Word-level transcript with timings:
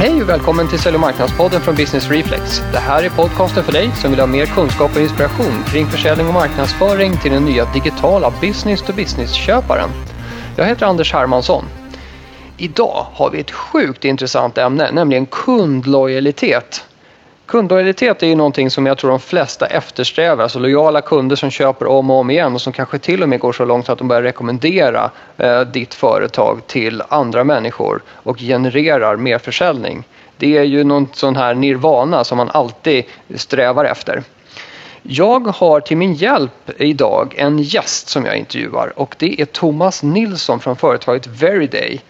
Hej 0.00 0.22
och 0.22 0.28
välkommen 0.28 0.68
till 0.68 0.78
Sälj 0.78 0.94
och 0.94 1.00
marknadspodden 1.00 1.60
från 1.60 1.74
Business 1.74 2.10
Reflex. 2.10 2.62
Det 2.72 2.78
här 2.78 3.02
är 3.02 3.10
podcasten 3.10 3.64
för 3.64 3.72
dig 3.72 3.90
som 3.94 4.10
vill 4.10 4.20
ha 4.20 4.26
mer 4.26 4.46
kunskap 4.46 4.96
och 4.96 5.02
inspiration 5.02 5.64
kring 5.66 5.86
försäljning 5.86 6.26
och 6.26 6.34
marknadsföring 6.34 7.16
till 7.16 7.32
den 7.32 7.44
nya 7.44 7.64
digitala 7.72 8.32
business-to-business-köparen. 8.40 9.90
Jag 10.56 10.64
heter 10.64 10.86
Anders 10.86 11.12
Hermansson. 11.12 11.64
Idag 12.56 13.06
har 13.12 13.30
vi 13.30 13.40
ett 13.40 13.50
sjukt 13.50 14.04
intressant 14.04 14.58
ämne, 14.58 14.90
nämligen 14.92 15.26
kundlojalitet. 15.26 16.84
Kundlojalitet 17.48 18.22
är 18.22 18.26
ju 18.26 18.34
någonting 18.34 18.70
som 18.70 18.86
jag 18.86 18.98
tror 18.98 19.10
de 19.10 19.20
flesta 19.20 19.66
eftersträvar, 19.66 20.42
alltså 20.42 20.58
lojala 20.58 21.00
kunder 21.00 21.36
som 21.36 21.50
köper 21.50 21.86
om 21.86 22.10
och 22.10 22.16
om 22.16 22.30
igen 22.30 22.54
och 22.54 22.60
som 22.60 22.72
kanske 22.72 22.98
till 22.98 23.22
och 23.22 23.28
med 23.28 23.40
går 23.40 23.52
så 23.52 23.64
långt 23.64 23.88
att 23.88 23.98
de 23.98 24.08
börjar 24.08 24.22
rekommendera 24.22 25.10
eh, 25.36 25.60
ditt 25.60 25.94
företag 25.94 26.66
till 26.66 27.02
andra 27.08 27.44
människor 27.44 28.02
och 28.08 28.38
genererar 28.38 29.16
mer 29.16 29.38
försäljning. 29.38 30.04
Det 30.36 30.56
är 30.58 30.62
ju 30.62 30.84
någon 30.84 31.08
sån 31.12 31.36
här 31.36 31.54
nirvana 31.54 32.24
som 32.24 32.36
man 32.36 32.48
alltid 32.48 33.04
strävar 33.36 33.84
efter. 33.84 34.22
Jag 35.02 35.46
har 35.46 35.80
till 35.80 35.96
min 35.96 36.14
hjälp 36.14 36.70
idag 36.76 37.34
en 37.38 37.58
gäst 37.58 38.08
som 38.08 38.24
jag 38.24 38.36
intervjuar 38.36 38.98
och 38.98 39.14
det 39.18 39.40
är 39.40 39.44
Thomas 39.44 40.02
Nilsson 40.02 40.60
från 40.60 40.76
företaget 40.76 41.26
Veriday. 41.26 42.00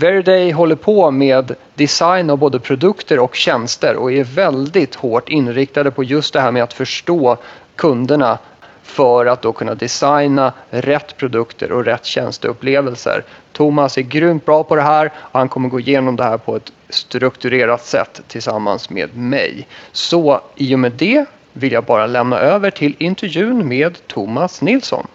Veriday 0.00 0.52
håller 0.52 0.76
på 0.76 1.10
med 1.10 1.54
design 1.74 2.30
av 2.30 2.38
både 2.38 2.58
produkter 2.58 3.18
och 3.18 3.34
tjänster 3.34 3.96
och 3.96 4.12
är 4.12 4.24
väldigt 4.24 4.94
hårt 4.94 5.28
inriktade 5.28 5.90
på 5.90 6.04
just 6.04 6.32
det 6.32 6.40
här 6.40 6.52
med 6.52 6.62
att 6.62 6.72
förstå 6.72 7.36
kunderna 7.76 8.38
för 8.82 9.26
att 9.26 9.42
då 9.42 9.52
kunna 9.52 9.74
designa 9.74 10.52
rätt 10.70 11.16
produkter 11.16 11.72
och 11.72 11.84
rätt 11.84 12.04
tjänsteupplevelser. 12.04 13.24
Thomas 13.52 13.98
är 13.98 14.02
grymt 14.02 14.46
bra 14.46 14.64
på 14.64 14.76
det 14.76 14.82
här 14.82 15.12
och 15.16 15.38
han 15.38 15.48
kommer 15.48 15.68
gå 15.68 15.80
igenom 15.80 16.16
det 16.16 16.24
här 16.24 16.38
på 16.38 16.56
ett 16.56 16.72
strukturerat 16.88 17.84
sätt 17.84 18.20
tillsammans 18.28 18.90
med 18.90 19.16
mig. 19.16 19.66
Så 19.92 20.40
i 20.56 20.74
och 20.74 20.78
med 20.78 20.92
det 20.92 21.24
vill 21.52 21.72
jag 21.72 21.84
bara 21.84 22.06
lämna 22.06 22.38
över 22.38 22.70
till 22.70 22.96
intervjun 22.98 23.68
med 23.68 24.06
Thomas 24.06 24.62
Nilsson. 24.62 25.06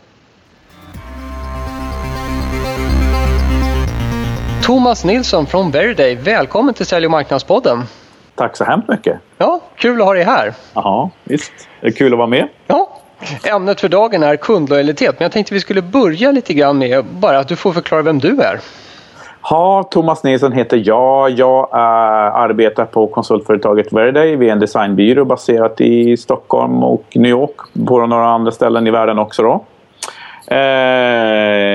Thomas 4.66 5.06
Nilsson 5.06 5.46
från 5.46 5.72
Veriday, 5.72 6.16
välkommen 6.16 6.74
till 6.74 6.86
Sälj 6.86 7.06
och 7.06 7.12
marknadspodden. 7.12 7.84
Tack 8.36 8.58
så 8.58 8.64
hemskt 8.64 8.90
mycket. 8.90 9.20
Ja, 9.38 9.62
kul 9.76 10.02
att 10.02 10.08
ha 10.08 10.14
dig 10.14 10.24
här. 10.24 10.54
Jaha, 10.74 11.10
visst. 11.24 11.54
Det 11.82 11.88
är 11.88 11.92
kul 11.92 12.14
att 12.14 12.18
vara 12.18 12.28
med. 12.28 12.48
Ja, 12.68 12.90
ämnet 13.44 13.82
för 13.82 13.90
dagen 13.90 14.24
är 14.24 14.36
kundlojalitet, 14.36 15.20
men 15.20 15.26
jag 15.26 15.32
tänkte 15.32 15.54
vi 15.54 15.60
skulle 15.60 15.82
börja 15.82 16.32
lite 16.32 16.54
grann 16.54 16.78
med 16.78 17.06
bara 17.06 17.40
att 17.40 17.48
du 17.48 17.56
får 17.56 17.72
förklara 17.72 18.02
vem 18.02 18.20
du 18.20 18.42
är. 18.42 18.60
Ja, 19.50 19.88
Thomas 19.92 20.24
Nilsson 20.24 20.52
heter 20.52 20.82
jag. 20.86 21.32
Jag 21.32 21.70
äh, 21.74 21.80
arbetar 22.36 22.86
på 22.86 23.08
konsultföretaget 23.08 23.94
Veriday. 23.94 24.36
Vi 24.36 24.48
är 24.48 24.52
en 24.52 24.60
designbyrå 24.60 25.26
baserat 25.26 25.82
i 25.82 26.18
Stockholm 26.18 26.84
och 26.84 27.06
New 27.16 27.32
York. 27.32 27.56
På 27.88 28.06
några 28.06 28.28
andra 28.28 28.52
ställen 28.52 28.88
i 28.88 28.92
världen 28.92 29.20
också. 29.20 29.44
Då. 29.44 29.66
Eh, 30.48 30.58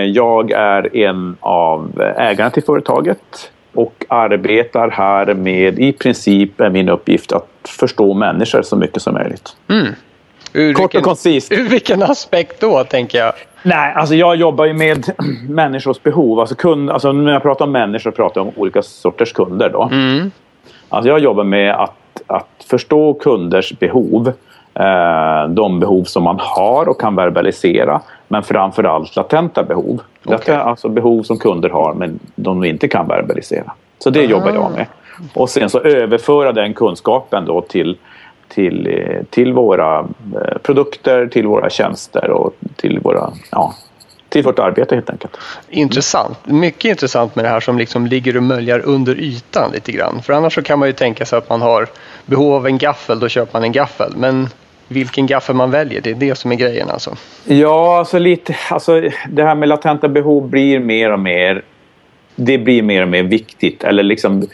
jag 0.04 0.50
är 0.50 0.96
en 0.96 1.36
av 1.40 2.02
ägarna 2.16 2.50
till 2.50 2.62
företaget 2.62 3.50
och 3.74 4.04
arbetar 4.08 4.90
här 4.90 5.34
med 5.34 5.78
i 5.78 5.92
princip 5.92 6.60
är 6.60 6.70
min 6.70 6.88
uppgift 6.88 7.32
att 7.32 7.48
förstå 7.78 8.14
människor 8.14 8.62
så 8.62 8.76
mycket 8.76 9.02
som 9.02 9.14
möjligt. 9.14 9.56
Mm. 9.68 9.94
Ur 10.52 10.72
Kort 10.72 10.82
vilken, 10.82 10.98
och 10.98 11.04
koncist. 11.04 11.52
Ur 11.52 11.68
vilken 11.68 12.02
aspekt 12.02 12.60
då, 12.60 12.84
tänker 12.84 13.18
jag? 13.18 13.32
Nej, 13.62 13.94
alltså 13.94 14.14
jag 14.14 14.36
jobbar 14.36 14.64
ju 14.64 14.72
med 14.72 15.04
människors 15.48 16.02
behov. 16.02 16.40
Alltså, 16.40 16.54
kund, 16.54 16.90
alltså 16.90 17.12
när 17.12 17.32
jag 17.32 17.42
pratar 17.42 17.64
om 17.64 17.72
människor 17.72 18.10
pratar 18.10 18.40
jag 18.40 18.48
om 18.48 18.52
olika 18.56 18.82
sorters 18.82 19.32
kunder. 19.32 19.68
Då. 19.68 19.88
Mm. 19.92 20.30
Alltså 20.88 21.08
jag 21.08 21.18
jobbar 21.18 21.44
med 21.44 21.74
att, 21.74 22.22
att 22.26 22.64
förstå 22.70 23.14
kunders 23.14 23.78
behov. 23.78 24.32
Eh, 24.74 25.48
de 25.48 25.80
behov 25.80 26.04
som 26.04 26.22
man 26.22 26.36
har 26.40 26.88
och 26.88 27.00
kan 27.00 27.16
verbalisera. 27.16 28.00
Men 28.32 28.42
framförallt 28.42 29.16
latenta 29.16 29.62
behov. 29.62 30.00
Okay. 30.24 30.36
Detta 30.36 30.54
är 30.54 30.58
alltså 30.58 30.88
behov 30.88 31.22
som 31.22 31.38
kunder 31.38 31.68
har 31.68 31.94
men 31.94 32.18
de 32.34 32.64
inte 32.64 32.88
kan 32.88 33.08
verbalisera. 33.08 33.72
Så 33.98 34.10
det 34.10 34.20
ah. 34.20 34.22
jobbar 34.22 34.52
jag 34.52 34.72
med. 34.72 34.86
Och 35.34 35.50
sen 35.50 35.70
så 35.70 35.80
överföra 35.80 36.52
den 36.52 36.74
kunskapen 36.74 37.44
då 37.44 37.60
till 37.60 37.98
till, 38.50 38.86
eh, 38.86 39.24
till 39.30 39.52
våra 39.52 39.98
eh, 40.34 40.58
produkter, 40.62 41.26
till 41.26 41.46
våra 41.46 41.70
tjänster 41.70 42.30
och 42.30 42.54
till, 42.76 42.98
våra, 42.98 43.32
ja, 43.50 43.74
till 44.28 44.44
vårt 44.44 44.58
arbete 44.58 44.94
helt 44.94 45.10
enkelt. 45.10 45.36
Intressant. 45.68 46.38
Mycket 46.46 46.84
intressant 46.84 47.36
med 47.36 47.44
det 47.44 47.48
här 47.48 47.60
som 47.60 47.78
liksom 47.78 48.06
ligger 48.06 48.36
och 48.36 48.42
möljar 48.42 48.80
under 48.84 49.20
ytan 49.20 49.70
lite 49.72 49.92
grann. 49.92 50.22
För 50.22 50.32
annars 50.32 50.54
så 50.54 50.62
kan 50.62 50.78
man 50.78 50.88
ju 50.88 50.92
tänka 50.92 51.26
sig 51.26 51.38
att 51.38 51.48
man 51.48 51.62
har 51.62 51.86
behov 52.26 52.54
av 52.54 52.66
en 52.66 52.78
gaffel, 52.78 53.20
då 53.20 53.28
köper 53.28 53.52
man 53.52 53.64
en 53.64 53.72
gaffel. 53.72 54.12
Men 54.16 54.48
vilken 54.90 55.26
gaffel 55.26 55.56
man 55.56 55.70
väljer, 55.70 56.00
det 56.00 56.10
är 56.10 56.14
det 56.14 56.34
som 56.34 56.52
är 56.52 56.56
grejen 56.56 56.90
alltså? 56.90 57.16
Ja, 57.44 57.98
alltså 57.98 58.18
lite, 58.18 58.56
alltså 58.70 59.00
det 59.28 59.44
här 59.44 59.54
med 59.54 59.68
latenta 59.68 60.08
behov 60.08 60.48
blir 60.48 60.78
mer 60.78 61.12
och 61.12 61.20
mer 61.20 61.62
det 62.36 62.58
blir 62.58 62.82
mer 62.82 63.02
och 63.02 63.08
mer 63.08 63.22
viktigt. 63.22 63.84
Eller 63.84 64.02
liksom, 64.02 64.46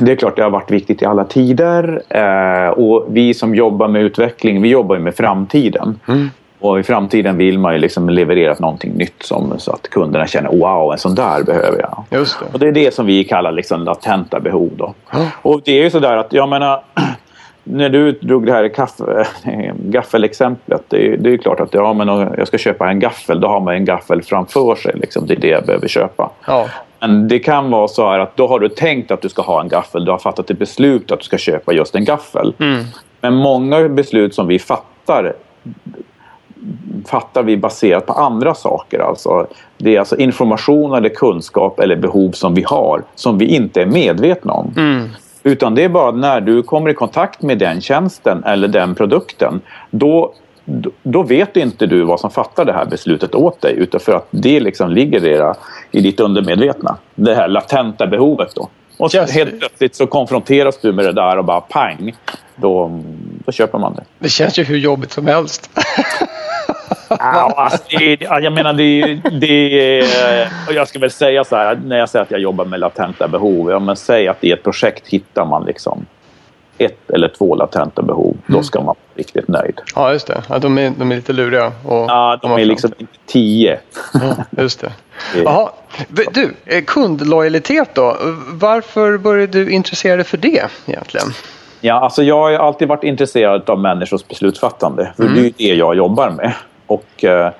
det 0.00 0.12
är 0.12 0.16
klart 0.16 0.36
det 0.36 0.42
har 0.42 0.50
varit 0.50 0.70
viktigt 0.70 1.02
i 1.02 1.04
alla 1.04 1.24
tider 1.24 2.02
eh, 2.08 2.68
och 2.68 3.06
vi 3.08 3.34
som 3.34 3.54
jobbar 3.54 3.88
med 3.88 4.02
utveckling, 4.02 4.62
vi 4.62 4.68
jobbar 4.68 4.94
ju 4.94 5.00
med 5.00 5.14
framtiden. 5.14 6.00
Mm. 6.08 6.30
Och 6.60 6.80
i 6.80 6.82
framtiden 6.82 7.36
vill 7.36 7.58
man 7.58 7.72
ju 7.72 7.78
liksom 7.78 8.10
leverera 8.10 8.56
någonting 8.58 8.92
nytt 8.92 9.22
som, 9.22 9.58
så 9.58 9.72
att 9.72 9.90
kunderna 9.90 10.26
känner 10.26 10.50
wow, 10.50 10.92
en 10.92 10.98
sån 10.98 11.14
där 11.14 11.42
behöver 11.42 11.80
jag. 11.80 12.04
Det. 12.08 12.26
Och 12.52 12.58
det 12.58 12.68
är 12.68 12.72
det 12.72 12.94
som 12.94 13.06
vi 13.06 13.24
kallar 13.24 13.52
liksom 13.52 13.84
latenta 13.84 14.40
behov. 14.40 14.70
Då. 14.76 14.94
Mm. 15.14 15.26
Och 15.42 15.62
det 15.64 15.78
är 15.78 15.82
ju 15.82 15.90
sådär 15.90 16.16
att, 16.16 16.32
jag 16.32 16.48
menar, 16.48 16.82
när 17.64 17.88
du 17.88 18.12
drog 18.12 18.46
det 18.46 18.52
här 18.52 18.68
kaffe, 18.68 19.26
gaffelexemplet, 19.78 20.82
det 20.88 21.06
är, 21.06 21.16
det 21.16 21.32
är 21.32 21.36
klart 21.36 21.60
att 21.60 21.74
ja, 21.74 21.92
men 21.92 22.08
jag 22.08 22.48
ska 22.48 22.58
köpa 22.58 22.90
en 22.90 23.00
gaffel, 23.00 23.40
då 23.40 23.48
har 23.48 23.60
man 23.60 23.74
en 23.74 23.84
gaffel 23.84 24.22
framför 24.22 24.74
sig. 24.74 24.92
Liksom. 24.94 25.26
Det 25.26 25.34
är 25.34 25.40
det 25.40 25.48
jag 25.48 25.64
behöver 25.64 25.88
köpa. 25.88 26.30
Ja. 26.46 26.68
Men 27.00 27.28
det 27.28 27.38
kan 27.38 27.70
vara 27.70 27.88
så 27.88 28.10
här 28.10 28.18
att 28.18 28.36
då 28.36 28.46
har 28.46 28.60
du 28.60 28.68
tänkt 28.68 29.10
att 29.10 29.22
du 29.22 29.28
ska 29.28 29.42
ha 29.42 29.60
en 29.60 29.68
gaffel. 29.68 30.04
Du 30.04 30.10
har 30.10 30.18
fattat 30.18 30.50
ett 30.50 30.58
beslut 30.58 31.12
att 31.12 31.18
du 31.18 31.24
ska 31.24 31.38
köpa 31.38 31.72
just 31.72 31.94
en 31.94 32.04
gaffel. 32.04 32.54
Mm. 32.58 32.84
Men 33.20 33.34
många 33.34 33.88
beslut 33.88 34.34
som 34.34 34.46
vi 34.46 34.58
fattar 34.58 35.32
fattar 37.06 37.42
vi 37.42 37.56
baserat 37.56 38.06
på 38.06 38.12
andra 38.12 38.54
saker. 38.54 38.98
Alltså, 38.98 39.46
det 39.78 39.96
är 39.96 39.98
alltså 39.98 40.16
information 40.16 40.94
eller 40.94 41.08
kunskap 41.08 41.80
eller 41.80 41.96
behov 41.96 42.32
som 42.32 42.54
vi 42.54 42.62
har 42.62 43.02
som 43.14 43.38
vi 43.38 43.46
inte 43.46 43.82
är 43.82 43.86
medvetna 43.86 44.52
om. 44.52 44.74
Mm. 44.76 45.08
Utan 45.46 45.74
det 45.74 45.84
är 45.84 45.88
bara 45.88 46.10
när 46.10 46.40
du 46.40 46.62
kommer 46.62 46.90
i 46.90 46.94
kontakt 46.94 47.42
med 47.42 47.58
den 47.58 47.80
tjänsten 47.80 48.44
eller 48.44 48.68
den 48.68 48.94
produkten 48.94 49.60
då 49.90 50.34
då 51.02 51.22
vet 51.22 51.56
inte 51.56 51.86
du 51.86 52.02
vad 52.02 52.20
som 52.20 52.30
fattar 52.30 52.64
det 52.64 52.72
här 52.72 52.84
beslutet 52.84 53.34
åt 53.34 53.60
dig 53.60 53.74
utan 53.76 54.00
för 54.00 54.12
att 54.12 54.26
det 54.30 54.60
liksom 54.60 54.90
ligger 54.90 55.20
där 55.20 55.54
i 55.90 56.00
ditt 56.00 56.20
undermedvetna. 56.20 56.96
Det 57.14 57.34
här 57.34 57.48
latenta 57.48 58.06
behovet 58.06 58.54
då. 58.54 58.68
Och 58.96 59.10
så 59.10 59.24
helt 59.24 59.58
plötsligt 59.58 59.94
så 59.94 60.06
konfronteras 60.06 60.78
du 60.78 60.92
med 60.92 61.04
det 61.04 61.12
där 61.12 61.38
och 61.38 61.44
bara 61.44 61.60
pang, 61.60 62.16
då, 62.56 63.02
då 63.44 63.52
köper 63.52 63.78
man 63.78 63.94
det. 63.94 64.04
Det 64.18 64.28
känns 64.28 64.58
ju 64.58 64.62
hur 64.62 64.78
jobbigt 64.78 65.12
som 65.12 65.26
helst. 65.26 65.70
alltså, 67.08 67.78
det, 67.98 68.20
jag 68.20 68.52
menar, 68.52 68.72
det, 68.72 69.20
det, 69.40 70.06
jag 70.74 70.88
ska 70.88 70.98
väl 70.98 71.10
säga 71.10 71.44
så 71.44 71.56
här, 71.56 71.80
när 71.84 71.98
jag 71.98 72.08
säger 72.08 72.22
att 72.22 72.30
jag 72.30 72.40
jobbar 72.40 72.64
med 72.64 72.80
latenta 72.80 73.28
behov, 73.28 73.70
ja, 73.70 73.78
men 73.78 73.96
säg 73.96 74.28
att 74.28 74.44
i 74.44 74.52
ett 74.52 74.62
projekt 74.62 75.08
hittar 75.08 75.44
man 75.44 75.64
liksom 75.64 76.06
ett 76.78 77.10
eller 77.10 77.28
två 77.28 77.54
latenta 77.54 78.02
behov, 78.02 78.36
mm. 78.48 78.58
då 78.58 78.62
ska 78.62 78.78
man 78.78 78.86
vara 78.86 78.96
riktigt 79.14 79.48
nöjd. 79.48 79.80
Ja, 79.94 80.12
just 80.12 80.26
det. 80.26 80.42
Ja, 80.48 80.58
de, 80.58 80.78
är, 80.78 80.92
de 80.98 81.12
är 81.12 81.16
lite 81.16 81.32
luriga. 81.32 81.66
Och 81.66 82.04
ja, 82.08 82.38
de 82.42 82.52
är 82.52 82.64
liksom 82.64 82.92
inte 82.98 83.12
tio. 83.26 83.78
Ja, 84.12 84.44
just 84.62 84.80
det. 84.80 84.92
Jaha. 85.44 85.70
Du, 86.08 86.54
eh, 86.64 86.84
kundlojalitet 86.84 87.94
då. 87.94 88.16
Varför 88.52 89.18
började 89.18 89.64
du 89.64 89.70
intressera 89.70 90.16
dig 90.16 90.24
för 90.24 90.36
det 90.36 90.68
egentligen? 90.86 91.26
Ja, 91.80 91.94
alltså 91.94 92.22
jag 92.22 92.38
har 92.38 92.52
alltid 92.52 92.88
varit 92.88 93.04
intresserad 93.04 93.70
av 93.70 93.78
människors 93.78 94.28
beslutsfattande. 94.28 95.12
För 95.16 95.22
mm. 95.22 95.34
det 95.34 95.48
är 95.48 95.52
det 95.58 95.74
jag 95.74 95.96
jobbar 95.96 96.30
med. 96.30 96.52
Och 96.86 97.24
eh, 97.24 97.52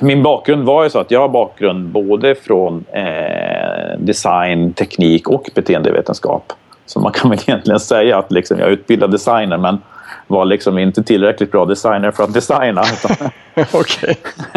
min 0.00 0.22
bakgrund 0.22 0.64
var 0.64 0.84
ju 0.84 0.90
så 0.90 0.98
att 0.98 1.10
jag 1.10 1.20
har 1.20 1.28
bakgrund 1.28 1.88
både 1.88 2.34
från 2.34 2.84
eh, 2.92 3.98
design, 3.98 4.72
teknik 4.72 5.28
och 5.28 5.50
beteendevetenskap. 5.54 6.52
Så 6.86 7.00
man 7.00 7.12
kan 7.12 7.30
väl 7.30 7.38
egentligen 7.46 7.80
säga 7.80 8.18
att 8.18 8.32
liksom 8.32 8.58
jag 8.58 8.68
är 8.68 8.72
utbildad 8.72 9.10
designer 9.10 9.58
men 9.58 9.78
var 10.26 10.44
liksom 10.44 10.78
inte 10.78 11.02
tillräckligt 11.02 11.52
bra 11.52 11.64
designer 11.64 12.10
för 12.10 12.24
att 12.24 12.34
designa. 12.34 12.82
Okej. 13.72 14.16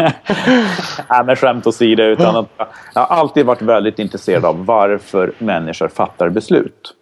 Nej, 1.10 1.24
men 1.26 1.36
skämt 1.36 1.66
åsido. 1.66 2.02
Utan 2.02 2.36
att 2.36 2.46
jag 2.94 3.00
har 3.02 3.16
alltid 3.16 3.46
varit 3.46 3.62
väldigt 3.62 3.98
intresserad 3.98 4.44
av 4.44 4.66
varför 4.66 5.32
människor 5.38 5.88
fattar 5.88 6.28
beslut. 6.28 6.92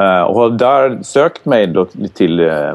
Uh, 0.00 0.22
och 0.22 0.52
där 0.52 1.02
sökt 1.02 1.44
mig 1.44 1.74
till 2.14 2.40
uh, 2.40 2.74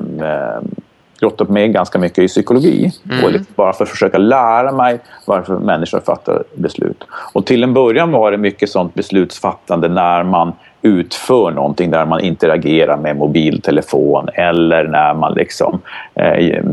grottat 1.21 1.49
mig 1.49 1.67
ganska 1.67 1.99
mycket 1.99 2.19
i 2.19 2.27
psykologi. 2.27 2.91
Mm. 3.11 3.25
Och 3.25 3.31
liksom 3.31 3.53
bara 3.55 3.73
för 3.73 3.83
att 3.83 3.89
försöka 3.89 4.17
lära 4.17 4.71
mig 4.71 4.99
varför 5.25 5.53
människor 5.53 5.99
fattar 5.99 6.43
beslut. 6.53 7.03
Och 7.33 7.45
till 7.45 7.63
en 7.63 7.73
början 7.73 8.11
var 8.11 8.31
det 8.31 8.37
mycket 8.37 8.69
sånt 8.69 8.93
beslutsfattande 8.93 9.87
när 9.87 10.23
man 10.23 10.53
utför 10.81 11.51
någonting 11.51 11.91
där 11.91 12.05
man 12.05 12.19
interagerar 12.19 12.97
med 12.97 13.15
mobiltelefon 13.15 14.29
eller 14.33 14.83
när 14.83 15.13
man 15.13 15.33
liksom 15.33 15.81
eh, 16.15 16.63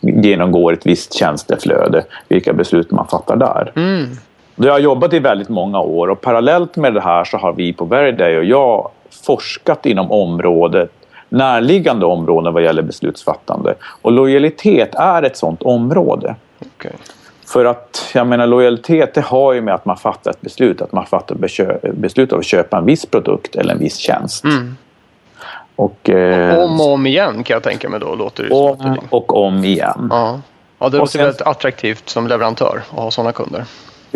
genomgår 0.00 0.72
ett 0.72 0.86
visst 0.86 1.14
tjänsteflöde, 1.14 2.04
vilka 2.28 2.52
beslut 2.52 2.90
man 2.90 3.06
fattar 3.06 3.36
där. 3.36 3.72
Mm. 3.76 4.06
Jag 4.56 4.72
har 4.72 4.78
jobbat 4.78 5.12
i 5.12 5.18
väldigt 5.18 5.48
många 5.48 5.80
år 5.80 6.10
och 6.10 6.20
parallellt 6.20 6.76
med 6.76 6.94
det 6.94 7.00
här 7.00 7.24
så 7.24 7.36
har 7.36 7.52
vi 7.52 7.72
på 7.72 7.84
Veriday 7.84 8.38
och 8.38 8.44
jag 8.44 8.90
forskat 9.26 9.86
inom 9.86 10.10
området 10.10 10.90
närliggande 11.28 12.06
områden 12.06 12.54
vad 12.54 12.62
gäller 12.62 12.82
beslutsfattande. 12.82 13.74
Och 14.02 14.12
lojalitet 14.12 14.94
är 14.94 15.22
ett 15.22 15.36
sådant 15.36 15.62
område. 15.62 16.34
Okay. 16.76 16.92
För 17.46 17.64
att 17.64 18.10
jag 18.14 18.26
menar 18.26 18.46
lojalitet 18.46 19.14
det 19.14 19.20
har 19.20 19.52
ju 19.52 19.60
med 19.60 19.74
att 19.74 19.84
man 19.84 19.96
fattar 19.96 20.30
ett 20.30 20.40
beslut, 20.40 20.82
att 20.82 20.92
man 20.92 21.06
fattar 21.06 21.36
beslut 21.92 22.32
av 22.32 22.38
att 22.38 22.44
köpa 22.44 22.78
en 22.78 22.84
viss 22.84 23.06
produkt 23.06 23.56
eller 23.56 23.72
en 23.72 23.78
viss 23.78 23.96
tjänst. 23.96 24.44
Mm. 24.44 24.76
Och, 25.76 26.10
eh, 26.10 26.58
om 26.58 26.80
och 26.80 26.92
om 26.92 27.06
igen 27.06 27.44
kan 27.44 27.54
jag 27.54 27.62
tänka 27.62 27.88
mig 27.88 28.00
då. 28.00 28.14
Låter 28.14 28.44
det 28.44 28.50
om 28.50 28.98
och 29.10 29.36
om 29.36 29.64
igen. 29.64 30.08
Ja, 30.10 30.40
ja 30.78 30.88
det 30.88 30.98
låter 30.98 31.18
väldigt 31.18 31.42
attraktivt 31.42 32.08
som 32.08 32.26
leverantör 32.26 32.82
att 32.90 32.98
ha 32.98 33.10
sådana 33.10 33.32
kunder. 33.32 33.64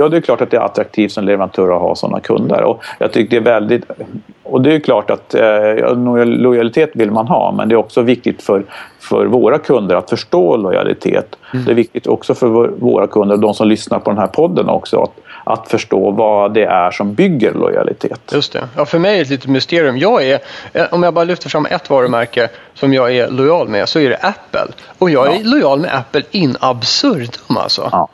Ja, 0.01 0.09
det 0.09 0.17
är 0.17 0.21
klart 0.21 0.41
att 0.41 0.51
det 0.51 0.57
är 0.57 0.61
attraktivt 0.61 1.13
som 1.13 1.25
leverantör 1.25 1.77
att 1.77 1.83
ha 1.83 1.95
sådana 1.95 2.21
kunder. 2.21 2.63
Och 2.63 2.83
jag 2.99 3.13
tycker 3.13 3.31
det 3.31 3.51
är 3.51 3.53
väldigt... 3.55 3.85
Och 4.43 4.63
det 4.63 4.75
är 4.75 4.81
klart 4.81 5.11
att 5.11 5.35
eh, 5.35 6.25
lojalitet 6.25 6.91
vill 6.95 7.11
man 7.11 7.27
ha, 7.27 7.53
men 7.53 7.69
det 7.69 7.75
är 7.75 7.77
också 7.77 8.03
viktigt 8.03 8.43
för, 8.43 8.65
för 9.01 9.27
våra 9.27 9.59
kunder 9.59 9.97
att 9.97 10.11
förstå 10.11 10.57
lojalitet. 10.57 11.37
Mm. 11.53 11.65
Det 11.65 11.71
är 11.71 11.75
viktigt 11.75 12.07
också 12.07 12.35
för 12.35 12.47
våra 12.69 13.07
kunder, 13.07 13.37
de 13.37 13.55
som 13.55 13.69
lyssnar 13.69 13.99
på 13.99 14.11
den 14.11 14.19
här 14.19 14.27
podden 14.27 14.69
också, 14.69 15.03
att, 15.03 15.13
att 15.45 15.69
förstå 15.69 16.11
vad 16.11 16.55
det 16.55 16.65
är 16.65 16.91
som 16.91 17.15
bygger 17.15 17.55
lojalitet. 17.55 18.21
Just 18.33 18.53
det. 18.53 18.69
Ja, 18.77 18.85
för 18.85 18.99
mig 18.99 19.13
är 19.13 19.17
det 19.17 19.23
ett 19.23 19.31
litet 19.31 19.51
mysterium. 19.51 19.99
Jag 19.99 20.25
är, 20.25 20.39
eh, 20.73 20.87
om 20.91 21.03
jag 21.03 21.15
bara 21.15 21.25
lyfter 21.25 21.49
fram 21.49 21.67
ett 21.67 21.91
varumärke 21.91 22.49
som 22.75 22.95
jag 22.95 23.17
är 23.17 23.31
lojal 23.31 23.69
med 23.69 23.89
så 23.89 24.01
är 24.01 24.09
det 24.09 24.17
Apple. 24.17 24.73
Och 24.99 25.11
jag 25.11 25.27
är 25.27 25.33
ja. 25.33 25.41
lojal 25.43 25.81
med 25.81 25.95
Apple 25.95 26.23
in 26.31 26.57
absurdum 26.61 27.57
alltså. 27.57 27.89
Ja 27.93 28.09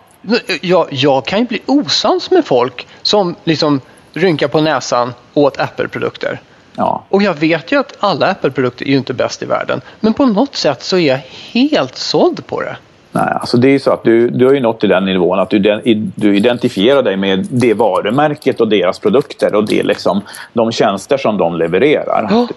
jag, 0.60 0.88
jag 0.90 1.26
kan 1.26 1.38
ju 1.38 1.44
bli 1.44 1.62
osams 1.66 2.30
med 2.30 2.44
folk 2.44 2.86
som 3.02 3.36
liksom 3.44 3.80
rynkar 4.12 4.48
på 4.48 4.60
näsan 4.60 5.12
åt 5.34 5.60
Apple-produkter. 5.60 6.40
Ja. 6.76 7.04
Och 7.08 7.22
jag 7.22 7.34
vet 7.34 7.72
ju 7.72 7.80
att 7.80 7.96
alla 8.00 8.26
Apple-produkter 8.26 8.84
är 8.84 8.90
ju 8.90 8.96
inte 8.96 9.14
bäst 9.14 9.42
i 9.42 9.46
världen. 9.46 9.80
Men 10.00 10.14
på 10.14 10.26
något 10.26 10.56
sätt 10.56 10.82
så 10.82 10.96
är 10.96 11.08
jag 11.08 11.20
helt 11.52 11.96
såld 11.96 12.46
på 12.46 12.60
det. 12.60 12.76
Nej, 13.14 13.32
alltså 13.40 13.56
det 13.56 13.68
är 13.68 13.78
så 13.78 13.90
att 13.90 14.04
du, 14.04 14.30
du 14.30 14.46
har 14.46 14.52
ju 14.52 14.60
nått 14.60 14.80
till 14.80 14.88
den 14.88 15.04
nivån 15.04 15.38
att 15.38 15.50
du, 15.50 15.80
du 16.14 16.36
identifierar 16.36 17.02
dig 17.02 17.16
med 17.16 17.46
det 17.50 17.74
varumärket 17.74 18.60
och 18.60 18.68
deras 18.68 18.98
produkter 18.98 19.54
och 19.54 19.68
det 19.68 19.82
liksom, 19.82 20.20
de 20.52 20.72
tjänster 20.72 21.16
som 21.16 21.38
de 21.38 21.56
levererar. 21.56 22.28
Oh. 22.32 22.50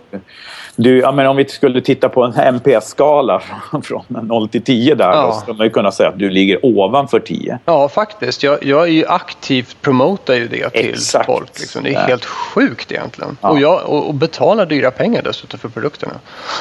Du, 0.75 0.99
ja, 0.99 1.11
men 1.11 1.27
om 1.27 1.35
vi 1.35 1.45
skulle 1.45 1.81
titta 1.81 2.09
på 2.09 2.23
en 2.23 2.33
NPS-skala 2.33 3.41
från 3.83 4.03
0 4.07 4.49
till 4.49 4.61
10 4.61 4.95
där 4.95 5.05
ja. 5.05 5.25
då 5.25 5.31
skulle 5.31 5.57
man 5.57 5.65
ju 5.65 5.69
kunna 5.69 5.91
säga 5.91 6.09
att 6.09 6.19
du 6.19 6.29
ligger 6.29 6.65
ovanför 6.65 7.19
10. 7.19 7.59
Ja, 7.65 7.89
faktiskt. 7.89 8.43
Jag, 8.43 8.63
jag 8.63 8.83
är 8.83 8.91
ju 8.91 9.05
aktivt 9.05 9.81
promotar 9.81 10.33
ju 10.33 10.47
det 10.47 10.69
till 10.69 10.89
Exakt. 10.89 11.25
folk. 11.25 11.59
Liksom. 11.59 11.83
Det 11.83 11.89
är 11.89 11.93
ja. 11.93 11.99
helt 11.99 12.25
sjukt 12.25 12.91
egentligen. 12.91 13.37
Ja. 13.41 13.49
Och, 13.49 13.59
jag, 13.59 13.85
och, 13.85 14.07
och 14.07 14.13
betalar 14.13 14.65
dyra 14.65 14.91
pengar 14.91 15.21
dessutom 15.21 15.59
för 15.59 15.69
produkterna. 15.69 16.13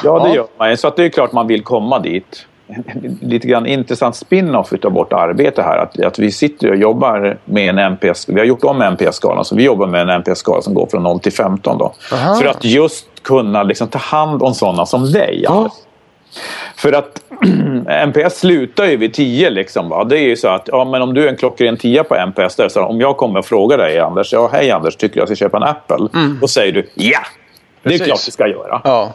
Ja, 0.04 0.28
det 0.28 0.34
gör 0.34 0.46
man 0.58 0.76
Så 0.76 0.88
att 0.88 0.96
det 0.96 1.04
är 1.04 1.08
klart 1.08 1.32
man 1.32 1.46
vill 1.46 1.62
komma 1.62 1.98
dit 1.98 2.46
lite 3.20 3.48
grann 3.48 3.66
intressant 3.66 4.16
spin-off 4.16 4.72
utav 4.72 4.92
vårt 4.92 5.12
arbete 5.12 5.62
här. 5.62 5.78
Att, 5.78 6.04
att 6.04 6.18
vi 6.18 6.32
sitter 6.32 6.70
och 6.70 6.76
jobbar 6.76 7.38
med 7.44 7.78
en 7.78 7.92
NPS, 7.92 8.28
vi 8.28 8.38
har 8.38 8.46
gjort 8.46 8.64
om 8.64 8.82
NPS-skalan, 8.82 9.44
så 9.44 9.56
vi 9.56 9.62
jobbar 9.62 9.86
med 9.86 10.00
en 10.00 10.10
NPS-skala 10.20 10.62
som 10.62 10.74
går 10.74 10.86
från 10.86 11.02
0 11.02 11.20
till 11.20 11.32
15. 11.32 11.78
Då, 11.78 11.94
för 12.38 12.44
att 12.44 12.64
just 12.64 13.06
kunna 13.22 13.62
liksom 13.62 13.88
ta 13.88 13.98
hand 13.98 14.42
om 14.42 14.54
sådana 14.54 14.86
som 14.86 15.12
dig. 15.12 15.44
Oh. 15.48 15.68
För 16.76 16.92
att 16.92 17.22
NPS 18.06 18.38
slutar 18.38 18.84
ju 18.84 18.96
vid 18.96 19.14
10. 19.14 19.50
Liksom, 19.50 19.88
va? 19.88 20.04
Det 20.04 20.18
är 20.18 20.22
ju 20.22 20.36
så 20.36 20.48
att 20.48 20.68
ja, 20.72 20.84
men 20.84 21.02
om 21.02 21.14
du 21.14 21.24
är 21.24 21.28
en 21.28 21.36
klockren 21.36 21.76
10 21.76 22.04
på 22.04 22.14
NPS, 22.14 22.56
där, 22.56 22.68
så 22.68 22.82
om 22.82 23.00
jag 23.00 23.16
kommer 23.16 23.38
och 23.38 23.46
frågar 23.46 23.78
dig 23.78 23.98
Anders, 23.98 24.32
ja 24.32 24.50
hej 24.52 24.70
Anders, 24.70 24.96
tycker 24.96 25.14
du 25.14 25.20
jag 25.20 25.28
ska 25.28 25.36
köpa 25.36 25.56
en 25.56 25.62
Apple? 25.62 26.08
Mm. 26.14 26.38
Då 26.40 26.48
säger 26.48 26.72
du 26.72 26.88
ja, 26.94 27.20
det 27.82 27.94
är 27.94 27.98
klart 27.98 28.24
du 28.24 28.32
ska 28.32 28.46
göra. 28.46 28.80
Ja. 28.84 29.12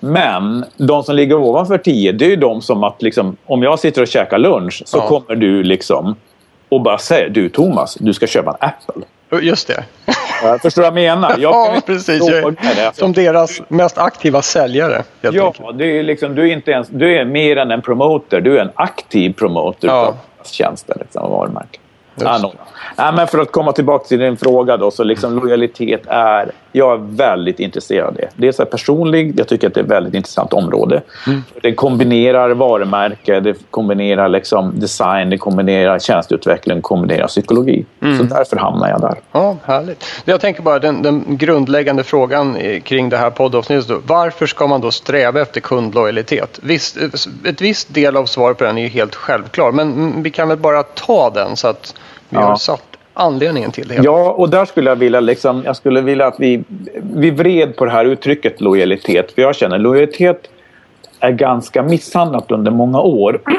Men 0.00 0.64
de 0.76 1.02
som 1.02 1.16
ligger 1.16 1.36
ovanför 1.36 1.78
10, 1.78 2.12
det 2.12 2.24
är 2.24 2.30
ju 2.30 2.36
de 2.36 2.62
som 2.62 2.84
att 2.84 3.02
liksom, 3.02 3.36
om 3.46 3.62
jag 3.62 3.78
sitter 3.78 4.02
och 4.02 4.08
käkar 4.08 4.38
lunch 4.38 4.82
så 4.86 4.98
ja. 4.98 5.08
kommer 5.08 5.36
du 5.36 5.62
liksom 5.62 6.16
och 6.68 6.82
bara 6.82 6.98
säger 6.98 7.28
du 7.28 7.48
Thomas, 7.48 7.94
du 7.94 8.14
ska 8.14 8.26
köpa 8.26 8.50
en 8.50 8.68
Apple. 8.68 9.02
Just 9.42 9.68
det. 9.68 9.84
Jag 10.42 10.62
förstår 10.62 10.82
vad 10.82 10.86
jag 10.86 10.94
menar. 10.94 11.30
Jag 11.38 11.40
ja, 11.40 11.80
precis. 11.86 12.28
Är 12.28 12.98
som 12.98 13.12
deras 13.12 13.62
mest 13.68 13.98
aktiva 13.98 14.42
säljare. 14.42 15.02
Ja, 15.20 15.54
det 15.74 15.98
är 15.98 16.02
liksom, 16.02 16.34
du, 16.34 16.42
är 16.42 16.52
inte 16.52 16.70
ens, 16.70 16.88
du 16.88 17.18
är 17.18 17.24
mer 17.24 17.56
än 17.56 17.70
en 17.70 17.82
promoter. 17.82 18.40
Du 18.40 18.58
är 18.58 18.62
en 18.62 18.70
aktiv 18.74 19.32
promoter 19.32 19.88
ja. 19.88 20.06
av 20.06 20.14
tjänster 20.44 20.96
liksom, 21.00 21.22
och 21.22 21.30
varumärken. 21.30 21.80
Nej, 22.96 23.12
men 23.12 23.26
för 23.26 23.38
att 23.38 23.52
komma 23.52 23.72
tillbaka 23.72 24.04
till 24.04 24.18
din 24.18 24.36
fråga 24.36 24.76
då, 24.76 24.90
så 24.90 25.04
liksom 25.04 25.36
lojalitet 25.36 26.02
är, 26.06 26.52
jag 26.72 26.94
är 26.94 27.16
väldigt 27.16 27.60
intresserad 27.60 28.06
av 28.06 28.14
det. 28.14 28.28
Dels 28.36 28.60
är 28.60 28.64
personlig, 28.64 29.38
jag 29.38 29.48
tycker 29.48 29.66
att 29.66 29.74
det 29.74 29.80
är 29.80 29.84
ett 29.84 29.90
väldigt 29.90 30.14
intressant 30.14 30.52
område. 30.52 31.02
Mm. 31.26 31.42
Det 31.62 31.74
kombinerar 31.74 32.50
varumärke, 32.50 33.40
det 33.40 33.54
kombinerar 33.70 34.28
liksom 34.28 34.80
design, 34.80 35.30
det 35.30 35.38
kombinerar 35.38 35.98
tjänsteutveckling, 35.98 36.76
det 36.76 36.82
kombinerar 36.82 37.26
psykologi. 37.26 37.84
Mm. 38.02 38.18
Så 38.18 38.34
därför 38.34 38.56
hamnar 38.56 38.88
jag 38.88 39.00
där. 39.00 39.14
Ja, 39.32 39.56
härligt. 39.64 40.04
Jag 40.24 40.40
tänker 40.40 40.62
bara 40.62 40.78
den, 40.78 41.02
den 41.02 41.24
grundläggande 41.28 42.04
frågan 42.04 42.56
kring 42.84 43.08
det 43.08 43.16
här 43.16 43.30
poddavsnittet. 43.30 43.98
Varför 44.06 44.46
ska 44.46 44.66
man 44.66 44.80
då 44.80 44.90
sträva 44.90 45.40
efter 45.40 45.60
kundlojalitet? 45.60 46.58
Visst, 46.62 46.96
ett 47.44 47.60
visst 47.60 47.94
del 47.94 48.16
av 48.16 48.26
svaret 48.26 48.58
på 48.58 48.64
den 48.64 48.78
är 48.78 48.82
ju 48.82 48.88
helt 48.88 49.14
självklar, 49.14 49.72
men 49.72 50.22
vi 50.22 50.30
kan 50.30 50.48
väl 50.48 50.58
bara 50.58 50.82
ta 50.82 51.30
den 51.30 51.56
så 51.56 51.68
att 51.68 51.94
vi 52.28 52.36
ja. 52.36 52.42
har 52.42 52.56
satt 52.56 52.87
anledningen 53.18 53.72
till 53.72 53.88
det. 53.88 54.00
Ja, 54.02 54.30
och 54.30 54.50
där 54.50 54.64
skulle 54.64 54.90
jag 54.90 54.96
vilja, 54.96 55.20
liksom, 55.20 55.62
jag 55.64 55.76
skulle 55.76 56.00
vilja 56.00 56.26
att 56.26 56.36
vi, 56.38 56.64
vi 57.14 57.30
vred 57.30 57.76
på 57.76 57.84
det 57.84 57.90
här 57.90 58.04
uttrycket 58.04 58.60
lojalitet. 58.60 59.32
För 59.32 59.42
jag 59.42 59.56
känner 59.56 59.78
lojalitet 59.78 60.50
är 61.20 61.30
ganska 61.30 61.82
misshandlat 61.82 62.50
under 62.50 62.70
många 62.70 63.00
år. 63.00 63.40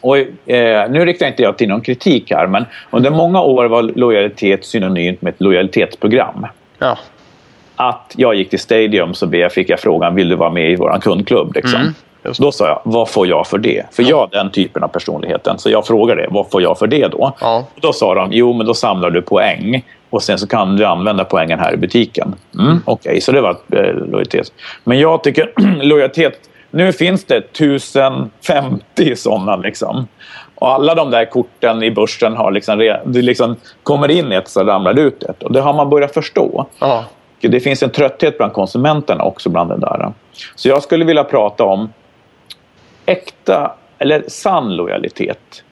Och, 0.00 0.16
eh, 0.50 0.90
nu 0.90 1.04
riktar 1.04 1.26
inte 1.26 1.42
jag 1.42 1.58
till 1.58 1.68
någon 1.68 1.80
kritik 1.80 2.30
här, 2.30 2.46
men 2.46 2.64
under 2.90 3.10
många 3.10 3.42
år 3.42 3.64
var 3.64 3.82
lojalitet 3.82 4.64
synonymt 4.64 5.22
med 5.22 5.34
ett 5.34 5.40
lojalitetsprogram. 5.40 6.46
Ja. 6.78 6.98
Att 7.76 8.14
jag 8.16 8.34
gick 8.34 8.50
till 8.50 8.58
Stadium 8.58 9.14
så 9.14 9.48
fick 9.50 9.70
jag 9.70 9.80
frågan, 9.80 10.14
vill 10.14 10.28
du 10.28 10.36
vara 10.36 10.50
med 10.50 10.70
i 10.70 10.76
vår 10.76 10.98
kundklubb? 11.00 11.54
Liksom. 11.54 11.80
Mm. 11.80 11.94
Då 12.38 12.52
sa 12.52 12.66
jag, 12.66 12.80
vad 12.84 13.08
får 13.08 13.26
jag 13.26 13.46
för 13.46 13.58
det? 13.58 13.86
För 13.92 14.02
jag 14.02 14.28
är 14.32 14.38
den 14.38 14.50
typen 14.50 14.82
av 14.82 14.88
personligheten. 14.88 15.58
Så 15.58 15.70
jag 15.70 15.86
frågade, 15.86 16.26
vad 16.30 16.50
får 16.50 16.62
jag 16.62 16.78
för 16.78 16.86
det 16.86 17.08
då? 17.08 17.32
Ja. 17.40 17.64
Då 17.74 17.92
sa 17.92 18.14
de, 18.14 18.28
jo 18.32 18.52
men 18.52 18.66
då 18.66 18.74
samlar 18.74 19.10
du 19.10 19.22
poäng 19.22 19.84
och 20.10 20.22
sen 20.22 20.38
så 20.38 20.46
kan 20.46 20.76
du 20.76 20.84
använda 20.84 21.24
poängen 21.24 21.58
här 21.58 21.74
i 21.74 21.76
butiken. 21.76 22.34
Mm, 22.54 22.66
mm. 22.66 22.82
Okej, 22.84 23.10
okay, 23.10 23.20
så 23.20 23.32
det 23.32 23.40
var 23.40 23.50
eh, 23.50 23.94
lojalitet. 23.94 24.52
Men 24.84 24.98
jag 24.98 25.22
tycker 25.22 25.52
lojalitet, 25.82 26.40
nu 26.70 26.92
finns 26.92 27.24
det 27.24 27.36
1050 27.36 29.16
sådana 29.16 29.56
liksom. 29.56 30.06
Och 30.54 30.72
alla 30.72 30.94
de 30.94 31.10
där 31.10 31.24
korten 31.24 31.82
i 31.82 31.90
börsen 31.90 32.36
har 32.36 32.50
liksom, 32.50 32.78
det 33.04 33.22
liksom 33.22 33.56
kommer 33.82 34.10
in 34.10 34.32
ett 34.32 34.48
så 34.48 34.64
ramlar 34.64 34.94
det 34.94 35.02
ut 35.02 35.22
ett. 35.22 35.42
Och 35.42 35.52
det 35.52 35.60
har 35.60 35.72
man 35.72 35.90
börjat 35.90 36.14
förstå. 36.14 36.66
Ja. 36.78 37.04
Det 37.40 37.60
finns 37.60 37.82
en 37.82 37.90
trötthet 37.90 38.38
bland 38.38 38.52
konsumenterna 38.52 39.24
också 39.24 39.48
bland 39.48 39.70
det 39.70 39.78
där. 39.80 40.12
Så 40.54 40.68
jag 40.68 40.82
skulle 40.82 41.04
vilja 41.04 41.24
prata 41.24 41.64
om 41.64 41.92
äkta 43.06 43.74
eller 43.98 44.24
sann 44.28 44.76
lojalitet. 44.76 45.64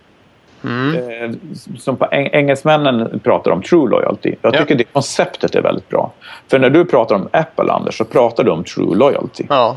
Mm. 0.64 0.94
Eh, 0.94 1.30
som 1.78 1.96
på 1.96 2.08
engelsmännen 2.12 3.20
pratar 3.24 3.50
om 3.50 3.62
true 3.62 3.90
loyalty. 3.90 4.34
Jag 4.42 4.52
tycker 4.52 4.74
ja. 4.74 4.78
det 4.78 4.84
konceptet 4.84 5.54
är 5.54 5.62
väldigt 5.62 5.88
bra. 5.88 6.12
För 6.48 6.58
när 6.58 6.70
du 6.70 6.84
pratar 6.84 7.14
om 7.14 7.28
Apple, 7.32 7.72
Anders, 7.72 7.98
så 7.98 8.04
pratar 8.04 8.44
du 8.44 8.50
om 8.50 8.64
true 8.64 8.96
loyalty. 8.96 9.44
Ja. 9.48 9.76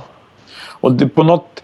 Och 0.65 0.91
det, 0.91 1.07
på 1.07 1.23
något 1.23 1.63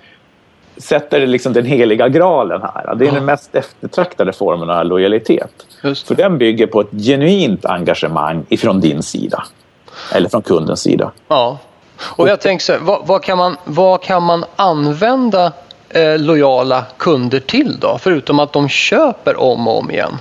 sätt 0.77 1.13
är 1.13 1.19
det 1.19 1.25
liksom 1.25 1.53
den 1.53 1.65
heliga 1.65 2.09
graalen 2.09 2.61
här. 2.61 2.95
Det 2.95 3.05
är 3.05 3.07
ja. 3.07 3.13
den 3.13 3.25
mest 3.25 3.55
eftertraktade 3.55 4.33
formen 4.33 4.69
av 4.69 4.85
lojalitet. 4.85 5.67
För 5.81 6.15
den 6.15 6.37
bygger 6.37 6.67
på 6.67 6.81
ett 6.81 6.91
genuint 6.91 7.65
engagemang 7.65 8.45
ifrån 8.49 8.81
din 8.81 9.03
sida. 9.03 9.43
Eller 10.13 10.29
från 10.29 10.41
kundens 10.41 10.81
sida. 10.81 11.11
Ja. 11.27 11.57
Och 12.01 12.29
jag 12.29 12.41
tänker 12.41 12.63
så 12.63 12.71
här, 12.71 12.79
vad, 12.79 13.07
vad, 13.07 13.23
kan 13.23 13.37
man, 13.37 13.57
vad 13.65 14.01
kan 14.01 14.23
man 14.23 14.45
använda 14.55 15.53
eh, 15.89 16.19
lojala 16.19 16.85
kunder 16.97 17.39
till 17.39 17.79
då? 17.79 17.97
Förutom 17.99 18.39
att 18.39 18.53
de 18.53 18.69
köper 18.69 19.39
om 19.39 19.67
och 19.67 19.79
om 19.79 19.91
igen. 19.91 20.17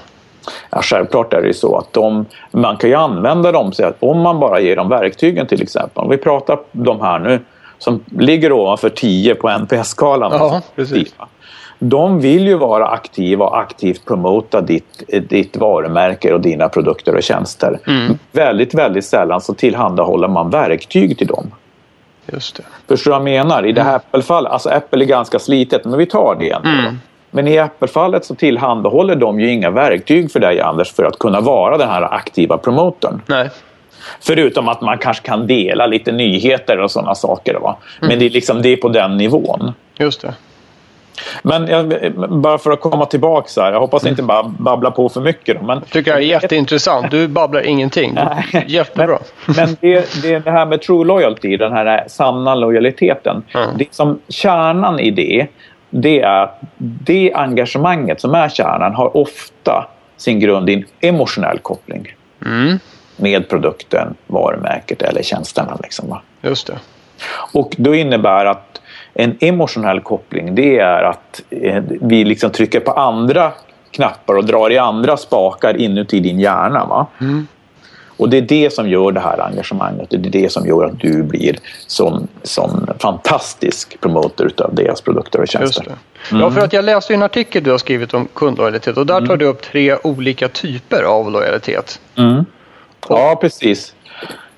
Ja, 0.71 0.83
självklart 0.83 1.33
är 1.33 1.43
det 1.43 1.55
så 1.55 1.77
att 1.77 1.93
de, 1.93 2.27
man 2.51 2.77
kan 2.77 2.91
ju 2.91 2.97
använda 2.97 3.53
dem 3.53 3.73
så 3.73 3.87
att 3.87 3.97
om 4.01 4.21
man 4.21 4.41
bara 4.41 4.61
ger 4.61 4.77
dem 4.77 4.89
verktygen 4.89 5.47
till 5.47 5.63
exempel. 5.63 6.05
Om 6.05 6.11
vi 6.11 6.17
pratar 6.17 6.55
om 6.55 6.61
de 6.73 7.01
här 7.01 7.19
nu 7.19 7.41
som 7.79 8.05
ligger 8.19 8.53
ovanför 8.53 8.89
10 8.89 9.35
på 9.35 9.49
NPS-skalan. 9.49 10.33
Ja, 10.33 10.63
de 11.79 12.21
vill 12.21 12.47
ju 12.47 12.55
vara 12.55 12.89
aktiva 12.89 13.47
och 13.47 13.59
aktivt 13.59 14.05
promota 14.05 14.61
ditt, 14.61 15.03
ditt 15.29 15.57
varumärke 15.57 16.33
och 16.33 16.41
dina 16.41 16.69
produkter 16.69 17.15
och 17.15 17.23
tjänster. 17.23 17.79
Mm. 17.87 18.19
Väldigt, 18.33 18.75
väldigt 18.75 19.05
sällan 19.05 19.41
så 19.41 19.55
tillhandahåller 19.55 20.29
man 20.29 20.51
verktyg 20.51 21.19
till 21.19 21.27
dem. 21.27 21.51
Just 22.33 22.57
det. 22.57 22.63
Förstår 22.89 23.11
du 23.11 23.19
vad 23.19 23.29
jag 23.29 23.47
menar? 23.47 23.67
I 23.67 23.73
det 23.73 23.83
här 23.83 23.91
mm. 23.91 24.01
Apple-fallet, 24.11 24.53
alltså 24.53 24.69
Apple 24.69 25.05
är 25.05 25.07
ganska 25.07 25.39
slitet, 25.39 25.85
men 25.85 25.99
vi 25.99 26.07
tar 26.07 26.37
det 26.41 26.51
ändå. 26.51 26.69
Mm. 26.69 26.99
Men 27.31 27.49
i 27.49 27.59
Apple-fallet 27.59 28.25
så 28.25 28.35
tillhandahåller 28.35 29.17
de 29.17 29.41
ju 29.41 29.51
inga 29.51 29.71
verktyg 29.71 30.33
för 30.33 30.41
dig, 30.41 30.61
Anders, 30.61 30.93
för 30.93 31.05
att 31.05 31.19
kunna 31.19 31.41
vara 31.41 31.79
den 31.79 31.89
här 31.89 32.15
aktiva 32.15 32.59
promotorn. 32.59 33.23
Nej. 33.27 33.51
Förutom 34.21 34.69
att 34.69 34.81
man 34.81 34.99
kanske 34.99 35.27
kan 35.27 35.47
dela 35.47 35.87
lite 35.87 36.13
nyheter 36.13 36.79
och 36.79 36.91
sådana 36.91 37.15
saker. 37.15 37.55
Va? 37.55 37.77
Men 38.01 38.11
mm. 38.11 38.19
det, 38.19 38.27
är 38.27 38.31
liksom, 38.31 38.63
det 38.63 38.69
är 38.69 38.77
på 38.77 38.89
den 38.89 39.17
nivån. 39.17 39.73
Just 39.99 40.21
det. 40.21 40.35
Men 41.43 41.67
jag, 41.67 42.13
bara 42.29 42.59
för 42.59 42.71
att 42.71 42.81
komma 42.81 43.07
tillbaka 43.07 43.49
så 43.49 43.63
här. 43.63 43.73
Jag 43.73 43.81
hoppas 43.81 44.07
inte 44.07 44.23
bara 44.23 44.43
babbla 44.43 44.91
på 44.91 45.09
för 45.09 45.21
mycket. 45.21 45.61
Då, 45.61 45.67
men... 45.67 45.79
Jag 45.79 45.91
tycker 45.91 46.13
det 46.13 46.19
är 46.19 46.23
jätteintressant. 46.23 47.11
Du 47.11 47.29
babblar 47.29 47.61
ingenting. 47.61 48.19
Jättebra. 48.67 49.19
Men, 49.47 49.57
men 49.57 49.77
det, 49.81 50.23
det, 50.23 50.39
det, 50.39 50.51
här 50.51 50.67
med 50.67 50.83
true 50.83 51.05
loyalty, 51.05 51.57
den 51.57 51.73
här 51.73 52.05
sanna 52.09 52.55
lojaliteten. 52.55 53.43
Mm. 53.55 53.69
Det 53.79 53.95
som 53.95 54.21
kärnan 54.29 55.01
i 55.01 55.11
det, 55.11 55.47
det 55.91 56.21
är 56.21 56.43
att 56.43 56.61
det 56.79 57.33
engagemanget 57.35 58.21
som 58.21 58.35
är 58.35 58.49
kärnan 58.49 58.95
har 58.95 59.17
ofta 59.17 59.89
sin 60.17 60.41
grund 60.41 60.71
i 60.71 60.75
en 60.75 60.85
emotionell 61.01 61.59
koppling. 61.59 62.15
Mm. 62.47 62.79
Med 63.17 63.49
produkten, 63.49 64.15
varumärket 64.27 65.03
eller 65.03 65.23
tjänsterna. 65.23 65.79
Liksom? 65.83 66.19
Just 66.43 66.67
det. 66.67 66.79
Och 67.53 67.75
då 67.79 67.95
innebär 67.95 68.47
att 68.47 68.78
en 69.21 69.37
emotionell 69.41 70.01
koppling 70.01 70.55
det 70.55 70.79
är 70.79 71.03
att 71.03 71.43
eh, 71.51 71.83
vi 72.01 72.25
liksom 72.25 72.51
trycker 72.51 72.81
på 72.81 72.93
andra 72.93 73.53
knappar 73.91 74.35
och 74.35 74.45
drar 74.45 74.73
i 74.73 74.79
andra 74.79 75.17
spakar 75.17 75.77
inuti 75.77 76.21
din 76.21 76.41
hjärna. 76.41 76.85
Va? 76.85 77.07
Mm. 77.21 77.47
Och 78.17 78.31
det 78.31 78.37
är 78.37 78.43
det 78.43 78.73
som 78.73 78.89
gör 78.89 79.13
det 79.13 79.21
här 79.21 79.41
engagemanget. 79.41 80.11
Det 80.11 80.17
är 80.17 80.43
det 80.43 80.53
som 80.53 80.67
gör 80.67 80.85
att 80.85 81.01
du 81.01 81.23
blir 81.23 81.59
som, 81.87 82.29
som 82.43 82.87
fantastisk 82.99 84.01
promotor 84.01 84.53
av 84.59 84.75
deras 84.75 85.01
produkter 85.01 85.41
och 85.41 85.49
tjänster. 85.49 85.85
Mm. 86.31 86.43
Ja, 86.43 86.51
för 86.51 86.61
att 86.61 86.73
jag 86.73 86.85
läste 86.85 87.15
en 87.15 87.23
artikel 87.23 87.63
du 87.63 87.71
har 87.71 87.79
skrivit 87.79 88.15
om 88.15 88.29
kundlojalitet 88.35 88.97
och 88.97 89.07
där 89.07 89.15
tar 89.15 89.27
mm. 89.27 89.39
du 89.39 89.45
upp 89.45 89.63
tre 89.63 89.97
olika 90.03 90.49
typer 90.49 91.03
av 91.03 91.31
lojalitet. 91.31 92.01
Mm. 92.17 92.45
Ja, 93.09 93.39
precis. 93.41 93.95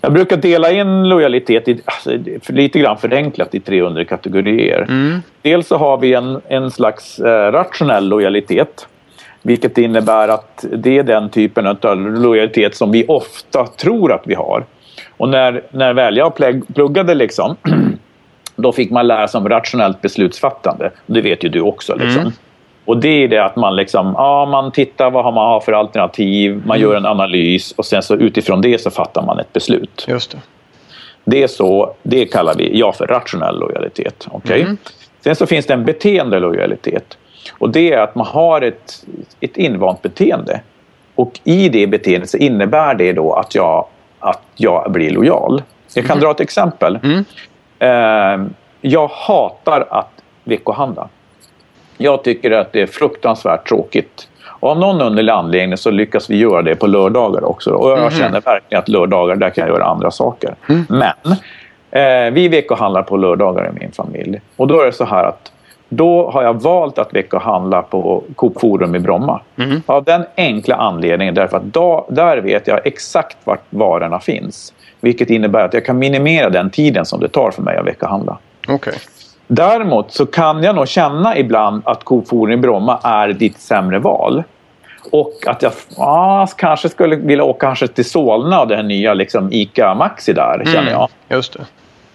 Jag 0.00 0.12
brukar 0.12 0.37
dela 0.37 0.73
in 0.73 1.09
lojalitet 1.09 1.69
i, 1.69 1.80
alltså, 1.85 2.11
lite 2.52 2.78
grann 2.78 2.99
förenklat 2.99 3.54
i 3.54 3.61
tre 3.61 3.80
underkategorier. 3.83 4.83
Mm. 4.88 5.23
Dels 5.42 5.66
så 5.66 5.76
har 5.76 5.99
vi 5.99 6.14
en, 6.14 6.40
en 6.49 6.71
slags 6.71 7.19
eh, 7.19 7.52
rationell 7.52 8.09
lojalitet. 8.09 8.87
Vilket 9.42 9.78
innebär 9.78 10.28
att 10.28 10.64
det 10.73 10.99
är 10.99 11.02
den 11.02 11.28
typen 11.28 11.66
av 11.66 12.00
lojalitet 12.00 12.76
som 12.76 12.92
vi 12.92 13.04
ofta 13.09 13.66
tror 13.66 14.12
att 14.12 14.23
vi 14.26 14.35
har. 14.35 14.64
Och 15.16 15.28
när, 15.28 15.62
när 15.71 15.92
väl 15.92 16.16
jag 16.16 16.38
pluggade 16.75 17.14
liksom, 17.14 17.57
då 18.57 18.73
fick 18.73 18.90
man 18.90 19.07
lära 19.07 19.28
sig 19.28 19.38
om 19.38 19.49
rationellt 19.49 20.00
beslutsfattande. 20.00 20.90
Det 21.07 21.21
vet 21.21 21.45
ju 21.45 21.49
du 21.49 21.61
också. 21.61 21.95
Liksom. 21.95 22.21
Mm. 22.21 22.33
Och 22.90 22.99
det 22.99 23.25
är 23.25 23.28
det 23.28 23.44
att 23.44 23.56
man, 23.56 23.76
liksom, 23.76 24.14
ja, 24.16 24.47
man 24.47 24.73
tittar 24.73 25.11
vad 25.11 25.25
man 25.25 25.47
har 25.47 25.61
för 25.61 25.73
alternativ, 25.73 26.62
man 26.66 26.76
mm. 26.76 26.80
gör 26.80 26.97
en 26.97 27.06
analys 27.06 27.73
och 27.73 27.87
sen 27.87 28.02
så 28.02 28.14
utifrån 28.14 28.61
det 28.61 28.80
så 28.80 28.90
fattar 28.90 29.23
man 29.23 29.38
ett 29.38 29.52
beslut. 29.52 30.04
Just 30.09 30.30
det. 30.30 30.38
Det, 31.25 31.42
är 31.42 31.47
så, 31.47 31.94
det 32.02 32.26
kallar 32.26 32.54
vi 32.54 32.78
jag 32.78 32.94
för 32.94 33.06
rationell 33.06 33.59
lojalitet. 33.59 34.28
Okay? 34.30 34.61
Mm. 34.61 34.76
Sen 35.20 35.37
så 35.37 35.47
finns 35.47 35.66
det 35.66 35.75
en 35.75 35.85
beteendelojalitet. 35.85 37.18
Och 37.59 37.70
det 37.70 37.92
är 37.92 37.99
att 37.99 38.14
man 38.14 38.26
har 38.26 38.61
ett, 38.61 39.06
ett 39.40 39.56
invant 39.56 40.02
beteende. 40.02 40.61
Och 41.14 41.40
i 41.44 41.68
det 41.68 41.87
beteendet 41.87 42.30
så 42.30 42.37
innebär 42.37 42.94
det 42.94 43.12
då 43.12 43.32
att 43.32 43.54
jag, 43.54 43.87
att 44.18 44.42
jag 44.56 44.92
blir 44.92 45.11
lojal. 45.11 45.62
Jag 45.94 46.06
kan 46.06 46.16
mm. 46.16 46.25
dra 46.25 46.30
ett 46.30 46.40
exempel. 46.40 46.99
Mm. 47.02 47.25
Eh, 47.78 48.50
jag 48.80 49.09
hatar 49.09 49.87
att 49.90 50.23
veckohandla. 50.44 51.09
Jag 52.02 52.25
tycker 52.25 52.50
att 52.50 52.73
det 52.73 52.83
är 52.83 52.87
fruktansvärt 52.87 53.69
tråkigt. 53.69 54.28
Och 54.47 54.71
av 54.71 54.78
någon 54.78 55.00
underlig 55.00 55.33
anledning 55.33 55.76
så 55.76 55.90
lyckas 55.90 56.30
vi 56.30 56.37
göra 56.37 56.62
det 56.62 56.75
på 56.75 56.87
lördagar 56.87 57.45
också. 57.45 57.71
Och 57.71 57.90
jag 57.90 57.99
mm. 57.99 58.11
känner 58.11 58.40
verkligen 58.40 58.83
att 58.83 58.88
lördagar, 58.88 59.37
där 59.37 59.50
kan 59.50 59.66
jag 59.66 59.76
göra 59.76 59.85
andra 59.85 60.11
saker. 60.11 60.54
Mm. 60.69 60.87
Men 60.88 61.37
eh, 61.90 62.33
vi 62.33 62.49
veckohandlar 62.49 63.02
på 63.02 63.16
lördagar 63.16 63.69
i 63.69 63.80
min 63.80 63.92
familj. 63.92 64.40
Och 64.57 64.66
då 64.66 64.80
är 64.80 64.87
det 64.87 64.92
så 64.92 65.04
här 65.04 65.25
att 65.25 65.52
då 65.88 66.30
har 66.30 66.42
jag 66.42 66.62
valt 66.62 66.99
att 66.99 67.14
veckohandla 67.14 67.83
på 67.83 68.23
Coop 68.35 68.61
Forum 68.61 68.95
i 68.95 68.99
Bromma. 68.99 69.40
Mm. 69.57 69.83
Av 69.87 70.04
den 70.04 70.25
enkla 70.37 70.75
anledningen 70.76 71.35
därför 71.35 71.57
att 71.57 71.64
då, 71.64 72.07
där 72.09 72.38
vet 72.38 72.66
jag 72.66 72.87
exakt 72.87 73.37
vart 73.45 73.64
varorna 73.71 74.21
finns. 74.21 74.73
Vilket 75.00 75.30
innebär 75.30 75.64
att 75.64 75.75
jag 75.75 75.85
kan 75.85 75.99
minimera 75.99 76.50
den 76.50 76.71
tiden 76.71 77.04
som 77.07 77.21
det 77.21 77.28
tar 77.28 77.50
för 77.50 77.62
mig 77.62 77.76
att 77.76 77.87
veckohandla. 77.87 78.38
Okay. 78.69 78.95
Däremot 79.52 80.12
så 80.12 80.26
kan 80.26 80.62
jag 80.62 80.75
nog 80.75 80.88
känna 80.88 81.37
ibland 81.37 81.83
att 81.85 82.04
Coop 82.04 82.50
i 82.50 82.57
Bromma 82.57 82.99
är 83.02 83.28
ditt 83.28 83.61
sämre 83.61 83.99
val. 83.99 84.42
Och 85.12 85.33
att 85.47 85.62
jag 85.62 85.73
ah, 85.97 86.47
kanske 86.47 86.88
skulle 86.88 87.16
vilja 87.16 87.45
åka 87.45 87.66
kanske 87.66 87.88
till 87.88 88.04
Solna 88.04 88.61
och 88.61 88.69
den 88.69 88.88
nya 88.88 89.14
liksom, 89.14 89.52
ICA 89.52 89.95
Maxi 89.95 90.33
där, 90.33 90.54
mm, 90.54 90.66
känner 90.66 90.90
jag. 90.90 91.09
Just 91.28 91.52
det. 91.52 91.61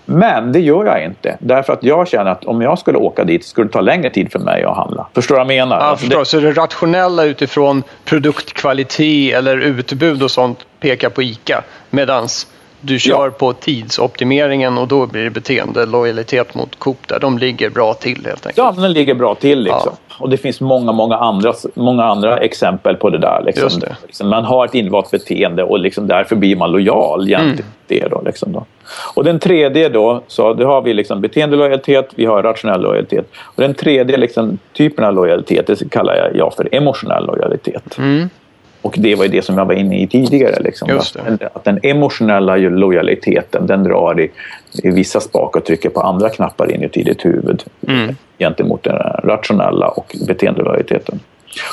Men 0.05 0.51
det 0.51 0.59
gör 0.59 0.85
jag 0.85 1.03
inte. 1.03 1.37
Därför 1.39 1.73
att 1.73 1.83
jag 1.83 2.07
känner 2.07 2.31
att 2.31 2.45
om 2.45 2.61
jag 2.61 2.79
skulle 2.79 2.97
åka 2.97 3.23
dit 3.23 3.45
skulle 3.45 3.67
det 3.67 3.73
ta 3.73 3.81
längre 3.81 4.09
tid 4.09 4.31
för 4.31 4.39
mig 4.39 4.63
att 4.63 4.75
handla. 4.75 5.07
Förstår 5.15 5.35
du 5.35 5.39
vad 5.39 5.55
jag 5.55 5.67
menar? 5.67 5.89
Ja, 5.89 5.95
förstår. 5.95 6.19
Det... 6.19 6.25
Så 6.25 6.39
det 6.39 6.51
rationella 6.51 7.23
utifrån 7.23 7.83
produktkvalitet 8.05 9.35
eller 9.35 9.57
utbud 9.57 10.23
och 10.23 10.31
sånt 10.31 10.65
pekar 10.79 11.09
på 11.09 11.23
ICA. 11.23 11.63
Medans 11.89 12.47
du 12.85 12.99
kör 12.99 13.25
ja. 13.25 13.31
på 13.31 13.53
tidsoptimeringen 13.53 14.77
och 14.77 14.87
då 14.87 15.07
blir 15.07 15.23
det 15.23 15.29
beteende, 15.29 15.85
lojalitet 15.85 16.55
mot 16.55 16.79
Coop 16.79 17.07
där. 17.07 17.19
De 17.19 17.37
ligger 17.37 17.69
bra 17.69 17.93
till 17.93 18.25
helt 18.25 18.45
enkelt. 18.45 18.57
Ja, 18.57 18.73
den 18.77 18.93
ligger 18.93 19.13
bra 19.13 19.35
till 19.35 19.59
liksom. 19.59 19.93
Ja. 20.07 20.15
Och 20.19 20.29
det 20.29 20.37
finns 20.37 20.61
många, 20.61 20.91
många 20.91 21.15
andra, 21.15 21.53
många 21.73 22.03
andra 22.03 22.37
exempel 22.37 22.95
på 22.95 23.09
det 23.09 23.17
där. 23.17 23.41
Liksom. 23.45 23.79
Det. 23.79 23.95
Liksom, 24.05 24.29
man 24.29 24.45
har 24.45 24.65
ett 24.65 24.75
invalt 24.75 25.11
beteende 25.11 25.63
och 25.63 25.79
liksom 25.79 26.07
därför 26.07 26.35
blir 26.35 26.55
man 26.55 26.71
lojal 26.71 27.27
gentemot 27.27 27.59
mm. 27.59 27.71
det. 27.87 28.07
Då, 28.07 28.21
liksom 28.25 28.51
då. 28.51 28.65
Och 29.13 29.23
den 29.23 29.39
tredje 29.39 29.89
då, 29.89 30.21
så 30.27 30.53
då 30.53 30.65
har 30.65 30.81
vi 30.81 30.93
liksom 30.93 31.21
beteendelojalitet, 31.21 32.09
vi 32.15 32.25
har 32.25 32.43
rationell 32.43 32.81
lojalitet. 32.81 33.31
Och 33.41 33.61
den 33.61 33.73
tredje 33.73 34.17
liksom, 34.17 34.57
typen 34.73 35.05
av 35.05 35.13
lojalitet 35.13 35.67
det 35.67 35.89
kallar 35.91 36.31
jag 36.35 36.53
för 36.53 36.75
emotionell 36.75 37.25
lojalitet. 37.25 37.97
Mm. 37.97 38.29
Och 38.85 38.95
det 38.97 39.15
var 39.15 39.23
ju 39.23 39.31
det 39.31 39.41
som 39.41 39.57
jag 39.57 39.65
var 39.65 39.73
inne 39.73 40.01
i 40.01 40.07
tidigare. 40.07 40.63
Liksom, 40.63 40.97
att, 40.97 41.41
att, 41.53 41.63
den 41.63 41.79
emotionella 41.83 42.55
lojaliteten 42.55 43.67
den 43.67 43.83
drar 43.83 44.19
i, 44.19 44.31
i 44.83 44.89
vissa 44.89 45.19
spakar 45.19 45.59
och 45.59 45.65
trycker 45.65 45.89
på 45.89 46.01
andra 46.01 46.29
knappar 46.29 46.73
inuti 46.73 47.03
ditt 47.03 47.25
huvud 47.25 47.63
mm. 47.87 48.15
gentemot 48.39 48.83
den 48.83 48.95
rationella 49.23 49.87
och 49.87 50.15
beteendelojaliteten. 50.27 51.19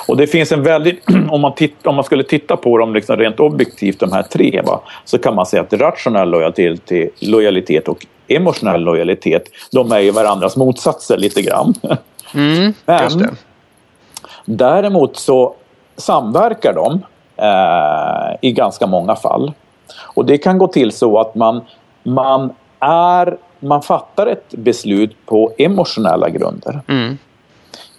Och 0.08 0.16
det 0.16 0.26
finns 0.26 0.52
en 0.52 0.62
väldigt, 0.62 1.04
om 1.30 1.40
man, 1.40 1.54
titt, 1.54 1.86
om 1.86 1.94
man 1.94 2.04
skulle 2.04 2.24
titta 2.24 2.56
på 2.56 2.78
dem 2.78 2.94
liksom 2.94 3.16
rent 3.16 3.40
objektivt, 3.40 4.00
de 4.00 4.12
här 4.12 4.22
tre, 4.22 4.62
va, 4.64 4.80
så 5.04 5.18
kan 5.18 5.34
man 5.34 5.46
säga 5.46 5.62
att 5.62 5.72
rationell 5.72 6.30
lojalitet, 6.30 6.90
lojalitet 7.20 7.88
och 7.88 8.06
emotionell 8.28 8.80
lojalitet, 8.80 9.44
de 9.72 9.92
är 9.92 10.00
ju 10.00 10.10
varandras 10.10 10.56
motsatser 10.56 11.16
lite 11.16 11.42
grann. 11.42 11.74
Mm, 12.34 12.72
Men 12.86 13.36
däremot 14.44 15.16
så 15.16 15.54
samverkar 16.02 16.72
de 16.72 17.02
eh, 17.36 18.36
i 18.40 18.52
ganska 18.52 18.86
många 18.86 19.16
fall. 19.16 19.52
Och 20.00 20.24
det 20.24 20.38
kan 20.38 20.58
gå 20.58 20.68
till 20.68 20.92
så 20.92 21.20
att 21.20 21.34
man, 21.34 21.60
man, 22.02 22.52
är, 22.80 23.36
man 23.60 23.82
fattar 23.82 24.26
ett 24.26 24.50
beslut 24.50 25.16
på 25.26 25.52
emotionella 25.58 26.28
grunder. 26.28 26.80
Mm. 26.88 27.18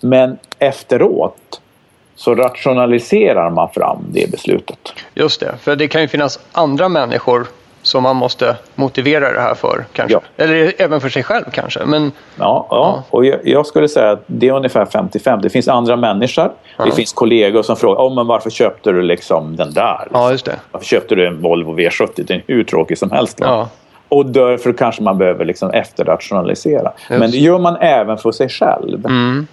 Men 0.02 0.38
efteråt 0.60 1.62
så 2.16 2.36
rationaliserar 2.36 3.50
man 3.50 3.70
fram 3.70 4.06
det 4.10 4.32
beslutet. 4.32 4.94
Just 5.14 5.40
det, 5.40 5.56
för 5.62 5.76
det 5.76 5.88
kan 5.88 6.02
ju 6.02 6.08
finnas 6.08 6.40
andra 6.52 6.90
människor 6.90 7.48
som 7.84 8.04
man 8.04 8.16
måste 8.16 8.56
motivera 8.76 9.34
det 9.34 9.42
här 9.42 9.56
för. 9.56 9.86
Kanske. 9.94 10.14
Ja. 10.14 10.44
Eller 10.44 10.74
även 10.78 11.02
för 11.02 11.10
sig 11.10 11.24
själv 11.24 11.46
kanske. 11.52 11.86
Men, 11.86 12.04
ja, 12.04 12.12
ja. 12.40 12.66
ja. 12.70 13.04
och 13.10 13.26
jag, 13.26 13.40
jag, 13.44 13.66
skulle 13.66 13.88
säga 13.88 14.12
att 14.12 14.24
det 14.28 14.48
är 14.48 14.54
ungefär 14.54 14.86
55. 14.86 15.42
Det 15.42 15.50
finns 15.50 15.68
andra 15.68 15.96
människor. 15.96 16.52
Ja. 16.78 16.86
Det 16.86 16.92
finns 16.92 17.14
kollegor 17.14 17.64
som 17.64 17.76
frågar 17.76 18.02
oh, 18.02 18.16
men 18.16 18.28
varför 18.28 18.50
köpte 18.50 18.92
du 18.92 19.02
liksom 19.02 19.56
den 19.56 19.74
där? 19.74 20.08
Ja, 20.14 20.32
just 20.32 20.46
det. 20.46 20.56
Varför 20.72 20.86
köpte 20.86 21.16
du 21.16 21.28
en 21.28 21.42
Volvo 21.42 21.78
V70? 21.78 22.10
Den 22.16 22.38
är 22.38 22.44
hur 22.48 22.64
tråkig 22.64 22.98
som 22.98 23.12
helst. 23.12 23.40
Va? 23.40 23.70
Och 24.10 24.26
därför 24.26 24.74
kanske 24.74 25.04
man 25.04 25.18
behöver 25.18 25.46
liksom 25.46 25.72
efterrationalisera. 25.72 26.92
Just. 27.10 27.20
Men 27.20 27.32
det 27.32 27.38
gör 27.38 27.60
man 27.60 27.76
även 27.76 28.18
för 28.18 28.32
sig 28.32 28.50
själv. 28.50 29.06
Mm. 29.06 29.48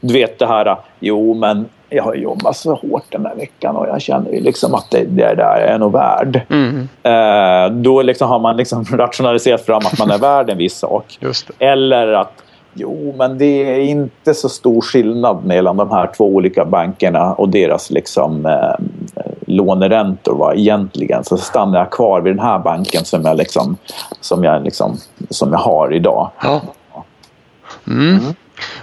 Du 0.00 0.14
vet 0.14 0.38
det 0.38 0.46
här, 0.46 0.76
jo 1.00 1.34
men 1.34 1.68
jag 1.94 2.04
har 2.04 2.14
jobbat 2.14 2.56
så 2.56 2.74
hårt 2.74 3.04
den 3.08 3.26
här 3.26 3.34
veckan 3.34 3.76
och 3.76 3.88
jag 3.88 4.02
känner 4.02 4.30
ju 4.30 4.40
liksom 4.40 4.74
att 4.74 4.90
det, 4.90 5.04
det 5.04 5.34
där 5.34 5.60
är 5.60 5.78
nog 5.78 5.92
värd. 5.92 6.40
Mm. 6.50 6.88
Eh, 7.02 7.76
då 7.82 8.02
liksom 8.02 8.28
har 8.28 8.38
man 8.38 8.56
liksom 8.56 8.84
rationaliserat 8.92 9.66
fram 9.66 9.82
att 9.86 9.98
man 9.98 10.10
är 10.10 10.18
värd 10.18 10.50
en 10.50 10.58
viss 10.58 10.78
sak. 10.78 11.18
Eller 11.58 12.08
att 12.08 12.42
Jo, 12.74 13.14
men 13.18 13.38
det 13.38 13.44
är 13.44 13.80
inte 13.80 14.34
så 14.34 14.48
stor 14.48 14.80
skillnad 14.80 15.44
mellan 15.44 15.76
de 15.76 15.90
här 15.90 16.10
två 16.16 16.26
olika 16.26 16.64
bankerna 16.64 17.34
och 17.34 17.48
deras 17.48 17.90
liksom, 17.90 18.46
eh, 18.46 19.24
låneräntor 19.46 20.34
va, 20.36 20.54
egentligen. 20.54 21.24
Så 21.24 21.36
stannar 21.36 21.78
jag 21.78 21.90
kvar 21.90 22.20
vid 22.20 22.32
den 22.32 22.44
här 22.44 22.58
banken 22.58 23.04
som 23.04 23.22
jag, 23.24 23.36
liksom, 23.36 23.76
som 24.20 24.44
jag, 24.44 24.64
liksom, 24.64 24.96
som 25.30 25.52
jag 25.52 25.58
har 25.58 25.92
idag. 25.92 26.30
Ja. 26.42 26.60
Mm. 27.86 28.08
Mm. 28.08 28.34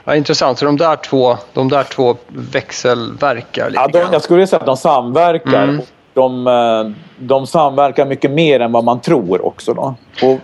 Ja, 0.05 0.15
intressant. 0.15 0.59
Så 0.59 0.65
de 0.65 0.77
där 0.77 0.95
två, 0.95 1.37
de 1.53 1.69
där 1.69 1.83
två 1.83 2.17
växelverkar 2.27 3.69
lite 3.69 3.81
ja, 3.81 3.87
de, 3.87 4.13
Jag 4.13 4.21
skulle 4.21 4.47
säga 4.47 4.59
att 4.59 4.65
de 4.65 4.77
samverkar. 4.77 5.63
Mm. 5.63 5.81
De, 6.13 6.47
eh, 6.47 6.91
de 7.19 7.47
samverkar 7.47 8.05
mycket 8.05 8.31
mer 8.31 8.59
än 8.59 8.71
vad 8.71 8.83
man 8.83 8.99
tror 8.99 9.45
också. 9.45 9.73
Då. 9.73 9.95
Och 10.23 10.39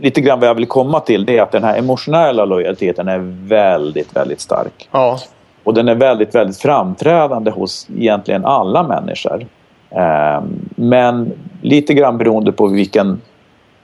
lite 0.00 0.20
grann 0.20 0.40
vad 0.40 0.48
jag 0.48 0.54
vill 0.54 0.66
komma 0.66 1.00
till 1.00 1.26
det 1.26 1.38
är 1.38 1.42
att 1.42 1.52
den 1.52 1.64
här 1.64 1.78
emotionella 1.78 2.44
lojaliteten 2.44 3.08
är 3.08 3.18
väldigt, 3.48 4.16
väldigt 4.16 4.40
stark. 4.40 4.88
Ja. 4.90 5.18
Och 5.64 5.74
den 5.74 5.88
är 5.88 5.94
väldigt, 5.94 6.34
väldigt 6.34 6.58
framträdande 6.58 7.50
hos 7.50 7.86
egentligen 7.96 8.44
alla 8.44 8.82
människor. 8.82 9.46
Ehm, 9.90 10.68
men 10.76 11.32
lite 11.62 11.94
grann 11.94 12.18
beroende 12.18 12.52
på 12.52 12.66
vilken, 12.66 13.20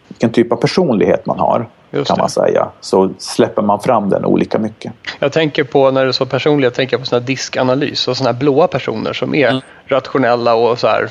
vilken 0.09 0.31
typ 0.31 0.53
av 0.53 0.57
personlighet 0.57 1.27
man 1.27 1.39
har. 1.39 1.67
Just 1.93 2.09
kan 2.09 2.17
det. 2.17 2.23
man 2.23 2.31
säga. 2.31 2.69
Så 2.81 3.11
släpper 3.19 3.63
man 3.63 3.81
fram 3.81 4.09
den 4.09 4.25
olika 4.25 4.59
mycket. 4.59 4.93
Jag 5.19 5.33
tänker 5.33 5.65
på, 5.65 5.91
när 5.91 6.07
du 6.07 6.13
sa 6.13 6.27
personlighet, 6.27 6.71
jag 6.71 6.75
tänker 6.75 6.99
på 6.99 7.05
sån 7.05 7.21
här 7.21 7.27
diskanalys 7.27 8.09
och 8.09 8.17
såna 8.17 8.33
här 8.33 8.39
blåa 8.39 8.67
personer 8.67 9.13
som 9.13 9.35
är 9.35 9.49
mm. 9.49 9.63
rationella 9.87 10.55
och 10.55 10.79
så 10.79 10.87
här 10.87 11.09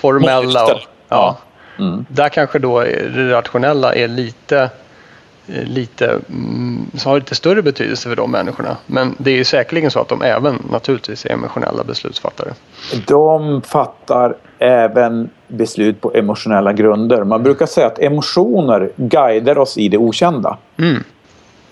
formella. 0.00 0.64
Och, 0.64 0.80
ja. 1.08 1.38
Mm. 1.78 2.06
Där 2.08 2.28
kanske 2.28 2.58
då 2.58 2.80
det 2.80 3.32
rationella 3.32 3.94
är 3.94 4.08
lite 4.08 4.70
lite, 5.46 6.20
mm, 6.28 6.90
så 6.94 7.08
har 7.08 7.18
lite 7.18 7.34
större 7.34 7.62
betydelse 7.62 8.08
för 8.08 8.16
de 8.16 8.30
människorna. 8.30 8.76
Men 8.86 9.14
det 9.18 9.30
är 9.30 9.36
ju 9.36 9.44
säkerligen 9.44 9.90
så 9.90 10.00
att 10.00 10.08
de 10.08 10.22
även 10.22 10.62
naturligtvis 10.70 11.26
är 11.26 11.30
emotionella 11.30 11.84
beslutsfattare. 11.84 12.52
De 13.06 13.62
fattar 13.62 14.36
även 14.58 15.30
beslut 15.48 16.00
på 16.00 16.12
emotionella 16.14 16.72
grunder. 16.72 17.24
Man 17.24 17.42
brukar 17.42 17.66
säga 17.66 17.86
att 17.86 17.98
emotioner 17.98 18.90
guidar 18.96 19.58
oss 19.58 19.78
i 19.78 19.88
det 19.88 19.98
okända. 19.98 20.56
Mm. 20.78 21.02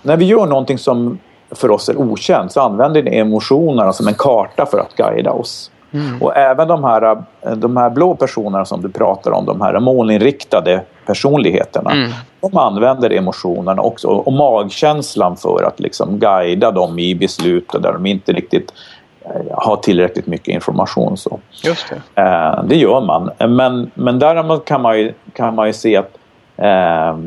När 0.01 0.17
vi 0.17 0.25
gör 0.25 0.45
någonting 0.45 0.77
som 0.77 1.19
för 1.51 1.71
oss 1.71 1.89
är 1.89 1.97
okänt 1.97 2.51
så 2.51 2.61
använder 2.61 3.01
vi 3.01 3.17
emotionerna 3.17 3.93
som 3.93 4.07
en 4.07 4.13
karta 4.13 4.65
för 4.65 4.79
att 4.79 4.95
guida 4.95 5.31
oss. 5.31 5.71
Mm. 5.91 6.21
Och 6.21 6.37
även 6.37 6.67
de 6.67 6.83
här, 6.83 7.23
de 7.55 7.77
här 7.77 7.89
blå 7.89 8.15
personerna 8.15 8.65
som 8.65 8.81
du 8.81 8.89
pratar 8.89 9.31
om, 9.31 9.45
de 9.45 9.61
här 9.61 9.79
målinriktade 9.79 10.81
personligheterna. 11.05 11.91
Mm. 11.91 12.11
De 12.41 12.57
använder 12.57 13.09
emotionerna 13.09 13.81
också 13.81 14.07
och 14.07 14.33
magkänslan 14.33 15.37
för 15.37 15.63
att 15.63 15.79
liksom 15.79 16.19
guida 16.19 16.71
dem 16.71 16.99
i 16.99 17.15
beslut 17.15 17.71
där 17.81 17.93
de 17.93 18.05
inte 18.05 18.33
riktigt 18.33 18.73
har 19.51 19.77
tillräckligt 19.77 20.27
mycket 20.27 20.47
information. 20.47 21.17
Så. 21.17 21.39
Just 21.63 21.93
det. 22.15 22.21
Eh, 22.21 22.63
det 22.63 22.75
gör 22.75 23.01
man. 23.01 23.31
Men, 23.55 23.91
men 23.93 24.19
däremot 24.19 24.65
kan 24.65 24.81
man 24.81 24.99
ju, 24.99 25.13
kan 25.33 25.55
man 25.55 25.67
ju 25.67 25.73
se 25.73 25.97
att 25.97 26.17
eh, 26.57 27.17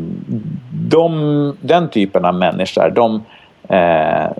de, 0.73 1.57
den 1.61 1.89
typen 1.89 2.25
av 2.25 2.35
människor, 2.35 2.91
de 2.91 3.25
eh, 3.69 4.31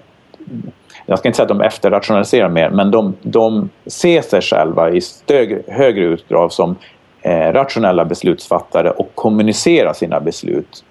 jag 1.07 1.19
ska 1.19 1.29
inte 1.29 1.37
säga 1.37 1.45
att 1.45 1.59
de 1.59 1.61
efterrationaliserar 1.61 2.49
mer, 2.49 2.71
men 2.71 2.91
de, 2.91 3.15
de 3.23 3.71
ser 3.87 4.23
sig 4.23 4.41
själva 4.41 4.91
i 4.91 5.01
större, 5.01 5.63
högre 5.69 6.05
utdrag 6.05 6.53
som 6.53 6.77
eh, 7.23 7.53
rationella 7.53 8.05
beslutsfattare 8.05 8.91
och 8.91 9.11
kommunicerar 9.15 9.93
sina 9.93 10.21
beslut 10.21 10.85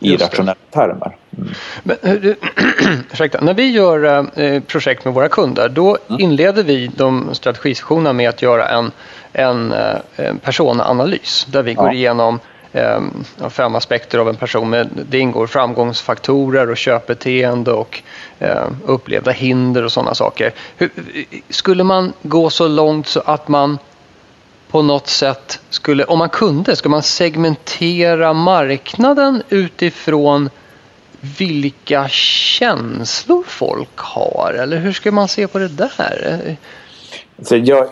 i 0.00 0.16
rationella 0.16 0.54
termer. 0.70 1.16
Mm. 1.36 1.54
Men, 1.82 1.96
ursäkta, 3.12 3.40
när 3.40 3.54
vi 3.54 3.70
gör 3.70 4.28
äh, 4.40 4.60
projekt 4.60 5.04
med 5.04 5.14
våra 5.14 5.28
kunder 5.28 5.68
då 5.68 5.98
mm. 6.08 6.20
inleder 6.20 6.62
vi 6.62 6.90
de 6.96 7.34
strategisessionerna 7.34 8.12
med 8.12 8.28
att 8.28 8.42
göra 8.42 8.68
en, 8.68 8.92
en, 9.32 9.72
äh, 9.72 10.34
personanalys 10.42 11.46
där 11.50 11.62
vi 11.62 11.72
ja. 11.72 11.82
går 11.82 11.92
igenom 11.92 12.40
eh, 12.72 13.00
fem 13.50 13.74
aspekter 13.74 14.18
av 14.18 14.28
en 14.28 14.36
person. 14.36 14.70
Med, 14.70 14.88
det 15.10 15.18
ingår 15.18 15.46
framgångsfaktorer 15.46 16.70
och 16.70 16.76
köpbeteende 16.76 17.72
och 17.72 18.02
eh, 18.38 18.66
upplevda 18.84 19.30
hinder 19.30 19.84
och 19.84 19.92
sådana 19.92 20.14
saker. 20.14 20.52
Hur, 20.76 20.90
skulle 21.48 21.84
man 21.84 22.12
gå 22.22 22.50
så 22.50 22.68
långt 22.68 23.06
så 23.06 23.20
att 23.20 23.48
man 23.48 23.78
på 24.70 24.82
något 24.82 25.06
sätt 25.06 25.60
skulle, 25.70 26.04
om 26.04 26.18
man 26.18 26.28
kunde, 26.28 26.76
skulle 26.76 26.90
man 26.90 27.02
segmentera 27.02 28.32
marknaden 28.32 29.42
utifrån 29.48 30.50
vilka 31.38 32.08
känslor 32.08 33.44
folk 33.46 33.96
har? 33.96 34.54
Eller 34.62 34.76
hur 34.76 34.92
ska 34.92 35.12
man 35.12 35.28
se 35.28 35.46
på 35.46 35.58
det 35.58 35.68
där? 35.68 36.56
Så 37.42 37.56
jag, 37.56 37.88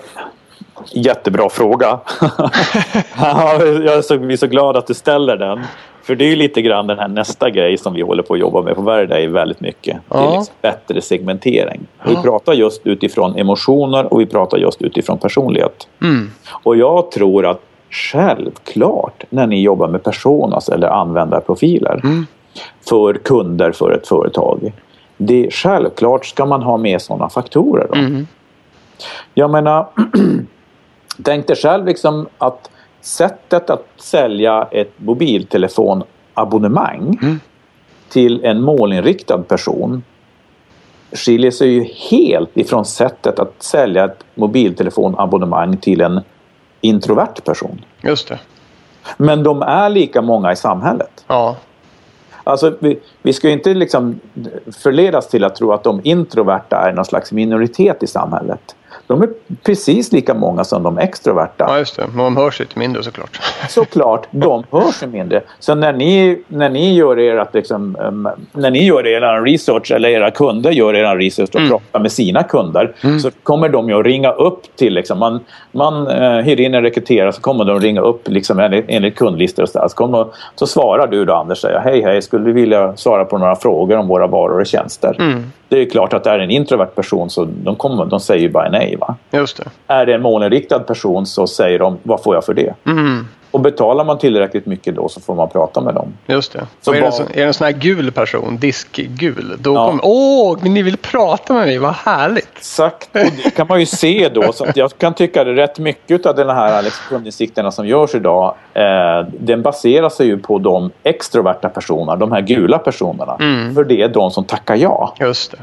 Jättebra 0.93 1.51
fråga. 1.51 2.01
jag 3.17 3.97
är 3.97 4.03
så, 4.03 4.17
vi 4.17 4.33
är 4.33 4.37
så 4.37 4.47
glada 4.47 4.79
att 4.79 4.87
du 4.87 4.95
ställer 4.95 5.37
den. 5.37 5.65
För 6.05 6.15
det 6.15 6.25
är 6.25 6.29
ju 6.29 6.37
lite 6.37 6.63
grann 6.63 6.87
den 6.87 6.99
här 6.99 7.09
nästa 7.09 7.51
grej 7.51 7.79
som 7.79 7.95
vi 7.95 8.03
håller 8.03 8.23
på 8.23 8.35
att 8.35 8.41
jobba 8.41 8.63
med 8.63 8.75
på 8.75 8.83
Värday 8.83 9.27
väldigt 9.27 9.61
mycket. 9.61 9.97
Ja. 10.09 10.17
Det 10.17 10.27
är 10.27 10.37
liksom 10.37 10.55
bättre 10.63 11.01
segmentering. 11.01 11.87
Ja. 11.99 12.11
Vi 12.11 12.17
pratar 12.17 12.53
just 12.53 12.87
utifrån 12.87 13.37
emotioner 13.37 14.13
och 14.13 14.21
vi 14.21 14.27
pratar 14.27 14.59
just 14.59 14.83
utifrån 14.83 15.19
personlighet. 15.19 15.89
Mm. 16.03 16.31
Och 16.51 16.77
jag 16.77 17.11
tror 17.11 17.47
att 17.47 17.61
självklart 17.91 19.25
när 19.31 19.47
ni 19.47 19.63
jobbar 19.63 19.89
med 19.89 20.03
personas 20.03 20.69
eller 20.69 20.89
användarprofiler 20.89 22.01
mm. 22.05 22.27
för 22.89 23.15
kunder 23.15 23.73
för 23.73 23.91
ett 23.91 24.09
företag. 24.09 24.73
Det, 25.17 25.51
självklart 25.51 26.27
ska 26.27 26.47
man 26.47 26.63
ha 26.63 26.77
med 26.77 27.03
sådana 27.03 27.29
faktorer. 27.29 27.87
Då. 27.93 27.99
Mm. 27.99 28.27
Jag 29.35 29.51
menar 29.51 29.87
Tänk 31.23 31.47
dig 31.47 31.57
själv 31.57 31.87
liksom 31.87 32.27
att 32.39 32.71
sättet 33.05 33.71
att 33.71 33.87
sälja 33.97 34.69
ett 34.71 34.93
mobiltelefonabonnemang 34.97 37.19
mm. 37.23 37.41
till 38.09 38.45
en 38.45 38.63
målinriktad 38.63 39.39
person 39.39 40.03
skiljer 41.13 41.51
sig 41.51 41.69
ju 41.69 41.85
helt 42.11 42.57
ifrån 42.57 42.85
sättet 42.85 43.39
att 43.39 43.55
sälja 43.59 44.05
ett 44.05 44.25
mobiltelefonabonnemang 44.35 45.77
till 45.77 46.01
en 46.01 46.21
introvert 46.81 47.41
person. 47.45 47.85
Just 48.03 48.29
det. 48.29 48.39
Men 49.17 49.43
de 49.43 49.63
är 49.63 49.91
lika 49.91 50.23
många 50.23 50.53
i 50.53 50.57
samhället. 50.57 51.25
Ja. 51.27 51.57
Alltså, 52.45 52.77
vi, 52.81 53.01
vi 53.23 53.33
ska 53.33 53.51
inte 53.51 53.75
liksom 53.75 54.21
förledas 54.83 55.29
till 55.29 55.45
att 55.45 55.57
tro 55.57 55.73
att 55.73 55.85
de 55.85 56.01
introverta 56.05 56.77
är 56.77 56.93
någon 56.93 57.05
slags 57.05 57.33
minoritet 57.33 58.03
i 58.03 58.07
samhället 58.07 58.77
de 59.07 59.23
är 59.23 59.29
precis 59.63 60.13
lika 60.13 60.35
många 60.35 60.65
som 60.65 60.83
de 60.83 60.99
extroverta. 60.99 61.65
Ja, 61.69 61.79
just 61.79 61.97
det. 61.97 62.07
Men 62.15 62.25
de 62.25 62.37
hörs 62.37 62.61
lite 62.61 62.79
mindre 62.79 63.03
såklart. 63.03 63.41
Såklart, 63.69 64.27
de 64.31 64.65
hörs 64.71 65.03
mindre. 65.13 65.41
Så 65.59 65.75
när 65.75 65.93
ni, 65.93 66.43
när 66.49 66.69
ni 66.69 66.95
gör 66.95 67.19
er 67.19 67.47
liksom, 67.53 67.97
när 68.53 68.71
ni 68.71 68.85
gör 68.85 69.07
er 69.07 69.45
research 69.45 69.93
eller 69.93 70.09
era 70.09 70.31
kunder 70.31 70.71
gör 70.71 70.95
er 70.95 71.17
research 71.17 71.51
och 71.55 71.61
mm. 71.61 71.71
pratar 71.71 72.01
med 72.01 72.13
sina 72.13 72.43
kunder 72.43 72.93
mm. 73.01 73.21
så 73.21 73.31
kommer 73.43 73.69
de 73.69 73.89
ju 73.89 74.01
att 74.01 74.07
ringa 74.07 74.33
upp 74.33 74.77
till, 74.77 74.95
liksom, 74.95 75.19
man, 75.19 75.41
man 75.73 76.09
uh, 76.09 76.41
hyr 76.41 76.61
in 76.61 76.75
en 76.75 76.83
rekryterare 76.83 77.33
så 77.33 77.41
kommer 77.41 77.65
de 77.65 77.77
att 77.77 77.83
ringa 77.83 78.01
upp 78.01 78.29
liksom, 78.29 78.59
enligt, 78.59 78.85
enligt 78.89 79.17
kundlistor 79.17 79.63
och 79.63 79.69
så, 79.69 79.79
där. 79.79 79.89
så, 79.89 79.97
kommer, 79.97 80.27
så 80.55 80.67
svarar 80.67 81.07
du 81.07 81.25
då 81.25 81.35
Anders 81.35 81.59
säger 81.59 81.79
hej 81.79 82.03
hej, 82.03 82.23
skulle 82.23 82.45
du 82.45 82.53
vilja 82.53 82.97
svara 82.97 83.25
på 83.25 83.39
några 83.39 83.57
frågor 83.57 83.97
om 83.97 84.09
våra 84.09 84.27
varor 84.27 84.61
och 84.61 84.67
tjänster? 84.67 85.17
Mm. 85.19 85.53
Det 85.69 85.81
är 85.81 85.91
klart 85.91 86.13
att 86.13 86.25
det 86.25 86.31
är 86.31 86.39
en 86.39 86.51
introvert 86.51 86.95
person 86.95 87.31
så 87.31 87.45
de, 87.45 87.77
kommer, 87.77 88.05
de 88.05 88.21
säger 88.21 88.49
bara 88.49 88.71
nej. 88.71 88.94
Va? 88.97 89.17
Just 89.31 89.57
det. 89.57 89.65
Är 89.87 90.07
det 90.07 90.15
en 90.15 90.23
målinriktad 90.23 90.81
person 90.81 91.27
så 91.27 91.47
säger 91.47 91.79
de 91.79 91.99
vad 92.03 92.23
får 92.23 92.35
jag 92.35 92.45
för 92.45 92.55
det? 92.55 92.75
Mm. 92.87 93.27
Och 93.55 93.61
betalar 93.61 94.05
man 94.05 94.19
tillräckligt 94.19 94.67
mycket 94.67 94.95
då 94.97 95.09
så 95.09 95.21
får 95.21 95.35
man 95.35 95.49
prata 95.49 95.81
med 95.81 95.95
dem. 95.95 96.13
Just 96.27 96.53
det. 96.53 96.67
Så 96.81 96.93
är, 96.93 97.01
det 97.01 97.07
en, 97.07 97.13
är 97.13 97.35
det 97.35 97.43
en 97.43 97.55
sån 97.55 97.65
här 97.65 97.73
gul 97.73 98.13
person, 98.13 98.57
diskgul, 98.57 99.57
då 99.59 99.75
ja. 99.75 99.87
kommer 99.87 100.03
åh, 100.05 100.59
men 100.63 100.75
ni 100.75 100.83
vill 100.83 100.97
prata 100.97 101.55
med 101.55 101.67
mig, 101.67 101.79
vad 101.79 101.95
härligt. 101.95 102.49
Exakt, 102.57 103.09
och 103.13 103.21
det 103.45 103.51
kan 103.57 103.67
man 103.67 103.81
ju 103.81 103.87
se 103.87 104.29
då. 104.29 104.53
Så 104.53 104.67
jag 104.75 104.99
kan 104.99 105.15
tycka 105.15 105.41
att 105.41 105.47
rätt 105.47 105.79
mycket 105.79 106.27
av 106.27 106.35
den 106.35 106.49
här 106.49 106.83
liksom, 106.83 107.05
kundinsikterna 107.09 107.71
som 107.71 107.87
görs 107.87 108.15
idag, 108.15 108.55
eh, 108.75 109.27
den 109.39 109.63
baserar 109.63 110.09
sig 110.09 110.27
ju 110.27 110.39
på 110.39 110.59
de 110.59 110.91
extroverta 111.03 111.69
personerna, 111.69 112.17
de 112.17 112.33
här 112.33 112.41
gula 112.41 112.79
personerna. 112.79 113.37
Mm. 113.41 113.75
För 113.75 113.85
det 113.85 114.03
är 114.03 114.09
de 114.09 114.31
som 114.31 114.45
tackar 114.45 114.75
ja. 114.75 115.15
Just 115.21 115.51
det. 115.51 115.59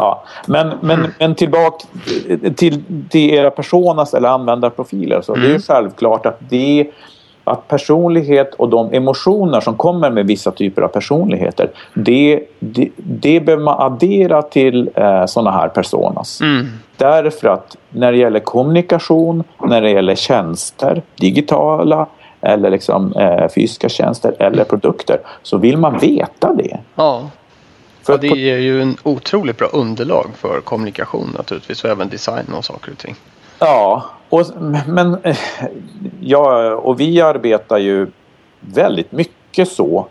Ja, 0.00 0.22
men, 0.46 0.72
men, 0.80 0.98
mm. 0.98 1.10
men 1.18 1.34
tillbaka 1.34 1.86
till, 2.56 2.82
till 3.10 3.30
era 3.30 3.50
personas 3.50 4.14
eller 4.14 4.28
användarprofiler. 4.28 5.20
Så 5.22 5.32
mm. 5.34 5.42
Det 5.42 5.48
är 5.48 5.50
mm. 5.50 5.62
självklart 5.62 6.26
att 6.26 6.38
det 6.48 6.90
att 7.44 7.68
personlighet 7.68 8.54
och 8.54 8.68
de 8.68 8.94
emotioner 8.94 9.60
som 9.60 9.76
kommer 9.76 10.10
med 10.10 10.26
vissa 10.26 10.50
typer 10.50 10.82
av 10.82 10.88
personligheter 10.88 11.70
det, 11.94 12.42
det, 12.58 12.88
det 12.96 13.40
behöver 13.40 13.64
man 13.64 13.80
addera 13.80 14.42
till 14.42 14.90
eh, 14.94 15.26
sådana 15.26 15.50
här 15.50 15.68
personas. 15.68 16.40
Mm. 16.40 16.66
Därför 16.96 17.48
att 17.48 17.76
när 17.90 18.12
det 18.12 18.18
gäller 18.18 18.40
kommunikation, 18.40 19.44
när 19.64 19.80
det 19.80 19.90
gäller 19.90 20.14
tjänster, 20.14 21.02
digitala 21.16 22.06
eller 22.40 22.70
liksom, 22.70 23.12
eh, 23.12 23.48
fysiska 23.48 23.88
tjänster 23.88 24.34
eller 24.38 24.64
produkter 24.64 25.20
så 25.42 25.58
vill 25.58 25.76
man 25.76 25.98
veta 25.98 26.52
det. 26.52 26.78
Ja. 26.94 27.22
För 28.10 28.26
ja, 28.26 28.34
det 28.34 28.50
är 28.50 28.58
ju 28.58 28.82
en 28.82 28.96
otroligt 29.02 29.56
bra 29.56 29.68
underlag 29.68 30.26
för 30.36 30.60
kommunikation 30.60 31.34
naturligtvis 31.36 31.84
och 31.84 31.90
även 31.90 32.08
design 32.08 32.46
och 32.54 32.64
saker 32.64 32.92
och 32.92 32.98
ting. 32.98 33.14
Ja, 33.58 34.04
och, 34.28 34.46
men 34.86 35.18
ja, 36.20 36.74
och 36.74 37.00
vi 37.00 37.20
arbetar 37.20 37.78
ju 37.78 38.06
väldigt 38.60 39.12
mycket 39.12 39.68
så 39.68 40.06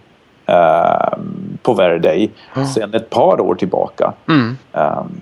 eh, 0.45 1.17
på 1.61 1.73
Verday 1.73 2.31
mm. 2.55 2.67
sedan 2.67 2.93
ett 2.93 3.09
par 3.09 3.41
år 3.41 3.55
tillbaka. 3.55 4.13
Mm. 4.27 4.57
Um, 4.71 5.19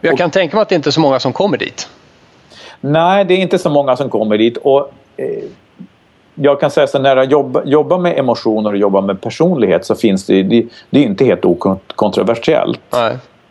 jag 0.00 0.12
och, 0.12 0.18
kan 0.18 0.30
tänka 0.30 0.56
mig 0.56 0.62
att 0.62 0.68
det 0.68 0.74
inte 0.74 0.88
är 0.88 0.92
så 0.92 1.00
många 1.00 1.20
som 1.20 1.32
kommer 1.32 1.56
dit. 1.56 1.88
Nej, 2.80 3.24
det 3.24 3.34
är 3.34 3.38
inte 3.38 3.58
så 3.58 3.70
många 3.70 3.96
som 3.96 4.10
kommer 4.10 4.38
dit. 4.38 4.56
Och, 4.56 4.92
eh, 5.16 5.44
jag 6.40 6.60
kan 6.60 6.70
säga 6.70 6.86
så 6.86 6.98
när 6.98 7.16
jag 7.16 7.30
jobbar, 7.32 7.62
jobbar 7.64 7.98
med 7.98 8.18
emotioner 8.18 8.70
och 8.70 8.76
jobbar 8.76 9.02
med 9.02 9.20
personlighet 9.20 9.86
så 9.86 9.94
finns 9.94 10.26
det, 10.26 10.42
det, 10.42 10.66
det 10.90 10.98
är 10.98 11.04
inte 11.04 11.24
helt 11.24 11.44
okontroversiellt. 11.44 12.80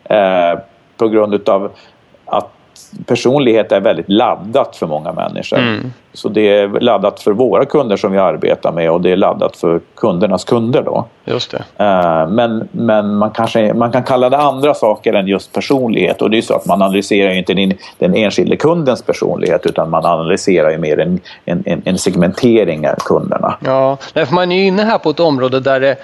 Eh, 0.04 0.58
på 0.96 1.08
grund 1.08 1.34
utav 1.34 1.70
att 2.24 2.50
personlighet 3.06 3.72
är 3.72 3.80
väldigt 3.80 4.08
laddat 4.08 4.76
för 4.76 4.86
många 4.86 5.12
människor. 5.12 5.58
Mm. 5.58 5.92
Så 6.12 6.28
det 6.28 6.58
är 6.58 6.68
laddat 6.68 7.20
för 7.20 7.32
våra 7.32 7.64
kunder 7.64 7.96
som 7.96 8.12
vi 8.12 8.18
arbetar 8.18 8.72
med 8.72 8.90
och 8.90 9.00
det 9.00 9.12
är 9.12 9.16
laddat 9.16 9.56
för 9.56 9.80
kundernas 9.96 10.44
kunder 10.44 10.82
då. 10.82 11.06
Just 11.24 11.50
det. 11.50 11.84
Uh, 11.84 12.30
men 12.30 12.68
men 12.72 13.14
man, 13.14 13.30
kanske, 13.30 13.74
man 13.74 13.92
kan 13.92 14.02
kalla 14.02 14.30
det 14.30 14.36
andra 14.36 14.74
saker 14.74 15.12
än 15.12 15.26
just 15.26 15.52
personlighet 15.52 16.22
och 16.22 16.30
det 16.30 16.38
är 16.38 16.42
så 16.42 16.54
att 16.54 16.66
man 16.66 16.82
analyserar 16.82 17.30
inte 17.30 17.54
den, 17.54 17.72
den 17.98 18.14
enskilde 18.14 18.56
kundens 18.56 19.02
personlighet 19.02 19.66
utan 19.66 19.90
man 19.90 20.04
analyserar 20.04 20.70
ju 20.70 20.78
mer 20.78 21.00
en, 21.00 21.20
en, 21.44 21.82
en 21.84 21.98
segmentering 21.98 22.88
av 22.88 22.94
kunderna. 22.94 23.56
Ja, 23.64 23.96
för 24.14 24.34
man 24.34 24.52
är 24.52 24.64
inne 24.64 24.82
här 24.82 24.98
på 24.98 25.10
ett 25.10 25.20
område 25.20 25.60
där 25.60 25.80
det 25.80 25.96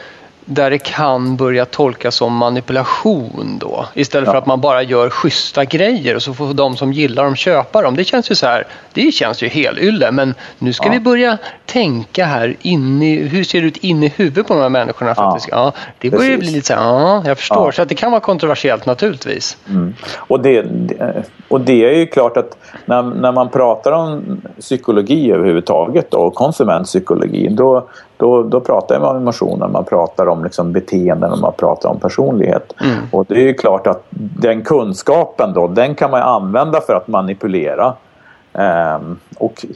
där 0.45 0.71
det 0.71 0.79
kan 0.79 1.37
börja 1.37 1.65
tolkas 1.65 2.15
som 2.15 2.37
manipulation 2.37 3.59
då. 3.61 3.87
Istället 3.95 4.27
ja. 4.27 4.33
för 4.33 4.39
att 4.39 4.47
man 4.47 4.61
bara 4.61 4.83
gör 4.83 5.11
schyssta 5.11 5.65
grejer 5.65 6.15
och 6.15 6.23
så 6.23 6.35
får 6.35 6.55
de 6.55 6.77
som 6.77 6.93
gillar 6.93 7.25
dem 7.25 7.37
köpa 7.37 7.83
dem. 7.83 7.97
Det 7.97 8.05
känns 8.05 8.31
ju 8.31 8.35
så 8.35 8.47
här, 8.47 8.65
det 8.93 9.13
känns 9.13 9.43
ju 9.43 9.49
helylle 9.49 10.11
men 10.13 10.35
nu 10.59 10.73
ska 10.73 10.87
ja. 10.87 10.93
vi 10.93 11.01
börja 11.01 11.39
tänka 11.67 12.25
här 12.25 12.57
in 12.63 13.03
i, 13.03 13.17
hur 13.17 13.45
ser 13.45 13.61
det 13.61 13.67
ut 13.67 13.77
inne 13.77 14.07
i 14.07 14.13
huvudet 14.17 14.47
på 14.47 14.55
de 14.55 14.63
här 14.63 14.69
människorna? 14.69 15.15
Ja. 15.17 15.31
Faktiskt? 15.31 15.49
Ja, 15.51 15.73
det 15.99 16.11
börjar 16.11 16.25
Precis. 16.25 16.41
bli 16.41 16.51
lite 16.51 16.67
så 16.67 16.75
här, 16.75 16.83
ja, 16.83 17.23
jag 17.27 17.39
förstår. 17.39 17.71
Så 17.71 17.83
att 17.83 17.89
det 17.89 17.95
kan 17.95 18.11
vara 18.11 18.21
kontroversiellt 18.21 18.87
naturligtvis. 18.87 19.57
Mm. 19.69 19.95
Och, 20.17 20.41
det, 20.41 20.67
och 21.49 21.61
det 21.61 21.85
är 21.85 21.99
ju 21.99 22.07
klart 22.07 22.37
att 22.37 22.57
när, 22.85 23.03
när 23.03 23.33
man 23.33 23.49
pratar 23.49 23.93
om 23.93 24.41
psykologi 24.61 25.33
överhuvudtaget 25.33 26.11
då, 26.11 26.19
och 26.19 26.35
konsumentpsykologi 26.35 27.49
då 27.49 27.89
då, 28.17 28.43
då 28.43 28.61
pratar 28.61 29.01
man 29.01 29.17
om 29.17 29.23
emotioner, 29.23 29.69
man 29.69 29.85
pratar 29.85 30.27
om 30.27 30.45
liksom 30.45 30.73
beteenden 30.73 31.33
och 31.33 31.39
man 31.39 31.53
pratar 31.53 31.89
om 31.89 32.01
personlighet. 32.01 32.73
Mm. 32.81 32.99
Och 33.13 33.27
det 33.27 33.35
är 33.35 33.47
ju 33.47 33.55
klart 33.55 33.87
att 33.87 34.07
den 34.41 34.63
kunskapen 34.63 35.53
då, 35.53 35.67
den 35.67 35.95
kan 35.95 36.11
man 36.11 36.23
använda 36.23 36.81
för 36.81 36.95
att 36.95 37.09
manipulera. 37.09 37.95
Um, 38.53 39.19
och 39.39 39.67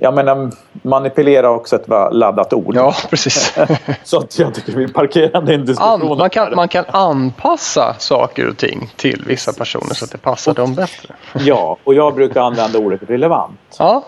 jag 0.00 0.14
menar, 0.14 0.50
manipulera 0.72 1.50
också 1.50 1.76
ett 1.76 1.88
laddat 2.12 2.52
ord. 2.52 2.76
Ja, 2.76 2.94
precis. 3.10 3.58
så 4.04 4.18
att 4.18 4.38
jag 4.38 4.54
tycker 4.54 4.72
vi 4.72 4.88
parkerar 4.88 5.42
den 5.42 5.64
diskussionen. 5.64 6.10
An, 6.10 6.18
man, 6.18 6.30
kan, 6.30 6.54
man 6.54 6.68
kan 6.68 6.84
anpassa 6.88 7.94
saker 7.98 8.48
och 8.48 8.56
ting 8.56 8.90
till 8.96 9.24
vissa 9.26 9.52
personer 9.52 9.94
så 9.94 10.04
att 10.04 10.10
det 10.10 10.18
passar 10.18 10.52
och, 10.52 10.56
dem 10.56 10.74
bättre. 10.74 11.14
ja, 11.32 11.76
och 11.84 11.94
jag 11.94 12.14
brukar 12.14 12.40
använda 12.40 12.78
ordet 12.78 13.00
relevant. 13.02 13.76
Ja. 13.78 14.04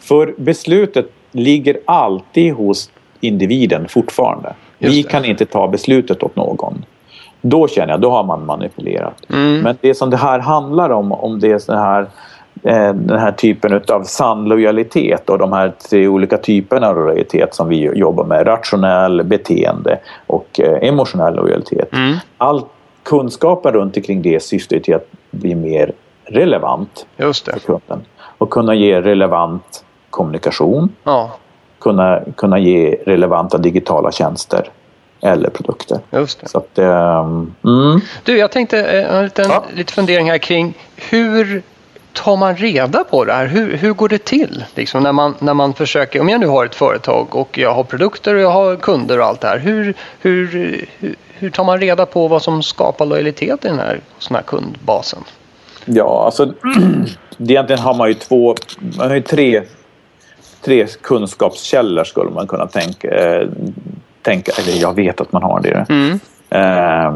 För 0.00 0.34
beslutet 0.38 1.06
ligger 1.32 1.78
alltid 1.84 2.52
hos 2.52 2.90
individen 3.20 3.88
fortfarande. 3.88 4.54
Vi 4.78 5.02
kan 5.02 5.24
inte 5.24 5.46
ta 5.46 5.68
beslutet 5.68 6.22
åt 6.22 6.36
någon. 6.36 6.84
Då 7.40 7.68
känner 7.68 7.92
jag, 7.92 8.00
då 8.00 8.10
har 8.10 8.24
man 8.24 8.46
manipulerat. 8.46 9.14
Mm. 9.30 9.60
Men 9.60 9.76
det 9.80 9.94
som 9.94 10.10
det 10.10 10.16
här 10.16 10.38
handlar 10.38 10.90
om, 10.90 11.12
om 11.12 11.40
det 11.40 11.52
är 11.52 11.58
så 11.58 11.74
här 11.74 12.06
eh, 12.62 12.94
den 12.94 13.18
här 13.18 13.32
typen 13.32 13.82
av 13.88 14.02
sann 14.04 14.44
lojalitet 14.44 15.30
och 15.30 15.38
de 15.38 15.52
här 15.52 15.72
tre 15.90 16.08
olika 16.08 16.36
typerna 16.36 16.88
av 16.88 16.96
lojalitet 16.96 17.54
som 17.54 17.68
vi 17.68 17.84
jobbar 17.84 18.24
med. 18.24 18.46
Rationell, 18.46 19.22
beteende 19.22 19.98
och 20.26 20.60
eh, 20.60 20.88
emotionell 20.88 21.34
lojalitet. 21.34 21.92
Mm. 21.92 22.16
All 22.38 22.62
kunskapen 23.02 23.72
runt 23.72 23.96
omkring 23.96 24.22
det 24.22 24.42
syftar 24.42 24.78
till 24.78 24.94
att 24.94 25.08
bli 25.30 25.54
mer 25.54 25.92
relevant 26.24 27.06
Just 27.16 27.46
det. 27.46 27.52
för 27.52 27.60
kunden. 27.60 28.00
Och 28.38 28.50
kunna 28.50 28.74
ge 28.74 29.00
relevant 29.00 29.84
kommunikation. 30.10 30.94
Ja. 31.04 31.30
Kunna, 31.80 32.20
kunna 32.36 32.58
ge 32.58 32.96
relevanta 33.06 33.58
digitala 33.58 34.12
tjänster 34.12 34.70
eller 35.20 35.50
produkter. 35.50 35.98
Just 36.10 36.40
det. 36.40 36.48
Så 36.48 36.58
att, 36.58 36.78
um, 36.78 37.54
mm. 37.64 38.00
Du, 38.24 38.38
jag 38.38 38.50
tänkte 38.50 38.78
eh, 38.78 39.14
en 39.16 39.24
liten, 39.24 39.46
ja. 39.48 39.64
lite 39.74 39.92
fundering 39.92 40.30
här 40.30 40.38
kring 40.38 40.74
hur 40.96 41.62
tar 42.12 42.36
man 42.36 42.56
reda 42.56 43.04
på 43.04 43.24
det 43.24 43.32
här? 43.32 43.46
Hur, 43.46 43.76
hur 43.76 43.92
går 43.92 44.08
det 44.08 44.24
till? 44.24 44.64
Liksom 44.74 45.02
när, 45.02 45.12
man, 45.12 45.34
när 45.38 45.54
man 45.54 45.74
försöker, 45.74 46.20
om 46.20 46.28
jag 46.28 46.40
nu 46.40 46.46
har 46.46 46.64
ett 46.64 46.74
företag 46.74 47.36
och 47.36 47.58
jag 47.58 47.74
har 47.74 47.84
produkter 47.84 48.34
och 48.34 48.40
jag 48.40 48.50
har 48.50 48.76
kunder 48.76 49.20
och 49.20 49.26
allt 49.26 49.40
det 49.40 49.48
här. 49.48 49.58
Hur, 49.58 49.94
hur, 50.20 50.46
hur, 50.98 51.16
hur 51.28 51.50
tar 51.50 51.64
man 51.64 51.80
reda 51.80 52.06
på 52.06 52.28
vad 52.28 52.42
som 52.42 52.62
skapar 52.62 53.06
lojalitet 53.06 53.64
i 53.64 53.68
den 53.68 53.78
här, 53.78 54.00
sån 54.18 54.34
här 54.34 54.42
kundbasen? 54.42 55.20
Ja, 55.84 56.24
alltså 56.24 56.54
egentligen 57.38 57.82
har 57.82 57.94
man 57.94 58.08
ju 58.08 58.14
två, 58.14 58.54
man 58.98 59.08
har 59.08 59.14
ju 59.14 59.22
tre 59.22 59.62
tre 60.62 60.86
kunskapskällor 60.86 62.04
skulle 62.04 62.30
man 62.30 62.46
kunna 62.46 62.66
tänka, 62.66 63.08
eh, 63.08 63.48
tänka 64.22 64.52
eller 64.58 64.82
jag 64.82 64.96
vet 64.96 65.20
att 65.20 65.32
man 65.32 65.42
har 65.42 65.60
det. 65.60 65.86
Mm. 65.88 66.20
Eh, 66.50 67.12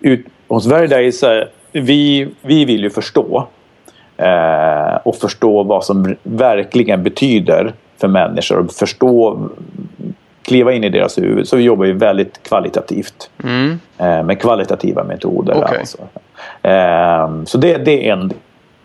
ut, 0.00 0.26
hos 0.48 0.66
Veridice, 0.66 1.48
vi, 1.72 2.28
vi 2.42 2.64
vill 2.64 2.82
ju 2.82 2.90
förstå 2.90 3.46
eh, 4.16 4.94
och 5.04 5.16
förstå 5.16 5.62
vad 5.62 5.84
som 5.84 6.16
verkligen 6.22 7.02
betyder 7.02 7.72
för 8.00 8.08
människor 8.08 8.58
och 8.58 8.72
förstå 8.72 9.48
kliva 10.42 10.72
in 10.72 10.84
i 10.84 10.88
deras 10.88 11.18
huvud. 11.18 11.48
Så 11.48 11.56
vi 11.56 11.62
jobbar 11.62 11.84
ju 11.84 11.92
väldigt 11.92 12.42
kvalitativt. 12.42 13.30
Mm. 13.44 13.80
Eh, 13.98 14.22
med 14.22 14.40
kvalitativa 14.40 15.04
metoder. 15.04 15.56
Okay. 15.56 15.78
Alltså. 15.78 15.98
Eh, 16.62 17.44
så 17.44 17.58
det, 17.58 17.78
det 17.78 18.08
är 18.08 18.12
en 18.12 18.32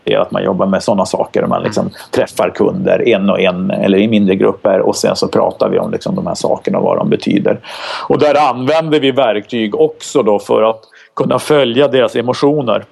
är 0.04 0.18
att 0.18 0.30
man 0.30 0.44
jobbar 0.44 0.66
med 0.66 0.82
sådana 0.82 1.06
saker. 1.06 1.46
Man 1.46 1.62
liksom 1.62 1.82
mm. 1.82 1.92
träffar 2.10 2.50
kunder 2.50 3.08
en 3.08 3.30
och 3.30 3.40
en 3.40 3.70
eller 3.70 3.98
i 3.98 4.08
mindre 4.08 4.34
grupper 4.34 4.80
och 4.80 4.96
sen 4.96 5.16
så 5.16 5.28
pratar 5.28 5.68
vi 5.68 5.78
om 5.78 5.90
liksom 5.90 6.14
de 6.14 6.26
här 6.26 6.34
sakerna 6.34 6.78
och 6.78 6.84
vad 6.84 6.96
de 6.96 7.10
betyder. 7.10 7.60
Och 8.08 8.18
där 8.18 8.50
använder 8.50 9.00
vi 9.00 9.10
verktyg 9.10 9.74
också 9.74 10.22
då 10.22 10.38
för 10.38 10.62
att 10.62 10.80
kunna 11.16 11.38
följa 11.38 11.88
deras 11.88 12.16
emotioner. 12.16 12.84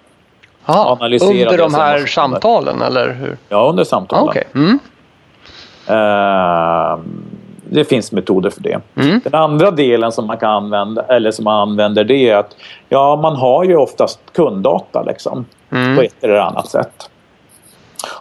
Aha, 0.67 0.99
under 1.01 1.59
de 1.59 1.75
här 1.75 1.91
emotioner. 1.91 2.07
samtalen 2.07 2.83
eller 2.83 3.13
hur? 3.13 3.37
Ja, 3.49 3.69
under 3.69 3.85
samtalen. 3.85 4.25
Ah, 4.25 4.31
okay. 4.31 4.45
mm. 4.55 4.79
uh, 5.91 6.99
det 7.71 7.85
finns 7.85 8.13
metoder 8.13 8.51
för 8.51 8.63
det. 8.63 8.81
Mm. 8.97 9.21
Den 9.25 9.35
andra 9.35 9.71
delen 9.71 10.13
som 10.13 10.27
man 10.27 10.39
kan 10.39 10.51
använda, 10.51 11.03
eller 11.03 11.31
som 11.31 11.45
man 11.45 11.69
använder 11.69 12.05
det 12.05 12.31
är 12.31 12.37
att 12.37 12.57
ja, 12.89 13.19
man 13.23 13.37
har 13.37 13.65
ju 13.65 13.77
oftast 13.77 14.21
kunddata 14.33 15.03
liksom 15.03 15.45
mm. 15.71 15.97
på 15.97 16.03
ett 16.03 16.25
eller 16.25 16.37
annat 16.37 16.69
sätt. 16.69 17.11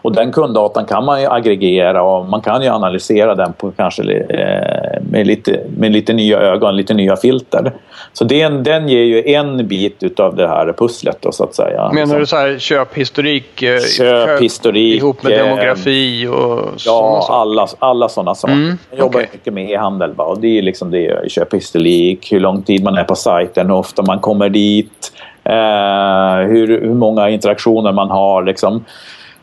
Och 0.02 0.12
den 0.12 0.32
kunddatan 0.32 0.86
kan 0.86 1.06
man 1.06 1.22
ju 1.22 1.28
aggregera 1.28 2.04
och 2.04 2.26
man 2.26 2.42
kan 2.42 2.62
ju 2.62 2.70
analysera 2.70 3.36
den 3.36 3.54
på 3.54 3.72
kanske 3.72 4.04
eh, 4.04 5.02
med, 5.12 5.28
lite, 5.28 5.60
med 5.78 5.92
lite 5.92 6.14
nya 6.14 6.40
ögon, 6.40 6.76
lite 6.76 6.94
nya 6.94 7.16
filter. 7.16 7.74
Så 8.14 8.24
den, 8.24 8.64
den 8.64 8.90
ger 8.90 9.04
ju 9.04 9.34
en 9.34 9.68
bit 9.68 10.04
utav 10.04 10.36
det 10.36 10.48
här 10.48 10.74
pusslet 10.78 11.18
då, 11.20 11.32
så 11.32 11.44
att 11.44 11.56
säga. 11.56 11.92
Menar 11.94 12.20
du 12.20 12.26
så 12.26 12.36
här 12.36 12.58
köphistorik? 12.60 13.62
Eh, 13.62 13.80
köphistorik. 13.98 15.02
Ihop 15.02 15.24
med 15.24 15.34
eh, 15.34 15.46
demografi 15.46 16.28
och 16.28 16.60
Ja, 16.86 17.22
saker. 17.22 17.34
alla, 17.34 17.68
alla 17.80 18.10
sådana 18.10 18.36
saker. 18.36 18.54
Mm, 18.54 18.78
jag 18.90 19.00
jobbar 19.00 19.20
okay. 19.20 19.28
mycket 19.34 19.54
med 19.54 19.72
e-handel 19.72 20.12
och 20.18 20.40
det 20.40 20.58
är 20.58 20.62
liksom 20.62 20.92
det. 20.92 21.32
Köphistorik, 21.32 22.34
hur 22.34 22.40
lång 22.40 22.62
tid 22.62 22.84
man 22.84 22.98
är 22.98 23.04
på 23.04 23.16
sajten, 23.16 23.68
hur 23.68 23.76
ofta 23.76 24.02
man 24.02 24.20
kommer 24.20 24.50
dit. 24.50 25.12
Eh, 25.44 26.48
hur, 26.48 26.68
hur 26.82 26.94
många 26.94 27.30
interaktioner 27.30 27.92
man 27.92 28.10
har. 28.10 28.44
Liksom. 28.44 28.86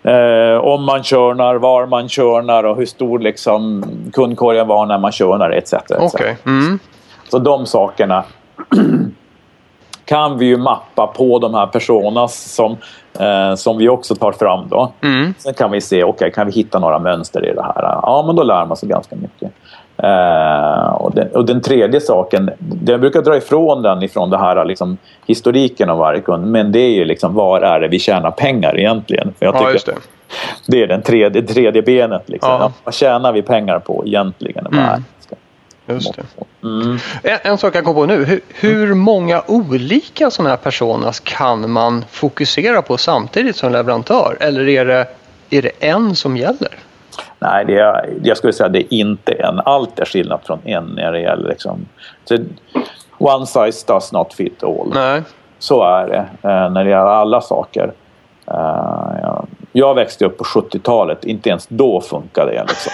Eh, 0.02 0.58
om 0.58 0.84
man 0.84 1.02
körnar, 1.02 1.54
var 1.54 1.86
man 1.86 2.08
körnar 2.08 2.64
och 2.64 2.76
hur 2.76 2.86
stor 2.86 3.18
liksom, 3.18 3.84
kundkorgen 4.12 4.66
var 4.66 4.86
när 4.86 4.98
man 4.98 5.12
körnar 5.12 5.50
etc. 5.50 5.72
etc. 5.72 6.14
Okay. 6.14 6.34
Mm. 6.46 6.78
Så 7.28 7.38
de 7.38 7.66
sakerna 7.66 8.24
kan 10.04 10.38
vi 10.38 10.46
ju 10.46 10.56
mappa 10.56 11.06
på 11.06 11.38
de 11.38 11.54
här 11.54 11.66
personas 11.66 12.54
som, 12.54 12.76
eh, 13.18 13.54
som 13.54 13.78
vi 13.78 13.88
också 13.88 14.14
tar 14.14 14.32
fram. 14.32 14.68
Då. 14.68 14.92
Mm. 15.00 15.34
Sen 15.38 15.54
kan 15.54 15.70
vi 15.70 15.80
se, 15.80 16.04
okej, 16.04 16.14
okay, 16.14 16.30
kan 16.30 16.46
vi 16.46 16.52
hitta 16.52 16.78
några 16.78 16.98
mönster 16.98 17.50
i 17.50 17.54
det 17.54 17.62
här? 17.62 17.82
Ja, 17.82 18.24
men 18.26 18.36
då 18.36 18.42
lär 18.42 18.66
man 18.66 18.76
sig 18.76 18.88
ganska 18.88 19.16
mycket. 19.16 19.52
Uh, 20.04 20.92
och, 20.92 21.14
den, 21.14 21.28
och, 21.28 21.44
den, 21.44 21.60
tredje 21.60 22.00
saken, 22.00 22.50
jag 22.86 23.00
brukar 23.00 23.22
dra 23.22 23.36
ifrån 23.36 23.82
den 23.82 24.02
ifrån 24.02 24.30
det 24.30 24.38
här 24.38 24.64
liksom, 24.64 24.96
historiken 25.26 25.90
av 25.90 25.98
varje 25.98 26.20
kund. 26.20 26.46
Men 26.46 26.72
det 26.72 26.78
är 26.78 26.90
ju 26.90 27.04
liksom, 27.04 27.34
var 27.34 27.60
är 27.60 27.80
det 27.80 27.88
vi 27.88 27.98
tjänar 27.98 28.30
pengar 28.30 28.78
egentligen? 28.78 29.34
För 29.38 29.46
jag 29.46 29.54
ja, 29.54 29.72
tycker 29.72 29.92
det. 29.92 29.98
det 30.66 30.82
är 30.82 30.86
den 30.86 31.02
tredje, 31.02 31.42
tredje 31.42 31.82
benet. 31.82 32.28
Liksom. 32.28 32.50
Ja. 32.50 32.72
vad 32.84 32.94
tjänar 32.94 33.32
vi 33.32 33.42
pengar 33.42 33.78
på 33.78 34.02
egentligen? 34.06 34.66
Mm. 34.66 35.04
Just 35.86 36.14
det. 36.14 36.22
Mm. 36.62 36.98
En, 37.22 37.38
en, 37.42 37.58
sak 37.58 37.74
jag 37.74 37.84
kom 37.84 37.94
på 37.94 38.06
nu. 38.06 38.24
Hur, 38.24 38.40
hur 38.48 38.94
många 38.94 39.42
olika 39.46 40.30
sådana 40.30 40.50
här 40.50 40.56
personas 40.56 41.20
kan 41.20 41.70
man 41.70 42.04
fokusera 42.10 42.82
på 42.82 42.98
samtidigt 42.98 43.56
som 43.56 43.72
leverantör? 43.72 44.36
Eller 44.40 44.68
är 44.68 44.84
det, 44.84 45.06
är 45.50 45.62
det 45.62 45.70
en 45.80 46.16
som 46.16 46.36
gäller? 46.36 46.78
Nej, 47.42 47.64
det 47.64 47.78
är, 47.78 48.14
jag 48.22 48.36
skulle 48.36 48.52
säga 48.52 48.66
att 48.66 48.72
det 48.72 48.94
är 48.94 48.94
inte 48.94 49.32
en. 49.32 49.60
Allt 49.64 49.98
är 49.98 50.04
skillnad 50.04 50.40
från 50.44 50.58
en 50.64 50.84
när 50.84 51.12
det 51.12 51.20
gäller 51.20 51.48
liksom... 51.48 51.86
one 53.18 53.46
size 53.46 53.86
does 53.86 54.12
not 54.12 54.34
fit 54.34 54.62
all. 54.62 54.90
Nej. 54.94 55.22
Så 55.58 55.84
är 55.84 56.06
det 56.06 56.48
eh, 56.48 56.70
när 56.70 56.84
det 56.84 56.90
gäller 56.90 57.06
alla 57.06 57.40
saker. 57.40 57.92
Uh, 58.50 59.44
jag 59.72 59.94
växte 59.94 60.24
upp 60.24 60.38
på 60.38 60.44
70-talet, 60.44 61.24
inte 61.24 61.48
ens 61.48 61.66
då 61.66 62.00
funkade 62.00 62.52
det. 62.52 62.64
Liksom. 62.68 62.92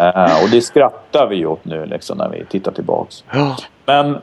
uh, 0.06 0.44
och 0.44 0.50
det 0.50 0.60
skrattar 0.60 1.26
vi 1.26 1.46
åt 1.46 1.64
nu 1.64 1.86
liksom, 1.86 2.18
när 2.18 2.28
vi 2.28 2.44
tittar 2.44 2.72
tillbaks. 2.72 3.24
Ja. 3.32 3.56
Men 3.86 4.18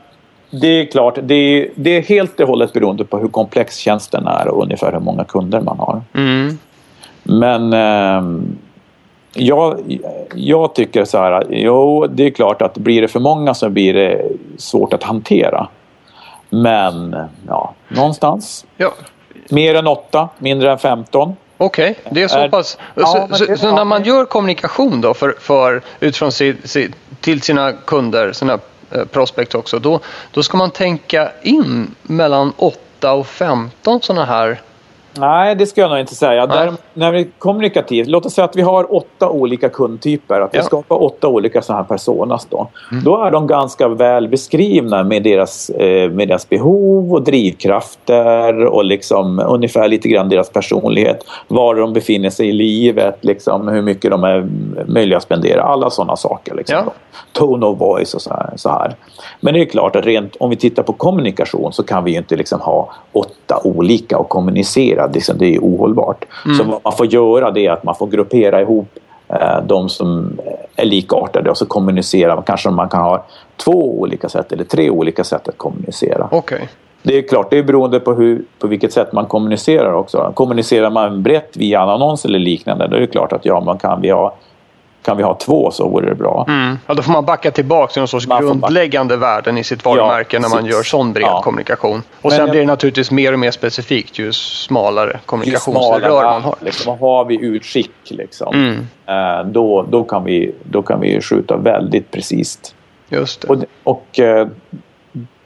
det 0.49 0.67
är 0.67 0.85
klart, 0.85 1.19
det 1.21 1.35
är, 1.35 1.69
det 1.75 1.89
är 1.89 2.01
helt 2.01 2.39
och 2.39 2.47
hållet 2.47 2.73
beroende 2.73 3.05
på 3.05 3.17
hur 3.17 3.27
komplex 3.27 3.77
tjänsten 3.77 4.27
är 4.27 4.47
och 4.47 4.63
ungefär 4.63 4.91
hur 4.91 4.99
många 4.99 5.23
kunder 5.23 5.61
man 5.61 5.79
har. 5.79 6.01
Mm. 6.13 6.57
Men 7.27 7.73
uh, 7.73 8.41
jag, 9.33 9.99
jag 10.35 10.75
tycker 10.75 11.05
så 11.05 11.17
här, 11.17 11.45
jo 11.49 12.07
det 12.07 12.25
är 12.25 12.29
klart 12.29 12.61
att 12.61 12.77
blir 12.77 13.01
det 13.01 13.07
för 13.07 13.19
många 13.19 13.53
så 13.53 13.69
blir 13.69 13.93
det 13.93 14.31
svårt 14.57 14.93
att 14.93 15.03
hantera. 15.03 15.67
Men 16.49 17.15
ja, 17.47 17.73
någonstans. 17.87 18.65
Ja. 18.77 18.93
Mer 19.49 19.75
än 19.75 19.87
8, 19.87 20.29
mindre 20.37 20.71
än 20.71 20.79
15. 20.79 21.35
Okej, 21.57 21.91
okay, 21.91 22.13
det 22.13 22.23
är 22.23 22.27
så 22.27 22.49
pass. 22.49 22.77
Ja, 22.95 23.27
så, 23.31 23.35
så, 23.35 23.57
så, 23.57 23.75
när 23.75 23.85
man 23.85 24.03
gör 24.03 24.25
kommunikation 24.25 25.01
då 25.01 25.13
för, 25.13 25.35
för 25.39 25.81
utifrån 25.99 26.31
si, 26.31 26.55
si, 26.63 26.89
till 27.21 27.41
sina 27.41 27.71
kunder, 27.71 28.31
sina 28.31 28.59
eh, 28.91 29.57
också, 29.59 29.79
då, 29.79 29.99
då 30.31 30.43
ska 30.43 30.57
man 30.57 30.71
tänka 30.71 31.31
in 31.41 31.95
mellan 32.01 32.53
8 32.57 33.13
och 33.13 33.27
15 33.27 34.01
sådana 34.01 34.25
här 34.25 34.61
Nej, 35.19 35.55
det 35.55 35.65
ska 35.65 35.81
jag 35.81 35.89
nog 35.89 35.99
inte 35.99 36.15
säga. 36.15 36.47
Där, 36.47 36.73
när 36.97 37.11
vi 37.11 37.27
kommunikativt, 37.39 38.07
låt 38.07 38.25
oss 38.25 38.33
säga 38.33 38.45
att 38.45 38.55
vi 38.55 38.61
har 38.61 38.95
åtta 38.95 39.29
olika 39.29 39.69
kundtyper. 39.69 40.41
Att 40.41 40.53
vi 40.53 40.57
ja. 40.57 40.63
skapar 40.63 41.03
åtta 41.03 41.27
olika 41.27 41.61
sådana 41.61 41.81
här 41.83 41.87
personas 41.87 42.47
då. 42.49 42.67
Mm. 42.91 43.03
Då 43.03 43.23
är 43.23 43.31
de 43.31 43.47
ganska 43.47 43.87
väl 43.87 44.27
beskrivna 44.27 45.03
med 45.03 45.23
deras, 45.23 45.69
eh, 45.69 46.11
med 46.11 46.27
deras 46.27 46.49
behov 46.49 47.13
och 47.13 47.21
drivkrafter 47.21 48.65
och 48.65 48.85
liksom 48.85 49.39
ungefär 49.39 49.87
lite 49.87 50.07
grann 50.07 50.29
deras 50.29 50.49
personlighet. 50.49 51.23
Var 51.47 51.75
de 51.75 51.93
befinner 51.93 52.29
sig 52.29 52.49
i 52.49 52.51
livet, 52.51 53.17
liksom, 53.21 53.67
hur 53.67 53.81
mycket 53.81 54.11
de 54.11 54.23
är 54.23 54.47
möjliga 54.87 55.17
att 55.17 55.23
spendera. 55.23 55.61
Alla 55.61 55.89
sådana 55.89 56.15
saker. 56.15 56.55
Liksom, 56.55 56.77
ja. 56.85 56.93
Tone 57.31 57.65
of 57.65 57.79
voice 57.79 58.13
och 58.13 58.21
så 58.21 58.29
här, 58.29 58.53
så 58.55 58.69
här. 58.69 58.95
Men 59.39 59.53
det 59.53 59.61
är 59.61 59.65
klart 59.65 59.95
att 59.95 60.05
rent, 60.05 60.35
om 60.39 60.49
vi 60.49 60.55
tittar 60.55 60.83
på 60.83 60.93
kommunikation 60.93 61.73
så 61.73 61.83
kan 61.83 62.03
vi 62.03 62.11
ju 62.11 62.17
inte 62.17 62.35
liksom 62.35 62.61
ha 62.61 62.89
åtta 63.11 63.61
olika 63.63 64.17
att 64.17 64.29
kommunicera 64.29 65.07
liksom, 65.07 65.37
det 65.37 65.55
är 65.55 65.59
ohållbart. 65.59 66.25
Mm. 66.45 66.57
Så 66.57 66.79
man 66.87 66.97
får 66.97 67.05
göra 67.05 67.51
det 67.51 67.67
att 67.67 67.83
man 67.83 67.95
får 67.95 68.07
gruppera 68.07 68.61
ihop 68.61 68.87
eh, 69.27 69.61
de 69.65 69.89
som 69.89 70.39
är 70.75 70.85
likartade 70.85 71.49
och 71.49 71.57
så 71.57 71.65
kommunicera. 71.65 72.41
Kanske 72.41 72.69
man 72.69 72.89
kan 72.89 73.01
ha 73.01 73.25
två 73.57 73.99
olika 73.99 74.29
sätt 74.29 74.51
eller 74.51 74.63
tre 74.63 74.89
olika 74.89 75.23
sätt 75.23 75.47
att 75.47 75.57
kommunicera. 75.57 76.27
Okay. 76.31 76.59
Det 77.03 77.17
är 77.17 77.27
klart, 77.27 77.49
det 77.49 77.57
är 77.57 77.63
beroende 77.63 77.99
på, 77.99 78.13
hur, 78.13 78.43
på 78.59 78.67
vilket 78.67 78.93
sätt 78.93 79.13
man 79.13 79.25
kommunicerar 79.25 79.93
också. 79.93 80.31
Kommunicerar 80.33 80.89
man 80.89 81.23
brett 81.23 81.57
via 81.57 81.81
en 81.81 81.89
annons 81.89 82.25
eller 82.25 82.39
liknande, 82.39 82.87
då 82.87 82.95
är 82.95 82.99
det 82.99 83.07
klart 83.07 83.33
att 83.33 83.45
ja, 83.45 83.59
man 83.59 83.77
kan 83.77 84.01
vi 84.01 84.09
ha 84.09 84.35
kan 85.01 85.17
vi 85.17 85.23
ha 85.23 85.33
två 85.33 85.71
så 85.71 85.89
vore 85.89 86.09
det 86.09 86.15
bra. 86.15 86.45
Mm. 86.47 86.77
Ja, 86.87 86.93
då 86.93 87.01
får 87.01 87.11
man 87.11 87.25
backa 87.25 87.51
tillbaka 87.51 87.93
till 87.93 87.99
någon 87.99 88.07
sorts 88.07 88.25
grundläggande 88.25 89.17
värden 89.17 89.57
i 89.57 89.63
sitt 89.63 89.85
varumärke 89.85 90.35
ja, 90.35 90.41
när 90.41 90.49
man 90.49 90.65
gör 90.65 90.83
sån 90.83 91.13
bred 91.13 91.27
ja. 91.27 91.41
kommunikation. 91.43 92.03
Och 92.21 92.29
Men 92.29 92.31
sen 92.31 92.49
blir 92.49 92.59
det 92.59 92.65
naturligtvis 92.65 93.11
mer 93.11 93.33
och 93.33 93.39
mer 93.39 93.51
specifikt 93.51 94.19
ju 94.19 94.33
smalare 94.33 95.19
kommunikationsrör 95.25 96.23
man 96.23 96.41
har. 96.41 96.55
Liksom, 96.61 96.99
har 96.99 97.25
vi 97.25 97.45
utskick 97.45 97.91
liksom, 98.09 98.53
mm. 98.55 98.87
eh, 99.05 99.45
då, 99.45 99.85
då, 99.89 100.03
kan 100.03 100.23
vi, 100.23 100.55
då 100.63 100.81
kan 100.81 100.99
vi 100.99 101.21
skjuta 101.21 101.57
väldigt 101.57 102.11
precis. 102.11 102.75
Just 103.09 103.41
det. 103.41 103.47
Och, 103.47 103.63
och 103.83 104.19
eh, 104.19 104.47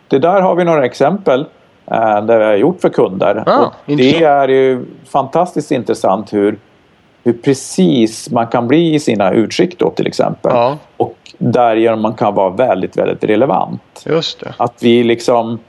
det 0.07 0.19
där 0.19 0.41
har 0.41 0.55
vi 0.55 0.63
några 0.63 0.85
exempel 0.85 1.45
eh, 1.91 2.25
där 2.25 2.39
vi 2.39 2.45
har 2.45 2.55
gjort 2.55 2.81
för 2.81 2.89
kunder. 2.89 3.43
Ah, 3.45 3.71
det 3.85 4.23
är 4.23 4.47
ju 4.47 4.85
fantastiskt 5.05 5.71
intressant 5.71 6.33
hur 6.33 6.57
hur 7.23 7.33
precis 7.33 8.31
man 8.31 8.47
kan 8.47 8.67
bli 8.67 8.95
i 8.95 8.99
sina 8.99 9.31
utskick 9.31 9.79
då 9.79 9.89
till 9.89 10.07
exempel. 10.07 10.51
Ja. 10.55 10.77
Och 10.97 11.17
därigenom 11.37 12.01
man 12.01 12.13
kan 12.13 12.35
vara 12.35 12.49
väldigt, 12.49 12.97
väldigt 12.97 13.23
relevant. 13.23 14.03
Just 14.05 14.39
det. 14.39 14.53
Att 14.57 14.83
vi 14.83 15.03
liksom 15.03 15.59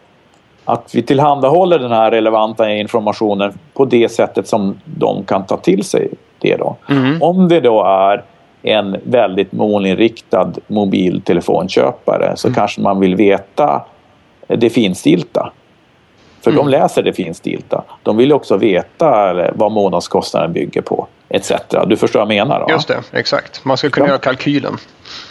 att 0.65 0.95
vi 0.95 1.03
tillhandahåller 1.03 1.79
den 1.79 1.93
här 1.93 2.11
relevanta 2.11 2.71
informationen 2.71 3.53
på 3.75 3.85
det 3.85 4.09
sättet 4.09 4.49
som 4.49 4.81
de 4.85 5.25
kan 5.25 5.47
ta 5.47 5.57
till 5.57 5.85
sig 5.85 6.09
det 6.39 6.57
då. 6.57 6.77
Mm. 6.89 7.23
Om 7.23 7.49
det 7.49 7.61
då 7.61 7.85
är 7.85 8.25
en 8.63 8.97
väldigt 9.05 9.53
målinriktad 9.53 10.53
mobiltelefonköpare 10.67 12.33
så 12.37 12.49
mm. 12.49 12.55
kanske 12.55 12.81
man 12.81 13.01
vill 13.01 13.17
veta 13.17 13.83
det 14.47 14.71
finstilta. 14.71 15.53
För 16.43 16.51
mm. 16.51 16.65
de 16.65 16.71
läser 16.71 17.03
det 17.03 17.13
finstilta. 17.13 17.85
De 18.03 18.17
vill 18.17 18.33
också 18.33 18.57
veta 18.57 19.35
vad 19.55 19.73
månadskostnaden 19.73 20.53
bygger 20.53 20.83
på 20.83 21.07
etc. 21.33 21.53
Du 21.87 21.97
förstår 21.97 22.21
vad 22.21 22.35
jag 22.35 22.47
menar? 22.47 22.61
Då? 22.61 22.75
Just 22.75 22.89
det, 22.89 23.03
exakt. 23.13 23.65
Man 23.65 23.77
ska 23.77 23.91
kunna 23.91 24.07
ja. 24.07 24.11
göra 24.11 24.19
kalkylen. 24.19 24.77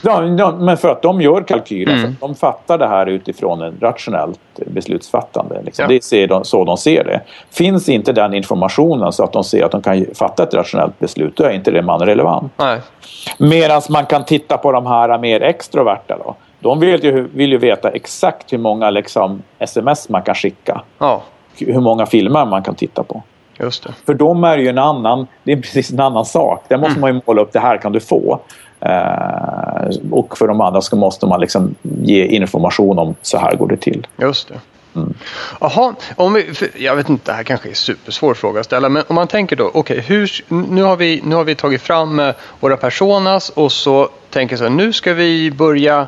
Ja, 0.02 0.24
ja, 0.24 0.52
men 0.52 0.78
för 0.78 0.90
att 0.90 1.02
de 1.02 1.22
gör 1.22 1.44
kalkylen. 1.44 2.00
Mm. 2.00 2.16
de 2.20 2.36
fattar 2.36 2.78
det 2.78 2.88
här 2.88 3.06
utifrån 3.06 3.62
ett 3.62 3.74
rationellt 3.82 4.40
beslutsfattande. 4.66 5.62
Liksom. 5.66 5.84
Ja. 5.84 5.88
Det 5.88 6.24
är 6.24 6.28
de, 6.28 6.46
så 6.46 6.64
de 6.64 6.78
ser 6.78 7.04
det. 7.04 7.22
Finns 7.52 7.90
inte 7.90 8.14
den 8.14 8.34
informationen 8.34 9.12
så 9.12 9.24
att 9.24 9.34
de 9.34 9.44
ser 9.44 9.66
att 9.66 9.72
de 9.72 9.82
kan 9.82 10.06
fatta 10.16 10.44
ett 10.44 10.54
rationellt 10.54 11.00
beslut, 11.00 11.36
då 11.36 11.44
är 11.44 11.52
inte 11.52 11.72
det 11.72 11.82
man 11.82 12.00
relevant. 12.00 12.54
Medan 13.38 13.82
man 13.90 14.06
kan 14.06 14.26
titta 14.26 14.58
på 14.58 14.72
de 14.72 14.86
här 14.86 15.18
mer 15.18 15.42
extroverta. 15.42 16.18
Då. 16.18 16.36
De 16.62 16.80
vill 16.80 17.04
ju, 17.04 17.28
vill 17.34 17.52
ju 17.52 17.58
veta 17.58 17.90
exakt 17.90 18.54
hur 18.54 18.58
många 18.58 18.90
liksom, 18.90 19.44
sms 19.60 20.10
man 20.10 20.22
kan 20.22 20.36
skicka. 20.36 20.82
Ja. 20.98 21.24
Hur 21.58 21.82
många 21.82 22.06
filmer 22.06 22.46
man 22.46 22.64
kan 22.64 22.76
titta 22.76 23.04
på. 23.04 23.24
Just 23.60 23.84
det. 23.84 23.94
För 24.06 24.14
de 24.14 24.44
är 24.44 24.58
ju 24.58 24.68
en 24.68 24.78
annan, 24.78 25.28
det 25.44 25.52
är 25.52 25.62
precis 25.62 25.92
en 25.92 26.00
annan 26.00 26.26
sak. 26.26 26.64
Där 26.68 26.78
måste 26.78 26.92
mm. 26.92 27.02
man 27.02 27.16
ju 27.16 27.22
måla 27.26 27.42
upp, 27.42 27.54
det 27.54 27.60
här 27.60 27.78
kan 27.78 27.92
du 27.92 28.00
få. 28.00 28.40
Uh, 28.86 30.12
och 30.12 30.38
för 30.38 30.48
de 30.48 30.62
andra 30.62 30.82
så 30.82 30.96
måste 30.96 31.26
man 31.26 31.40
liksom 31.40 31.76
ge 31.82 32.26
information 32.26 33.00
om 33.00 33.16
så 33.22 33.38
här 33.38 33.56
går 33.56 33.68
det 33.68 33.78
till. 33.78 34.08
Just 34.18 34.48
det. 34.48 34.60
Mm. 34.96 35.14
Jaha, 35.60 35.96
om 36.16 36.44
jag 36.78 36.96
vet 36.96 37.10
inte, 37.10 37.32
det 37.32 37.36
här 37.36 37.44
kanske 37.44 37.68
är 37.68 37.70
en 37.70 37.76
supersvår 37.76 38.34
fråga 38.34 38.60
att 38.60 38.66
ställa, 38.66 38.90
men 38.90 39.04
om 39.08 39.16
man 39.16 39.28
tänker 39.28 39.56
då, 39.56 39.72
okej, 39.74 40.00
okay, 40.00 40.28
nu, 40.48 40.84
har 40.84 40.96
vi, 40.96 41.22
nu 41.24 41.36
har 41.36 41.44
vi 41.44 41.56
tagit 41.56 41.82
fram 41.82 42.20
eh, 42.20 42.36
våra 42.60 42.78
personas 42.78 43.50
och 43.50 43.72
så 43.72 44.10
tänker 44.30 44.54
jag 44.54 44.60
så 44.60 44.64
här, 44.64 44.72
nu 44.72 44.94
ska 44.94 45.14
vi 45.14 45.52
börja, 45.52 46.08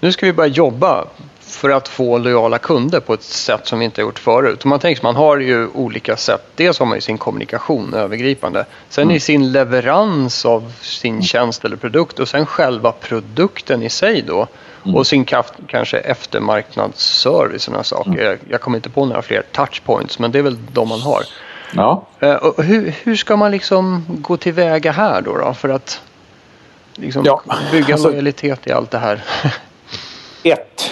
nu 0.00 0.12
ska 0.12 0.26
vi 0.26 0.32
börja 0.32 0.48
jobba 0.48 1.04
för 1.40 1.70
att 1.70 1.88
få 1.88 2.18
lojala 2.18 2.58
kunder 2.58 3.00
på 3.00 3.14
ett 3.14 3.22
sätt 3.22 3.66
som 3.66 3.78
vi 3.78 3.84
inte 3.84 4.00
har 4.00 4.06
gjort 4.06 4.18
förut. 4.18 4.64
man 4.64 4.80
tänker 4.80 5.02
man 5.02 5.16
har 5.16 5.38
ju 5.38 5.68
olika 5.68 6.16
sätt. 6.16 6.46
Dels 6.54 6.78
har 6.78 6.86
man 6.86 6.96
ju 6.96 7.00
sin 7.00 7.18
kommunikation 7.18 7.94
övergripande. 7.94 8.66
Sen 8.88 9.02
mm. 9.02 9.16
i 9.16 9.20
sin 9.20 9.52
leverans 9.52 10.44
av 10.44 10.72
sin 10.80 11.22
tjänst 11.22 11.64
eller 11.64 11.76
produkt 11.76 12.18
och 12.18 12.28
sen 12.28 12.46
själva 12.46 12.92
produkten 12.92 13.82
i 13.82 13.90
sig 13.90 14.22
då. 14.22 14.46
Mm. 14.84 14.96
Och 14.96 15.06
sin 15.06 15.24
kanske 15.66 15.98
eftermarknadsservice 15.98 17.54
och 17.54 17.62
sådana 17.62 17.84
saker. 17.84 18.26
Mm. 18.26 18.38
Jag 18.50 18.60
kommer 18.60 18.78
inte 18.78 18.90
på 18.90 19.06
några 19.06 19.22
fler 19.22 19.42
touchpoints 19.52 20.18
men 20.18 20.32
det 20.32 20.38
är 20.38 20.42
väl 20.42 20.58
de 20.72 20.88
man 20.88 21.00
har. 21.00 21.22
Ja. 21.74 22.06
Uh, 22.22 22.60
hur, 22.60 22.94
hur 23.02 23.16
ska 23.16 23.36
man 23.36 23.50
liksom 23.50 24.04
gå 24.08 24.36
tillväga 24.36 24.92
här 24.92 25.20
då, 25.20 25.36
då 25.36 25.54
för 25.54 25.68
att 25.68 26.00
liksom 26.94 27.22
ja. 27.24 27.42
bygga 27.72 27.94
alltså, 27.94 28.08
lojalitet 28.08 28.66
i 28.66 28.72
allt 28.72 28.90
det 28.90 28.98
här? 28.98 29.24
ett. 30.44 30.90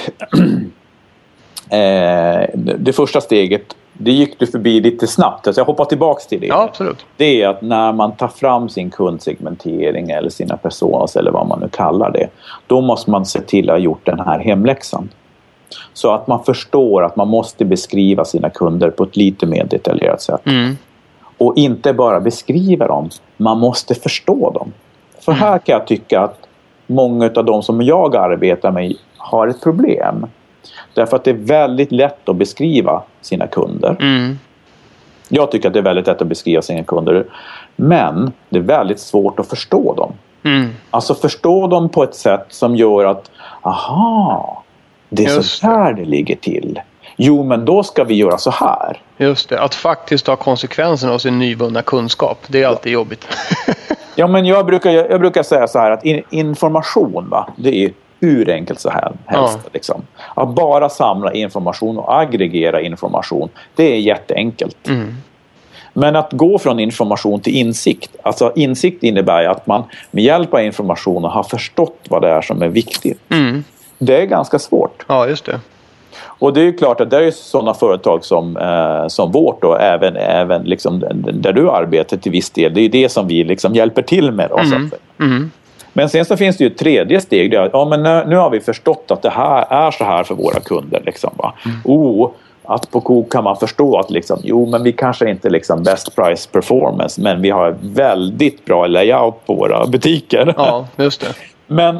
eh, 1.70 2.50
det 2.54 2.92
första 2.92 3.20
steget, 3.20 3.76
det 3.92 4.12
gick 4.12 4.38
du 4.38 4.46
förbi 4.46 4.80
lite 4.80 5.06
snabbt. 5.06 5.46
Alltså 5.46 5.60
jag 5.60 5.66
hoppar 5.66 5.84
tillbaka 5.84 6.20
till 6.28 6.40
det. 6.40 6.46
Ja, 6.46 6.62
absolut. 6.62 7.06
Det 7.16 7.42
är 7.42 7.48
att 7.48 7.62
när 7.62 7.92
man 7.92 8.16
tar 8.16 8.28
fram 8.28 8.68
sin 8.68 8.90
kundsegmentering 8.90 10.10
eller 10.10 10.30
sina 10.30 10.56
personas 10.56 11.16
eller 11.16 11.30
vad 11.30 11.46
man 11.46 11.60
nu 11.60 11.68
kallar 11.68 12.10
det. 12.10 12.28
Då 12.66 12.80
måste 12.80 13.10
man 13.10 13.26
se 13.26 13.40
till 13.40 13.70
att 13.70 13.74
ha 13.74 13.78
gjort 13.78 14.06
den 14.06 14.20
här 14.20 14.38
hemläxan. 14.38 15.08
Så 15.92 16.12
att 16.12 16.26
man 16.26 16.44
förstår 16.44 17.04
att 17.04 17.16
man 17.16 17.28
måste 17.28 17.64
beskriva 17.64 18.24
sina 18.24 18.50
kunder 18.50 18.90
på 18.90 19.04
ett 19.04 19.16
lite 19.16 19.46
mer 19.46 19.64
detaljerat 19.64 20.22
sätt. 20.22 20.46
Mm. 20.46 20.76
Och 21.38 21.56
inte 21.56 21.92
bara 21.92 22.20
beskriva 22.20 22.86
dem, 22.86 23.10
man 23.36 23.58
måste 23.58 23.94
förstå 23.94 24.50
dem. 24.50 24.72
För 25.20 25.32
mm. 25.32 25.42
här 25.42 25.58
kan 25.58 25.72
jag 25.72 25.86
tycka 25.86 26.20
att 26.20 26.38
många 26.86 27.30
av 27.36 27.44
de 27.44 27.62
som 27.62 27.82
jag 27.82 28.16
arbetar 28.16 28.70
med 28.70 28.94
har 29.30 29.48
ett 29.48 29.62
problem. 29.62 30.26
Därför 30.94 31.16
att 31.16 31.24
det 31.24 31.30
är 31.30 31.34
väldigt 31.34 31.92
lätt 31.92 32.28
att 32.28 32.36
beskriva 32.36 33.02
sina 33.20 33.46
kunder. 33.46 33.96
Mm. 34.00 34.38
Jag 35.28 35.50
tycker 35.50 35.68
att 35.68 35.72
det 35.72 35.80
är 35.80 35.82
väldigt 35.82 36.06
lätt 36.06 36.22
att 36.22 36.28
beskriva 36.28 36.62
sina 36.62 36.84
kunder. 36.84 37.26
Men 37.76 38.32
det 38.48 38.58
är 38.58 38.62
väldigt 38.62 39.00
svårt 39.00 39.38
att 39.38 39.48
förstå 39.48 39.94
dem. 39.94 40.12
Mm. 40.42 40.70
Alltså 40.90 41.14
förstå 41.14 41.66
dem 41.66 41.88
på 41.88 42.02
ett 42.02 42.14
sätt 42.14 42.46
som 42.48 42.76
gör 42.76 43.04
att 43.04 43.30
aha, 43.62 44.62
det 45.08 45.24
är 45.24 45.34
Just 45.34 45.58
så 45.58 45.66
här 45.66 45.92
det 45.92 46.04
ligger 46.04 46.36
till. 46.36 46.80
Jo, 47.16 47.44
men 47.44 47.64
då 47.64 47.82
ska 47.82 48.04
vi 48.04 48.14
göra 48.14 48.38
så 48.38 48.50
här. 48.50 49.00
Just 49.16 49.48
det, 49.48 49.60
att 49.60 49.74
faktiskt 49.74 50.26
ta 50.26 50.36
konsekvenserna 50.36 51.12
av 51.12 51.18
sin 51.18 51.38
nyvunna 51.38 51.82
kunskap. 51.82 52.38
Det 52.46 52.62
är 52.62 52.66
alltid 52.66 52.92
ja. 52.92 52.94
jobbigt. 52.94 53.26
ja, 54.14 54.26
men 54.26 54.46
jag 54.46 54.66
brukar, 54.66 54.90
jag 54.90 55.20
brukar 55.20 55.42
säga 55.42 55.68
så 55.68 55.78
här 55.78 55.90
att 55.90 56.04
in, 56.04 56.22
information, 56.30 57.28
va, 57.28 57.48
det 57.56 57.84
är 57.84 57.92
urenkelt 58.20 58.80
så 58.80 58.90
här 58.90 59.12
helst. 59.26 59.58
Ja. 59.64 59.70
Liksom. 59.72 60.02
Att 60.34 60.48
bara 60.48 60.88
samla 60.88 61.32
information 61.32 61.98
och 61.98 62.20
aggregera 62.20 62.80
information, 62.80 63.48
det 63.74 63.92
är 63.92 63.98
jätteenkelt. 63.98 64.88
Mm. 64.88 65.14
Men 65.92 66.16
att 66.16 66.32
gå 66.32 66.58
från 66.58 66.80
information 66.80 67.40
till 67.40 67.56
insikt. 67.56 68.16
Alltså 68.22 68.52
insikt 68.56 69.02
innebär 69.02 69.44
att 69.44 69.66
man 69.66 69.82
med 70.10 70.24
hjälp 70.24 70.54
av 70.54 70.60
informationen 70.60 71.30
har 71.30 71.42
förstått 71.42 71.98
vad 72.08 72.22
det 72.22 72.28
är 72.28 72.42
som 72.42 72.62
är 72.62 72.68
viktigt. 72.68 73.20
Mm. 73.28 73.64
Det 73.98 74.22
är 74.22 74.26
ganska 74.26 74.58
svårt. 74.58 75.04
Ja, 75.08 75.28
just 75.28 75.44
det. 75.44 75.60
Och 76.38 76.52
det 76.52 76.60
är 76.60 76.78
klart 76.78 77.00
att 77.00 77.10
det 77.10 77.26
är 77.26 77.30
sådana 77.30 77.74
företag 77.74 78.24
som, 78.24 78.56
eh, 78.56 79.08
som 79.08 79.32
vårt 79.32 79.64
och 79.64 79.80
även, 79.80 80.16
även 80.16 80.62
liksom 80.62 81.04
där 81.32 81.52
du 81.52 81.70
arbetar 81.70 82.16
till 82.16 82.32
viss 82.32 82.50
del. 82.50 82.74
Det 82.74 82.80
är 82.80 82.88
det 82.88 83.08
som 83.08 83.28
vi 83.28 83.44
liksom 83.44 83.74
hjälper 83.74 84.02
till 84.02 84.32
med. 84.32 84.50
Då, 84.50 84.58
mm. 85.24 85.50
Men 85.96 86.08
sen 86.08 86.24
så 86.24 86.36
finns 86.36 86.56
det 86.56 86.64
ju 86.64 86.70
ett 86.70 86.78
tredje 86.78 87.20
steg. 87.20 87.50
Där, 87.50 87.70
ja, 87.72 87.84
men 87.84 88.02
nu, 88.02 88.24
nu, 88.26 88.36
har 88.36 88.50
vi 88.50 88.60
förstått 88.60 89.10
att 89.10 89.22
det 89.22 89.30
här 89.30 89.66
är 89.70 89.90
så 89.90 90.04
här 90.04 90.24
för 90.24 90.34
våra 90.34 90.60
kunder. 90.60 91.02
Liksom, 91.06 91.30
va? 91.36 91.54
Mm. 91.64 91.76
Oh, 91.84 92.30
att 92.62 92.90
på 92.90 93.00
Coop 93.00 93.30
kan 93.30 93.44
man 93.44 93.56
förstå 93.56 93.98
att 93.98 94.10
liksom, 94.10 94.40
jo, 94.44 94.66
men 94.70 94.82
vi 94.82 94.92
kanske 94.92 95.30
inte 95.30 95.50
liksom 95.50 95.82
best 95.82 96.16
price 96.16 96.48
performance 96.52 97.20
men 97.20 97.42
vi 97.42 97.50
har 97.50 97.76
väldigt 97.80 98.64
bra 98.64 98.86
layout 98.86 99.46
på 99.46 99.54
våra 99.54 99.86
butiker. 99.86 100.54
Ja, 100.56 100.86
just 100.96 101.20
det. 101.20 101.26
Men, 101.66 101.96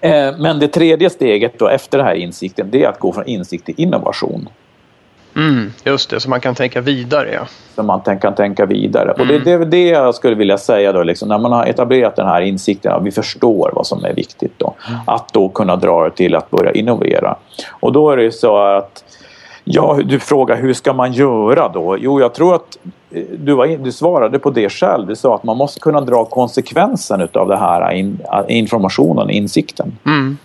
eh, 0.00 0.38
men 0.38 0.58
det 0.58 0.68
tredje 0.68 1.10
steget 1.10 1.58
då 1.58 1.68
efter 1.68 1.98
den 1.98 2.06
här 2.06 2.14
insikten 2.14 2.68
det 2.70 2.84
är 2.84 2.88
att 2.88 2.98
gå 2.98 3.12
från 3.12 3.26
insikt 3.26 3.66
till 3.66 3.74
innovation. 3.76 4.48
Mm, 5.36 5.72
just 5.84 6.10
det, 6.10 6.20
så 6.20 6.30
man 6.30 6.40
kan 6.40 6.54
tänka 6.54 6.80
vidare. 6.80 7.30
Ja. 7.32 7.40
Så 7.74 7.82
man 7.82 8.00
kan 8.00 8.34
tänka 8.34 8.66
vidare. 8.66 9.12
Mm. 9.12 9.20
Och 9.20 9.44
det, 9.44 9.52
är 9.52 9.58
det 9.58 9.88
jag 9.88 10.14
skulle 10.14 10.34
vilja 10.34 10.58
säga 10.58 10.92
då, 10.92 11.02
liksom, 11.02 11.28
när 11.28 11.38
man 11.38 11.52
har 11.52 11.66
etablerat 11.66 12.16
den 12.16 12.26
här 12.26 12.40
insikten, 12.40 12.92
att 12.92 13.02
vi 13.02 13.10
förstår 13.10 13.70
vad 13.74 13.86
som 13.86 14.04
är 14.04 14.14
viktigt 14.14 14.52
då. 14.58 14.74
Mm. 14.88 15.00
Att 15.06 15.32
då 15.32 15.48
kunna 15.48 15.76
dra 15.76 16.04
det 16.04 16.10
till 16.10 16.34
att 16.34 16.50
börja 16.50 16.72
innovera. 16.72 17.36
Och 17.70 17.92
då 17.92 18.10
är 18.10 18.16
det 18.16 18.32
så 18.32 18.56
att 18.56 19.04
Ja, 19.64 19.98
du 20.04 20.20
frågar 20.20 20.56
hur 20.56 20.72
ska 20.72 20.92
man 20.92 21.12
göra 21.12 21.68
då? 21.68 21.98
Jo, 21.98 22.20
jag 22.20 22.34
tror 22.34 22.54
att 22.54 22.78
eh, 23.10 23.22
du, 23.38 23.54
var, 23.54 23.66
du 23.66 23.92
svarade 23.92 24.38
på 24.38 24.50
det 24.50 24.68
själv. 24.68 25.06
Du 25.06 25.16
sa 25.16 25.34
att 25.34 25.44
man 25.44 25.56
måste 25.56 25.80
kunna 25.80 26.00
dra 26.00 26.24
konsekvensen 26.24 27.28
av 27.34 27.48
det 27.48 27.56
här 27.56 27.92
in, 27.92 28.18
informationen, 28.48 29.30
insikten. 29.30 29.98
Mm. 30.06 30.38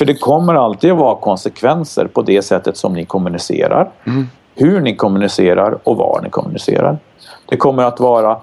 För 0.00 0.04
det 0.04 0.14
kommer 0.14 0.54
alltid 0.54 0.90
att 0.90 0.98
vara 0.98 1.16
konsekvenser 1.16 2.04
på 2.04 2.22
det 2.22 2.42
sättet 2.42 2.76
som 2.76 2.92
ni 2.92 3.04
kommunicerar. 3.04 3.90
Mm. 4.06 4.28
Hur 4.54 4.80
ni 4.80 4.96
kommunicerar 4.96 5.78
och 5.84 5.96
var 5.96 6.20
ni 6.22 6.30
kommunicerar. 6.30 6.98
Det 7.46 7.56
kommer 7.56 7.82
att 7.82 8.00
vara, 8.00 8.36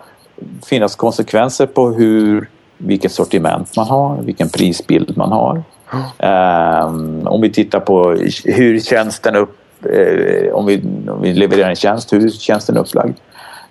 finnas 0.65 0.95
konsekvenser 0.95 1.65
på 1.65 1.89
hur, 1.89 2.49
vilket 2.77 3.11
sortiment 3.11 3.75
man 3.75 3.87
har, 3.87 4.17
vilken 4.21 4.49
prisbild 4.49 5.17
man 5.17 5.31
har. 5.31 5.63
Mm. 5.93 6.85
Um, 6.85 7.27
om 7.27 7.41
vi 7.41 7.49
tittar 7.49 7.79
på 7.79 8.11
hur 8.45 8.79
tjänsten 8.79 9.35
upp 9.35 9.57
eh, 9.85 10.53
om, 10.53 10.65
vi, 10.65 10.83
om 11.09 11.21
vi 11.21 11.33
levererar 11.33 11.69
en 11.69 11.75
tjänst, 11.75 12.13
hur 12.13 12.25
är 12.25 12.29
tjänsten 12.29 12.77
upplagd? 12.77 13.17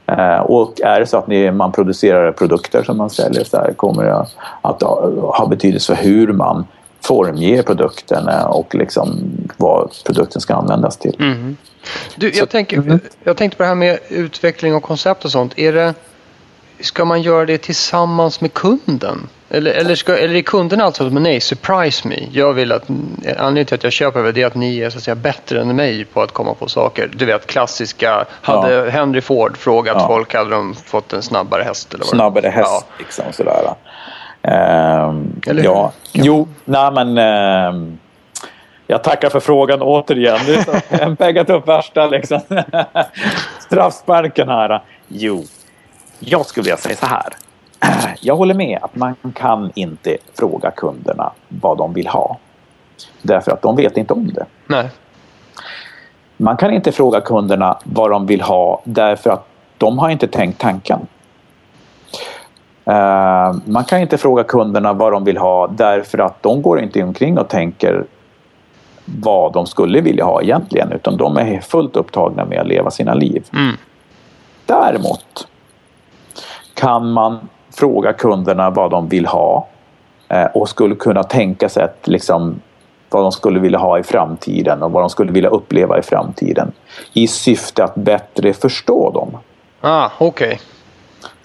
Eh, 0.07 0.38
och 0.38 0.81
är 0.81 1.01
det 1.01 1.07
så 1.07 1.18
att 1.18 1.27
ni, 1.27 1.51
man 1.51 1.72
producerar 1.72 2.33
produkter 2.33 2.83
som 2.83 2.96
man 2.96 3.11
säljer 3.11 3.44
så 3.44 3.57
här, 3.57 3.72
kommer 3.72 4.05
det 4.05 4.27
att 4.62 4.83
ha 4.83 5.46
betydelse 5.51 5.96
för 5.96 6.03
hur 6.03 6.33
man 6.33 6.64
formger 7.07 7.62
produkten 7.62 8.29
och 8.47 8.75
liksom 8.75 9.31
vad 9.57 9.90
produkten 10.05 10.40
ska 10.40 10.55
användas 10.55 10.97
till. 10.97 11.16
Mm. 11.19 11.57
Du, 12.16 12.31
jag, 12.31 12.51
tänker, 12.51 12.77
mm. 12.77 13.01
jag 13.25 13.37
tänkte 13.37 13.57
på 13.57 13.62
det 13.62 13.69
här 13.69 13.75
med 13.75 13.99
utveckling 14.09 14.75
och 14.75 14.83
koncept 14.83 15.25
och 15.25 15.31
sånt. 15.31 15.59
Är 15.59 15.73
det, 15.73 15.95
ska 16.81 17.05
man 17.05 17.23
göra 17.23 17.47
det 17.47 17.59
tillsammans 17.59 18.40
med 18.40 18.53
kunden? 18.53 19.29
Eller, 19.49 19.71
eller, 19.71 19.95
ska, 19.95 20.16
eller 20.16 20.35
är 20.35 20.42
kunderna 20.42 20.85
alltså 20.85 21.05
men 21.05 21.23
nej, 21.23 21.40
surprise 21.40 22.09
me. 22.09 22.29
Jag 22.33 22.53
vill 22.53 22.73
att, 22.73 22.88
anledningen 22.88 23.66
till 23.66 23.75
att 23.75 23.85
jag 23.85 23.92
köper 23.92 24.33
det 24.33 24.42
är 24.42 24.47
att 24.47 24.55
ni 24.55 24.79
är 24.79 24.90
så 24.90 24.99
att 24.99 25.05
säga, 25.05 25.14
bättre 25.14 25.61
än 25.61 25.77
mig 25.77 26.05
på 26.05 26.23
att 26.23 26.33
komma 26.33 26.55
på 26.55 26.69
saker. 26.69 27.11
Du 27.14 27.25
vet 27.25 27.47
klassiska, 27.47 28.27
hade 28.42 28.73
ja. 28.73 28.90
Henry 28.90 29.21
Ford 29.21 29.57
frågat 29.57 29.97
ja. 30.01 30.07
folk 30.09 30.35
hade 30.35 30.51
de 30.51 30.75
fått 30.75 31.12
en 31.12 31.23
snabbare 31.23 31.62
häst? 31.62 31.95
Eller 31.95 32.05
vad 32.05 32.09
snabbare 32.09 32.49
häst, 32.49 32.69
ja. 32.71 32.85
liksom 32.99 33.25
sådär. 33.33 33.75
Um, 34.46 35.40
eller 35.46 35.62
hur? 35.62 35.64
Ja, 35.64 35.92
jo, 36.12 36.48
nej 36.64 36.92
men 36.92 37.18
um, 37.74 37.98
jag 38.87 39.04
tackar 39.04 39.30
för 39.30 39.40
frågan 39.40 39.82
återigen. 39.82 40.38
Du 40.46 40.56
har 40.56 41.14
peggat 41.16 41.50
upp 41.50 41.68
värsta 41.68 42.06
liksom. 42.06 42.40
straffsparken 43.59 44.48
här. 44.48 44.82
Jo, 45.09 45.44
jag 46.18 46.46
skulle 46.46 46.64
vilja 46.64 46.76
säga 46.76 46.96
så 46.96 47.06
här. 47.06 47.32
Jag 48.20 48.37
håller 48.37 48.54
med 48.54 48.78
att 48.82 48.96
man 48.96 49.14
kan 49.35 49.70
inte 49.74 50.16
fråga 50.35 50.70
kunderna 50.70 51.32
vad 51.48 51.78
de 51.78 51.92
vill 51.92 52.06
ha. 52.06 52.38
Därför 53.22 53.52
att 53.52 53.62
de 53.62 53.76
vet 53.76 53.96
inte 53.96 54.12
om 54.12 54.32
det. 54.35 54.46
Nej. 54.66 54.88
Man 56.37 56.56
kan 56.56 56.70
inte 56.70 56.92
fråga 56.92 57.20
kunderna 57.20 57.78
vad 57.85 58.11
de 58.11 58.26
vill 58.26 58.40
ha 58.40 58.82
därför 58.85 59.30
att 59.30 59.46
de 59.78 59.98
har 59.98 60.11
inte 60.11 60.26
tänkt 60.26 60.61
tanken. 60.61 61.06
Uh, 62.90 63.57
man 63.64 63.85
kan 63.85 64.01
inte 64.01 64.18
fråga 64.18 64.44
kunderna 64.44 64.92
vad 64.92 65.12
de 65.12 65.25
vill 65.25 65.37
ha 65.37 65.66
därför 65.66 66.18
att 66.18 66.42
de 66.42 66.62
går 66.62 66.81
inte 66.81 67.03
omkring 67.03 67.38
och 67.38 67.49
tänker 67.49 68.05
vad 69.05 69.53
de 69.53 69.66
skulle 69.66 70.01
vilja 70.01 70.25
ha 70.25 70.42
egentligen 70.42 70.92
utan 70.92 71.16
de 71.16 71.37
är 71.37 71.61
fullt 71.61 71.96
upptagna 71.96 72.44
med 72.44 72.61
att 72.61 72.66
leva 72.66 72.90
sina 72.90 73.14
liv. 73.14 73.44
Mm. 73.53 73.77
Däremot 74.66 75.49
kan 76.75 77.12
man 77.12 77.49
fråga 77.77 78.12
kunderna 78.12 78.70
vad 78.70 78.90
de 78.90 79.09
vill 79.09 79.27
ha 79.27 79.66
eh, 80.29 80.44
och 80.44 80.68
skulle 80.68 80.94
kunna 80.94 81.22
tänka 81.22 81.68
sig 81.68 81.83
att 81.85 82.07
liksom, 82.09 82.61
vad 83.11 83.22
de 83.22 83.33
skulle 83.33 83.61
vilja 83.61 83.79
ha 83.79 83.99
i 83.99 84.03
framtiden 84.03 84.83
och 84.83 84.92
vad 84.92 85.03
de 85.03 85.11
skulle 85.11 85.33
vilja 85.33 85.51
uppleva 85.51 85.99
i 85.99 86.03
framtiden 86.03 86.72
i 87.12 87.27
syfte 87.27 87.85
att 87.85 87.94
bättre 87.94 88.53
förstå 88.53 89.11
dem. 89.11 89.37
Ah, 89.81 90.11
okej. 90.18 90.46
Okay. 90.46 90.59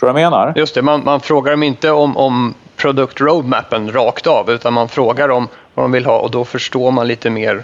Tror 0.01 0.09
du 0.09 0.13
vad 0.13 0.21
jag 0.21 0.31
menar? 0.31 0.53
Just 0.55 0.75
det, 0.75 0.81
man, 0.81 1.03
man 1.03 1.19
frågar 1.19 1.51
dem 1.51 1.63
inte 1.63 1.91
om, 1.91 2.17
om 2.17 2.53
product 2.75 3.21
roadmappen 3.21 3.91
rakt 3.91 4.27
av 4.27 4.49
utan 4.49 4.73
man 4.73 4.89
frågar 4.89 5.29
om 5.29 5.47
vad 5.73 5.83
de 5.83 5.91
vill 5.91 6.05
ha 6.05 6.19
och 6.19 6.31
då 6.31 6.45
förstår 6.45 6.91
man 6.91 7.07
lite 7.07 7.29
mer 7.29 7.63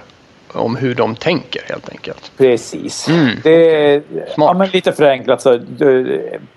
om 0.53 0.75
hur 0.75 0.95
de 0.95 1.15
tänker 1.15 1.61
helt 1.69 1.89
enkelt. 1.89 2.31
Precis. 2.37 3.09
Mm. 3.09 3.35
Det 3.43 3.85
är 3.85 4.03
ja, 4.37 4.53
men 4.53 4.69
lite 4.69 4.91
förenklat 4.91 5.41
så 5.41 5.59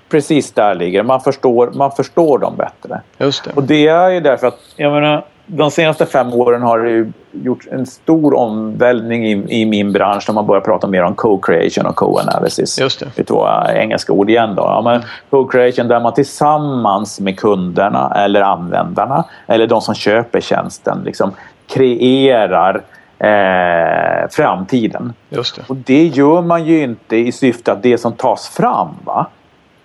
precis 0.08 0.52
där 0.52 0.74
ligger 0.74 1.02
man 1.02 1.20
förstår, 1.20 1.70
man 1.70 1.92
förstår 1.92 2.38
dem 2.38 2.56
bättre. 2.56 3.00
Just 3.18 3.44
det. 3.44 3.50
Och 3.54 3.62
det 3.62 3.88
är 3.88 4.10
ju 4.10 4.20
därför 4.20 4.46
att 4.46 4.60
jag 4.76 4.92
menar, 4.92 5.24
de 5.52 5.70
senaste 5.70 6.06
fem 6.06 6.32
åren 6.32 6.62
har 6.62 6.78
det 6.78 6.90
ju 6.90 7.12
gjort 7.32 7.66
en 7.70 7.86
stor 7.86 8.34
omvälvning 8.34 9.26
i, 9.26 9.60
i 9.60 9.66
min 9.66 9.92
bransch 9.92 10.24
när 10.28 10.34
man 10.34 10.46
börjar 10.46 10.60
prata 10.60 10.86
mer 10.86 11.02
om 11.02 11.14
co-creation 11.14 11.86
och 11.86 11.96
co-analysis. 11.96 12.80
Just 12.80 13.00
det. 13.00 13.06
Det 13.14 13.22
är 13.22 13.24
två 13.24 13.46
engelska 13.74 14.12
ord 14.12 14.30
igen 14.30 14.54
då. 14.54 14.62
Ja, 14.62 14.82
men 14.84 15.02
co-creation 15.30 15.88
där 15.88 16.00
man 16.00 16.14
tillsammans 16.14 17.20
med 17.20 17.38
kunderna 17.38 18.12
eller 18.16 18.40
användarna 18.40 19.24
eller 19.46 19.66
de 19.66 19.80
som 19.80 19.94
köper 19.94 20.40
tjänsten 20.40 21.02
liksom 21.04 21.32
kreerar 21.66 22.82
eh, 23.18 24.28
framtiden. 24.30 25.12
Just 25.28 25.56
det. 25.56 25.62
Och 25.68 25.76
det 25.76 26.06
gör 26.06 26.42
man 26.42 26.64
ju 26.64 26.82
inte 26.82 27.16
i 27.16 27.32
syfte 27.32 27.72
att 27.72 27.82
det 27.82 27.98
som 27.98 28.12
tas 28.12 28.48
fram 28.48 28.88
va, 29.04 29.26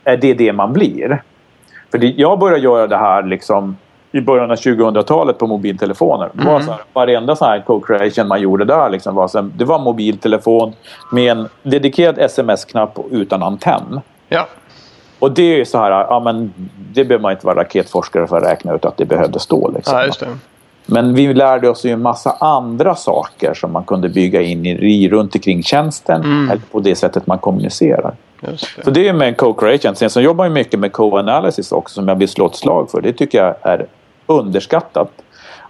är 0.04 0.18
det 0.18 0.34
det 0.34 0.54
man 0.54 0.74
blir. 0.74 1.22
För 1.92 1.98
det, 1.98 2.08
jag 2.08 2.40
började 2.40 2.64
göra 2.64 2.88
det 2.88 2.98
här 2.98 3.24
liksom 3.24 3.78
i 4.16 4.22
början 4.22 4.52
av 4.52 4.58
2000-talet 4.58 5.38
på 5.38 5.48
mobiltelefoner. 5.48 6.30
Mm. 6.34 6.46
Det 6.46 6.52
var 6.52 6.60
så 6.60 6.72
här, 6.72 6.82
varenda 6.94 7.36
sån 7.36 7.48
här 7.48 7.64
co-creation 7.68 8.28
man 8.28 8.42
gjorde 8.42 8.66
där 8.66 8.90
liksom 8.90 9.16
var 9.16 9.28
så 9.28 9.42
här, 9.42 9.50
det 9.56 9.66
var 9.66 9.80
mobiltelefon 9.80 10.74
med 11.12 11.32
en 11.32 11.50
dedikerad 11.64 12.20
sms-knapp 12.20 13.00
utan 13.12 13.44
antenn. 13.44 14.02
Ja. 14.30 14.48
Och 15.20 15.32
det 15.32 15.62
är 15.62 15.66
så 15.66 15.78
här, 15.78 15.92
ja 15.92 16.22
men 16.26 16.54
det 16.94 17.06
behöver 17.06 17.22
man 17.22 17.32
inte 17.32 17.46
vara 17.46 17.60
raketforskare 17.60 18.28
för 18.28 18.38
att 18.38 18.44
räkna 18.44 18.74
ut 18.74 18.86
att 18.86 18.98
det 18.98 19.06
behövde 19.06 19.40
stå. 19.40 19.72
Liksom. 19.72 20.12
Ja. 20.20 20.28
Men 20.86 21.14
vi 21.14 21.34
lärde 21.34 21.70
oss 21.70 21.86
ju 21.86 21.92
en 21.92 22.02
massa 22.02 22.32
andra 22.40 22.96
saker 22.96 23.54
som 23.54 23.72
man 23.72 23.84
kunde 23.84 24.10
bygga 24.10 24.42
in 24.42 24.66
i, 24.66 25.10
runt 25.10 25.36
omkring 25.36 25.64
tjänsten 25.64 26.22
mm. 26.22 26.50
eller 26.50 26.62
på 26.72 26.80
det 26.80 26.96
sättet 26.96 27.28
man 27.28 27.38
kommunicerar. 27.38 28.14
Det. 28.42 28.84
Så 28.84 28.92
det 28.92 29.08
är 29.08 29.14
med 29.14 29.38
co-creation. 29.38 29.94
Sen 29.94 30.10
så 30.10 30.22
jobbar 30.22 30.46
jag 30.46 30.52
mycket 30.52 30.80
med 30.80 30.92
co-analysis 30.92 31.72
också 31.72 31.94
som 31.94 32.08
jag 32.08 32.16
vill 32.16 32.30
slå 32.30 32.46
ett 32.46 32.56
slag 32.56 32.92
för. 32.92 33.02
Det 33.02 33.14
tycker 33.14 33.38
jag 33.44 33.56
är 33.62 33.86
underskattat. 34.26 35.12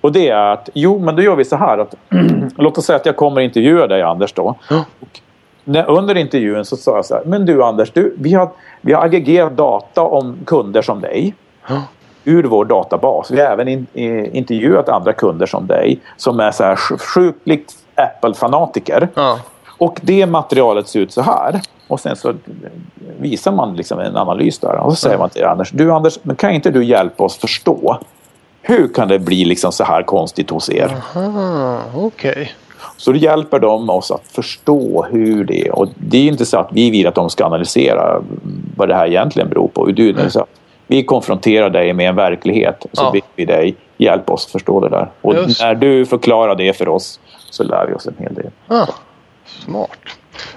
Och 0.01 0.11
det 0.11 0.29
är 0.29 0.53
att, 0.53 0.69
jo 0.73 0.99
men 0.99 1.15
då 1.15 1.21
gör 1.21 1.35
vi 1.35 1.45
så 1.45 1.55
här 1.55 1.77
att 1.77 1.95
låt 2.57 2.77
oss 2.77 2.85
säga 2.85 2.95
att 2.95 3.05
jag 3.05 3.15
kommer 3.15 3.41
att 3.41 3.45
intervjua 3.45 3.87
dig 3.87 4.01
Anders 4.01 4.33
då. 4.33 4.55
Och 4.99 5.21
när, 5.63 5.89
under 5.89 6.17
intervjun 6.17 6.65
så 6.65 6.77
sa 6.77 6.95
jag 6.95 7.05
så 7.05 7.13
här, 7.15 7.23
men 7.25 7.45
du 7.45 7.63
Anders, 7.63 7.91
du, 7.91 8.15
vi, 8.17 8.33
har, 8.33 8.49
vi 8.81 8.93
har 8.93 9.05
aggregerat 9.05 9.57
data 9.57 10.01
om 10.01 10.37
kunder 10.45 10.81
som 10.81 11.01
dig. 11.01 11.35
Ur 12.23 12.43
vår 12.43 12.65
databas. 12.65 13.31
Vi 13.31 13.41
har 13.41 13.47
även 13.47 13.67
in, 13.67 13.87
eh, 13.93 14.35
intervjuat 14.37 14.89
andra 14.89 15.13
kunder 15.13 15.45
som 15.45 15.67
dig 15.67 15.99
som 16.17 16.39
är 16.39 16.51
så 16.51 16.63
här 16.63 16.75
sjukligt 16.97 17.73
Apple-fanatiker. 17.95 19.07
Ja. 19.15 19.39
Och 19.77 19.99
det 20.01 20.25
materialet 20.25 20.87
ser 20.87 20.99
ut 20.99 21.11
så 21.11 21.21
här. 21.21 21.61
Och 21.87 21.99
sen 21.99 22.15
så 22.15 22.33
visar 23.19 23.51
man 23.51 23.75
liksom 23.75 23.99
en 23.99 24.17
analys 24.17 24.59
där. 24.59 24.75
Och 24.75 24.91
så 24.91 24.95
säger 24.95 25.17
man 25.17 25.29
till 25.29 25.45
Anders, 25.45 25.71
du 25.71 25.91
Anders, 25.91 26.19
men 26.23 26.35
kan 26.35 26.51
inte 26.51 26.71
du 26.71 26.83
hjälpa 26.83 27.23
oss 27.23 27.37
förstå 27.37 27.97
hur 28.67 28.87
kan 28.87 29.07
det 29.07 29.19
bli 29.19 29.45
liksom 29.45 29.71
så 29.71 29.83
här 29.83 30.03
konstigt 30.03 30.49
hos 30.49 30.69
er? 30.69 30.95
Aha, 31.15 31.81
okej. 31.95 32.51
Så 32.97 33.11
det 33.11 33.17
hjälper 33.17 33.59
de 33.59 33.89
oss 33.89 34.11
att 34.11 34.27
förstå 34.27 35.07
hur 35.11 35.43
det 35.43 35.67
är. 35.67 35.75
Och 35.75 35.87
det 35.95 36.17
är 36.17 36.27
inte 36.27 36.45
så 36.45 36.57
att 36.57 36.69
vi 36.71 36.89
vill 36.89 37.07
att 37.07 37.15
de 37.15 37.29
ska 37.29 37.45
analysera 37.45 38.21
vad 38.75 38.87
det 38.87 38.95
här 38.95 39.07
egentligen 39.07 39.49
beror 39.49 39.67
på. 39.67 39.85
Du, 39.85 40.09
mm. 40.09 40.29
så 40.29 40.45
vi 40.87 41.03
konfronterar 41.03 41.69
dig 41.69 41.93
med 41.93 42.09
en 42.09 42.15
verklighet 42.15 42.85
så 42.93 43.03
Ja. 43.03 43.11
ber 43.11 43.21
vi 43.35 43.45
dig 43.45 43.75
hjälpa 43.97 44.33
oss 44.33 44.45
förstå 44.45 44.79
det 44.79 44.89
där. 44.89 45.09
Och 45.21 45.33
Just. 45.35 45.61
när 45.61 45.75
du 45.75 46.05
förklarar 46.05 46.55
det 46.55 46.77
för 46.77 46.89
oss 46.89 47.19
så 47.49 47.63
lär 47.63 47.87
vi 47.87 47.93
oss 47.93 48.07
en 48.07 48.15
hel 48.19 48.33
del. 48.33 48.51
Ah, 48.67 48.87
smart. 49.45 49.89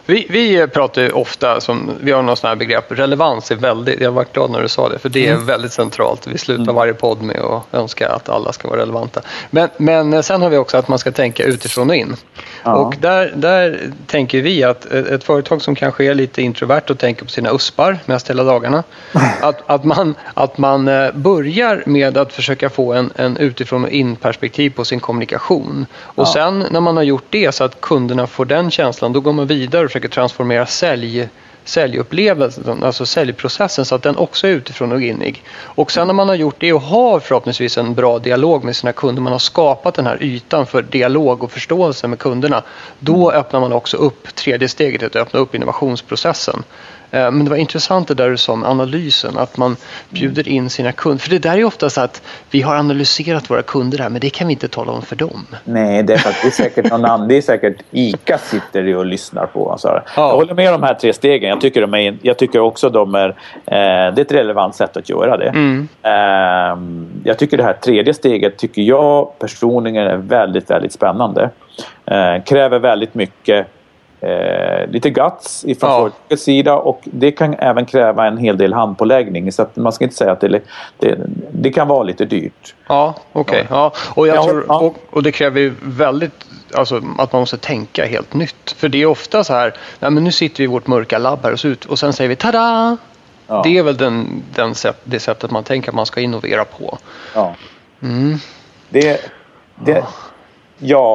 Vi, 0.07 0.27
vi 0.31 0.67
pratar 0.67 1.03
ju 1.03 1.11
ofta, 1.11 1.61
som, 1.61 1.91
vi 2.01 2.13
har 2.13 2.23
något 2.23 2.39
sånt 2.39 2.49
här 2.49 2.57
begrepp, 2.57 2.85
relevans 2.89 3.51
är 3.51 3.57
väldigt, 3.57 4.01
jag 4.01 4.13
var 4.13 4.27
glad 4.33 4.51
när 4.51 4.63
du 4.63 4.69
sa 4.69 4.89
det, 4.89 4.99
för 4.99 5.09
det 5.09 5.27
är 5.27 5.33
Mm. 5.35 5.47
väldigt 5.47 5.73
centralt. 5.73 6.27
Vi 6.27 6.39
slutar 6.39 6.73
varje 6.73 6.95
podd 6.95 7.23
med 7.23 7.37
att 7.41 7.63
önska 7.75 8.09
att 8.09 8.29
alla 8.29 8.53
ska 8.53 8.69
vara 8.69 8.81
relevanta. 8.81 9.21
Men, 9.51 9.69
men 9.77 10.23
sen 10.23 10.43
har 10.43 10.51
vi 10.51 10.57
också 10.57 10.77
att 10.77 10.89
man 10.89 10.99
ska 10.99 11.13
tänka 11.13 11.45
utifrån 11.45 11.91
och 11.91 11.97
in. 11.97 12.17
Ja. 12.65 12.75
Och 12.77 12.95
där, 13.01 13.33
där 13.37 13.81
tänker 14.07 14.43
vi 14.43 14.65
att 14.65 14.85
ett 14.85 15.25
företag 15.25 15.63
som 15.63 15.75
kanske 15.75 16.05
är 16.05 16.15
lite 16.15 16.43
introvert 16.43 16.83
och 16.91 16.99
tänker 16.99 17.25
på 17.25 17.31
sina 17.31 17.51
uspar 17.55 17.99
mest 18.07 18.31
hela 18.31 18.45
dagarna, 18.45 18.83
att, 19.43 19.63
att 19.71 19.85
man, 19.85 20.15
att 20.35 20.59
man 20.59 20.89
eh, 20.89 21.13
börjar 21.15 21.83
med 21.87 22.17
att 22.19 22.33
försöka 22.33 22.71
få 22.71 22.93
en, 22.93 23.11
en 23.17 23.37
utifrån 23.37 23.85
och 23.85 23.91
in 23.91 24.17
perspektiv 24.17 24.71
på 24.71 24.85
sin 24.85 25.01
kommunikation. 25.01 25.87
Och 26.03 26.27
Ja. 26.27 26.33
sen 26.33 26.65
när 26.71 26.81
man 26.81 26.97
har 26.97 27.05
gjort 27.05 27.25
det 27.31 27.55
så 27.55 27.65
att 27.65 27.81
kunderna 27.81 28.27
får 28.27 28.45
den 28.45 28.71
känslan, 28.71 29.13
då 29.13 29.21
går 29.21 29.33
man 29.33 29.47
vidare 29.47 29.78
och 29.85 29.91
försöker 29.91 30.09
transformera 30.09 30.67
sälj 30.67 31.29
säljupplevelsen, 31.69 32.85
alltså 32.85 33.07
säljprocessen 33.07 33.85
så 33.85 33.95
att 33.95 34.03
den 34.03 34.17
också 34.17 34.47
är 34.47 34.51
utifrån 34.51 34.93
och 34.93 35.03
innig. 35.03 35.43
Och 35.61 35.93
sen 35.93 36.07
när 36.07 36.15
man 36.15 36.29
har 36.29 36.35
gjort 36.35 36.57
det 36.59 36.73
och 36.73 36.81
har 36.81 37.21
förhoppningsvis 37.21 37.79
en 37.79 37.95
bra 37.95 38.19
dialog 38.19 38.65
med 38.65 38.77
sina 38.77 38.93
kunder, 38.93 39.23
man 39.23 39.33
har 39.33 39.39
skapat 39.39 39.95
den 39.95 40.07
här 40.07 40.23
ytan 40.23 40.67
för 40.67 40.83
dialog 40.83 41.43
och 41.43 41.53
förståelse 41.53 42.09
med 42.09 42.19
kunderna, 42.19 42.63
då 42.99 43.33
öppnar 43.33 43.61
man 43.61 43.73
också 43.73 43.97
upp 43.97 44.35
tredje 44.35 44.69
steget, 44.69 45.03
att 45.03 45.17
öppna 45.17 45.41
upp 45.41 45.55
innovationsprocessen. 45.55 46.63
Eh, 47.11 47.31
Men 47.31 47.45
det 47.45 47.51
var 47.51 47.57
intressant 47.57 48.09
det 48.09 48.15
där 48.15 48.31
du 48.31 48.37
sa 48.37 48.53
om 48.53 48.65
analysen, 48.65 49.39
att 49.39 49.57
man 49.57 49.77
bjuder 50.11 50.49
in 50.49 50.71
sina 50.71 50.93
kunder. 50.93 51.19
För 51.19 51.31
det 51.31 51.39
där 51.39 51.59
är 51.59 51.65
ofta 51.65 51.91
så 51.91 52.01
att 52.01 52.23
vi 52.51 52.63
har 52.63 52.77
analyserat 52.77 53.51
våra 53.51 53.63
kunder 53.63 53.99
här, 53.99 54.09
men 54.09 54.21
det 54.21 54.31
kan 54.31 54.47
vi 54.47 54.53
inte 54.53 54.69
tala 54.69 54.93
om 54.93 55.03
för 55.03 55.17
dem. 55.17 55.47
Nej, 55.65 56.03
det 56.03 56.13
är, 56.13 56.47
är 56.47 56.51
säkert 56.51 56.91
någon 56.91 57.05
annan. 57.05 57.29
Det 57.29 57.37
är 57.37 57.43
säkert 57.43 57.77
ICA 57.91 58.39
sitter 58.39 58.97
och 58.97 59.07
lyssnar 59.07 59.47
på. 59.47 59.73
Alltså. 59.73 59.89
Ja. 59.89 60.03
Jag 60.17 60.35
håller 60.35 60.55
med 60.55 60.75
om 60.75 60.81
de 60.81 60.87
här 60.87 60.95
tre 60.95 61.13
stegen. 61.13 61.49
Jag 61.49 61.61
tycker, 61.61 61.81
de 61.81 61.95
är, 61.95 62.19
jag 62.23 62.37
tycker 62.37 62.61
också 62.61 62.91
de 62.91 63.15
är... 63.15 63.29
Eh, 63.29 63.35
det 64.15 64.21
är 64.21 64.21
ett 64.21 64.33
relevant 64.33 64.75
sätt 64.75 64.97
att 64.97 65.09
göra 65.09 65.37
det. 65.37 65.49
Mm. 65.49 65.89
Eh, 66.03 66.79
jag 67.25 67.39
tycker 67.39 67.57
det 67.57 67.63
här 67.63 67.73
tredje 67.73 68.15
steget 68.15 68.57
tycker 68.57 68.83
jag 68.83 69.39
personligen 69.39 70.07
är 70.07 70.17
väldigt, 70.17 70.71
väldigt 70.71 70.93
spännande. 70.93 71.51
Eh, 72.07 72.43
kräver 72.47 72.79
väldigt 72.79 73.15
mycket 73.15 73.67
eh, 74.21 74.91
lite 74.91 75.11
guts 75.11 75.65
ifrån 75.65 75.91
Ja. 75.91 75.99
företagets 75.99 76.43
sida 76.43 76.75
och 76.77 77.01
det 77.05 77.33
kan 77.33 77.55
även 77.55 77.87
kräva 77.87 78.27
en 78.27 78.39
hel 78.39 78.59
del 78.59 78.73
handpåläggning. 78.73 79.53
Så 79.53 79.63
att 79.63 79.77
man 79.77 79.93
ska 79.93 80.05
inte 80.05 80.17
säga 80.17 80.33
att 80.33 80.41
det, 80.41 80.61
det, 80.99 81.19
det 81.53 81.71
kan 81.71 81.89
vara 81.89 82.03
lite 82.03 82.25
dyrt. 82.25 82.75
Ja, 82.89 83.15
okej. 83.33 83.67
Ja. 83.71 83.93
Och, 84.15 84.29
jag 84.29 84.45
tror, 84.45 84.83
och, 84.83 84.97
och 85.11 85.23
det 85.23 85.33
kräver 85.33 85.61
ju 85.61 85.75
väldigt 85.83 86.47
alltså, 86.75 87.03
att 87.19 87.33
man 87.33 87.41
måste 87.41 87.57
tänka 87.57 88.05
helt 88.07 88.35
nytt. 88.35 88.75
För 88.77 88.89
det 88.89 89.03
är 89.03 89.07
ofta 89.07 89.45
så 89.45 89.53
här, 89.53 89.75
nej, 90.01 90.11
men 90.11 90.25
nu 90.25 90.33
sitter 90.33 90.59
vi 90.59 90.65
i 90.65 90.67
vårt 90.67 90.87
mörka 90.87 91.19
labb 91.19 91.39
här 91.43 91.53
och, 91.53 91.61
så 91.61 91.69
ut, 91.69 91.85
och 91.85 91.99
sen 91.99 92.13
säger 92.13 92.29
vi 92.29 92.37
tada! 92.37 92.97
Ja. 93.47 93.61
Det 93.65 93.79
är 93.79 93.83
väl 93.83 93.97
den, 93.97 94.43
den 94.55 94.75
sätt, 94.75 95.01
det 95.05 95.21
sättet 95.21 95.51
man 95.51 95.65
tänker 95.65 95.89
att 95.89 95.95
man 95.95 96.07
ska 96.07 96.21
innovera 96.21 96.65
på. 96.65 96.99
Ja. 97.35 97.55
Mm. 98.03 98.39
Det, 98.89 99.21
det, 99.85 99.93
ja, 99.93 100.09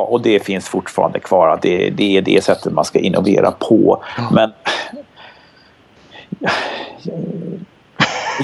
och 0.09 0.22
det 0.22 0.39
finns 0.39 0.70
fortfarande 0.70 1.20
kvar. 1.20 1.47
att 1.47 1.61
Det, 1.61 1.89
det 1.89 2.18
är 2.18 2.22
det 2.22 2.43
sättet 2.43 2.74
man 2.74 2.86
ska 2.86 2.99
innovera 2.99 3.51
på. 3.51 4.03
Men 4.32 4.51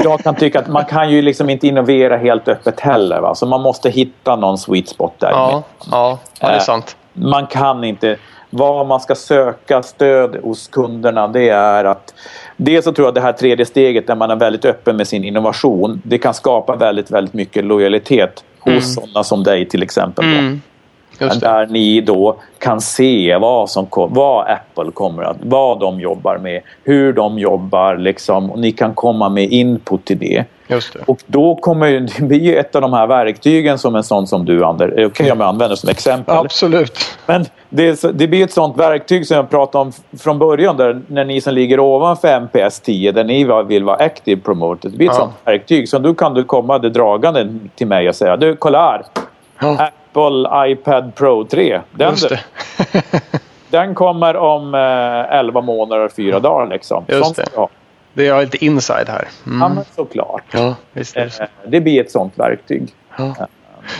jag 0.03 0.19
kan 0.19 0.35
tycka 0.35 0.59
att 0.59 0.67
man 0.67 0.85
kan 0.85 1.11
ju 1.11 1.21
liksom 1.21 1.49
inte 1.49 1.67
innovera 1.67 2.17
helt 2.17 2.47
öppet 2.47 2.79
heller. 2.79 3.19
Va? 3.19 3.35
Så 3.35 3.45
man 3.45 3.61
måste 3.61 3.89
hitta 3.89 4.35
någon 4.35 4.57
sweet 4.57 4.89
spot 4.89 5.13
där. 5.17 5.29
Ja, 5.29 5.63
ja, 5.91 6.19
ja, 6.39 6.47
det 6.47 6.53
är 6.53 6.57
Eh, 6.57 6.61
sant. 6.61 6.95
Man 7.13 7.47
kan 7.47 7.83
inte... 7.83 8.17
Vad 8.51 8.87
man 8.87 8.99
ska 8.99 9.15
söka 9.15 9.83
stöd 9.83 10.35
hos 10.43 10.67
kunderna 10.67 11.27
det 11.27 11.49
är 11.49 11.85
att... 11.85 12.13
Dels 12.57 12.85
så 12.85 12.91
tror 12.91 13.07
jag 13.07 13.15
det 13.15 13.21
här 13.21 13.33
tredje 13.33 13.65
steget 13.65 14.07
där 14.07 14.15
man 14.15 14.31
är 14.31 14.35
väldigt 14.35 14.65
öppen 14.65 14.97
med 14.97 15.07
sin 15.07 15.23
innovation. 15.23 16.01
Det 16.05 16.17
kan 16.17 16.33
skapa 16.33 16.75
väldigt, 16.75 17.11
väldigt 17.11 17.33
mycket 17.33 17.65
lojalitet 17.65 18.43
hos 18.59 18.95
sådana 18.95 19.23
som 19.23 19.43
dig 19.43 19.69
till 19.69 19.83
exempel. 19.83 20.25
Mm. 20.25 20.61
Där 21.19 21.67
ni 21.67 22.01
då 22.01 22.35
kan 22.59 22.81
se 22.81 23.37
vad, 23.41 23.69
som, 23.69 23.87
vad 23.91 24.47
Apple 24.47 24.91
kommer 24.93 25.23
att, 25.23 25.37
vad 25.41 25.79
de 25.79 25.99
jobbar 25.99 26.37
med, 26.37 26.61
hur 26.83 27.13
de 27.13 27.39
jobbar 27.39 27.97
liksom. 27.97 28.51
Och 28.51 28.59
ni 28.59 28.71
kan 28.71 28.93
komma 28.93 29.29
med 29.29 29.51
input 29.51 30.05
till 30.05 30.17
det. 30.19 30.43
Det. 30.67 30.99
Och 31.05 31.17
då 31.25 31.55
kommer 31.55 31.99
det 32.19 32.25
blir 32.25 32.55
ett 32.57 32.75
av 32.75 32.81
de 32.81 32.93
här 32.93 33.07
verktygen 33.07 33.77
som 33.77 33.95
en 33.95 34.03
sån 34.03 34.27
som 34.27 34.45
du 34.45 34.65
Ander, 34.65 34.87
är 34.87 35.05
okej 35.05 35.31
om 35.31 35.39
jag 35.39 35.49
använder 35.49 35.75
som 35.75 35.89
exempel? 35.89 36.37
Absolut. 36.37 36.97
Men 37.25 37.45
det, 37.69 37.95
så- 37.99 38.11
det 38.11 38.27
blir 38.27 38.43
ett 38.43 38.51
sånt 38.53 38.77
verktyg 38.77 39.27
som 39.27 39.37
jag 39.37 39.49
pratade 39.49 39.81
om 39.81 39.91
från 40.19 40.39
början 40.39 40.77
där 40.77 41.01
när 41.07 41.25
ni 41.25 41.41
som 41.41 41.53
ligger 41.53 41.79
ovanför 41.79 42.27
MPS 42.27 42.79
10 42.79 43.11
där 43.11 43.23
ni 43.23 43.63
vill 43.67 43.83
vara 43.83 43.95
active 43.95 44.41
promoted. 44.41 44.91
Det 44.91 44.97
blir 44.97 45.07
ett 45.09 45.13
Ja. 45.15 45.19
sånt 45.21 45.33
verktyg 45.45 45.89
som 45.89 46.01
då 46.03 46.13
kan 46.13 46.33
du 46.33 46.43
komma 46.43 46.77
det 46.79 46.89
dragande 46.89 47.47
till 47.75 47.87
mig 47.87 48.09
och 48.09 48.15
säga 48.15 48.37
du 48.37 48.55
kolla 48.55 48.81
här. 48.91 49.01
Ja, 49.59 49.89
Apple 50.13 50.71
iPad 50.71 51.15
Pro 51.15 51.43
3. 51.45 51.81
Den, 51.91 52.15
den 53.69 53.95
kommer 53.95 54.35
om 54.37 54.73
eh, 54.75 55.37
11 55.39 55.61
månader 55.61 56.05
och 56.05 56.11
4 56.11 56.39
dagar 56.39 56.67
liksom. 56.67 57.05
Just 57.07 57.23
Sånt 57.23 57.35
det. 57.37 57.55
ha. 57.55 57.69
Det 58.13 58.27
är 58.27 58.41
lite 58.41 58.65
inside 58.65 59.09
här. 59.09 59.27
Ja, 59.43 59.51
Mm. 59.51 59.71
men 59.75 59.83
såklart. 59.95 60.43
Ja, 60.51 60.75
visst. 60.93 61.17
Eh, 61.17 61.25
Det 61.67 61.81
blir 61.81 62.01
ett 62.01 62.11
sånt 62.11 62.33
verktyg. 62.39 62.87
Ja. 63.17 63.35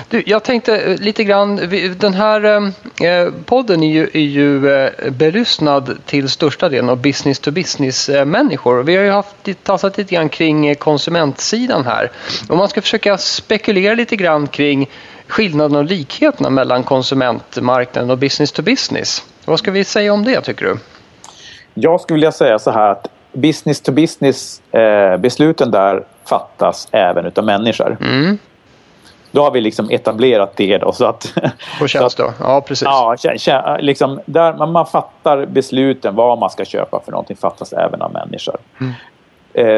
Du, 0.09 0.23
jag 0.25 0.43
tänkte 0.43 0.77
eh, 0.77 0.99
lite 0.99 1.23
grann, 1.23 1.55
den 1.99 2.13
här 2.13 2.43
eh, 3.01 3.31
podden 3.45 3.83
är 3.83 3.91
ju, 3.93 4.03
är 4.13 4.19
ju 4.19 4.71
eh, 4.73 5.11
belyssnad 5.11 5.97
till 6.05 6.29
största 6.29 6.69
delen 6.69 6.89
av 6.89 6.97
business 7.01 7.39
to 7.39 7.51
business 7.51 8.09
eh. 8.09 8.25
Vi 8.25 8.95
har 8.95 9.03
ju 9.03 9.09
haft 9.11 9.63
tassat 9.63 9.97
lite 9.97 10.15
grann 10.15 10.29
kring 10.29 10.67
eh, 10.67 10.75
konsumentsidan 10.75 11.85
här. 11.85 12.11
Om 12.49 12.57
man 12.57 12.69
ska 12.69 12.81
försöka 12.81 13.17
spekulera 13.17 13.95
lite 13.95 14.15
grann 14.15 14.47
kring 14.47 14.89
skillnaderna 15.29 15.79
och 15.79 15.85
likheterna 15.85 16.49
mellan 16.49 16.83
konsumentmarknaden 16.83 18.11
och 18.11 18.17
business 18.17 18.51
to 18.51 18.61
business. 18.61 19.23
Vad 19.45 19.59
ska 19.59 19.71
vi 19.71 19.83
säga 19.83 20.13
om 20.13 20.23
det 20.23 20.41
tycker 20.41 20.65
du? 20.65 20.77
Jag 21.73 22.01
skulle 22.01 22.15
vilja 22.15 22.31
säga 22.31 22.59
så 22.59 22.71
här 22.71 22.91
att 22.91 23.07
business 23.33 23.81
to 23.81 23.91
business 23.91 24.61
eh, 24.71 25.17
besluten 25.17 25.71
där 25.71 26.03
fattas 26.25 26.87
även 26.91 27.25
utav 27.25 27.45
människor. 27.45 27.97
Mm. 28.01 28.37
Då 29.31 29.43
har 29.43 29.51
vi 29.51 29.61
liksom 29.61 29.89
etablerat 29.89 30.57
det 30.57 30.77
då 30.77 30.91
så 30.91 31.05
att... 31.05 31.33
Och 31.81 31.89
känns 31.89 32.15
då? 32.15 32.33
Ja, 32.39 32.61
precis. 32.61 32.87
Ja, 33.47 33.77
liksom, 33.79 34.19
där 34.25 34.53
man, 34.53 34.71
man 34.71 34.85
fattar 34.85 35.45
besluten 35.45 36.15
vad 36.15 36.39
man 36.39 36.49
ska 36.49 36.65
köpa 36.65 37.01
för 37.05 37.11
någonting 37.11 37.37
fattas 37.37 37.73
även 37.73 38.01
av 38.01 38.13
människor. 38.13 38.57
Eh, 38.79 38.87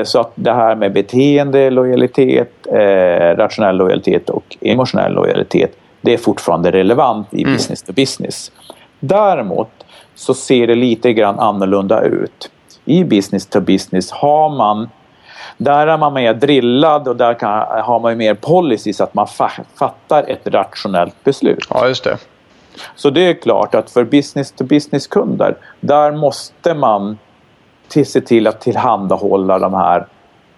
så 0.03 0.19
att 0.19 0.31
det 0.35 0.53
här 0.53 0.75
med 0.75 0.93
beteende, 0.93 1.69
lojalitet, 1.69 2.67
eh, 2.67 3.37
rationell 3.37 3.77
lojalitet 3.77 4.29
och 4.29 4.57
emotionell 4.61 5.13
lojalitet 5.13 5.77
det 6.01 6.13
är 6.13 6.17
fortfarande 6.17 6.71
relevant 6.71 7.33
i 7.33 7.45
business 7.45 7.83
to 7.83 7.93
business. 7.93 8.51
Däremot 8.99 9.69
så 10.15 10.33
ser 10.33 10.67
det 10.67 10.75
lite 10.75 11.13
grann 11.13 11.39
annorlunda 11.39 12.01
ut. 12.01 12.51
I 12.85 13.03
business 13.03 13.45
to 13.45 13.59
business 13.59 14.11
har 14.11 14.49
man 14.49 14.89
där 15.57 15.87
är 15.87 15.97
man 15.97 16.13
mer 16.13 16.33
drillad 16.33 17.07
och 17.07 17.15
där 17.15 17.33
kan, 17.33 17.81
har 17.83 17.99
man 17.99 18.17
mer 18.17 18.33
policy 18.33 18.93
så 18.93 19.03
att 19.03 19.13
man 19.13 19.25
fa- 19.25 19.63
fattar 19.79 20.23
ett 20.27 20.47
rationellt 20.47 21.23
beslut. 21.23 21.67
Ja, 21.69 21.87
just 21.87 22.03
det. 22.03 22.17
Så 22.95 23.09
det 23.09 23.21
är 23.21 23.33
klart 23.33 23.75
att 23.75 23.89
för 23.91 24.03
business 24.03 24.51
to 24.51 24.63
business-kunder, 24.63 25.55
där 25.79 26.11
måste 26.11 26.73
man 26.73 27.17
till, 27.91 28.05
se 28.05 28.21
till 28.21 28.47
att 28.47 28.61
tillhandahålla 28.61 29.59
de 29.59 29.73
här 29.73 30.05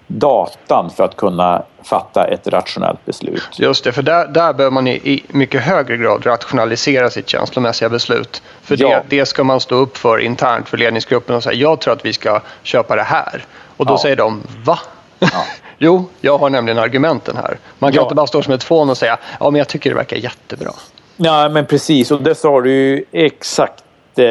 datan 0.07 0.89
för 0.89 1.03
att 1.03 1.15
kunna 1.15 1.63
fatta 1.83 2.27
ett 2.27 2.47
rationellt 2.47 3.05
beslut. 3.05 3.43
Just 3.59 3.83
det, 3.83 3.91
för 3.91 4.01
där, 4.01 4.27
där 4.27 4.53
behöver 4.53 4.73
man 4.73 4.87
i, 4.87 4.91
i 4.91 5.23
mycket 5.27 5.61
högre 5.61 5.97
grad 5.97 6.25
rationalisera 6.25 7.09
sitt 7.09 7.29
känslomässiga 7.29 7.89
beslut. 7.89 8.41
För 8.61 8.81
Ja. 8.81 8.89
det, 8.89 9.17
det 9.19 9.25
ska 9.25 9.43
man 9.43 9.59
stå 9.59 9.75
upp 9.75 9.97
för 9.97 10.17
internt 10.19 10.69
för 10.69 10.77
ledningsgruppen 10.77 11.35
och 11.35 11.43
säga 11.43 11.53
jag 11.55 11.79
tror 11.79 11.93
att 11.93 12.05
vi 12.05 12.13
ska 12.13 12.41
köpa 12.63 12.95
det 12.95 13.03
här. 13.03 13.45
Och 13.77 13.85
då 13.85 13.93
Ja. 13.93 13.97
säger 13.97 14.15
de 14.15 14.41
va? 14.65 14.79
Ja. 15.19 15.27
Jo, 15.77 16.05
jag 16.21 16.37
har 16.37 16.49
nämligen 16.49 16.79
argumenten 16.79 17.37
här. 17.37 17.57
Man 17.79 17.91
kan 17.91 18.03
inte 18.03 18.15
bara 18.15 18.27
stå 18.27 18.41
som 18.41 18.53
ett 18.53 18.63
fån 18.63 18.89
och 18.89 18.97
säga 18.97 19.17
ja, 19.39 19.49
men 19.49 19.59
jag 19.59 19.67
tycker 19.67 19.89
det 19.89 19.95
verkar 19.95 20.17
jättebra. 20.17 20.71
Ja, 21.17 21.49
men 21.49 21.65
precis. 21.65 22.11
Och 22.11 22.21
det 22.21 22.35
sa 22.35 22.61
du 22.61 22.71
ju 22.71 23.03
exakt. 23.11 23.83
Eh, 24.15 24.23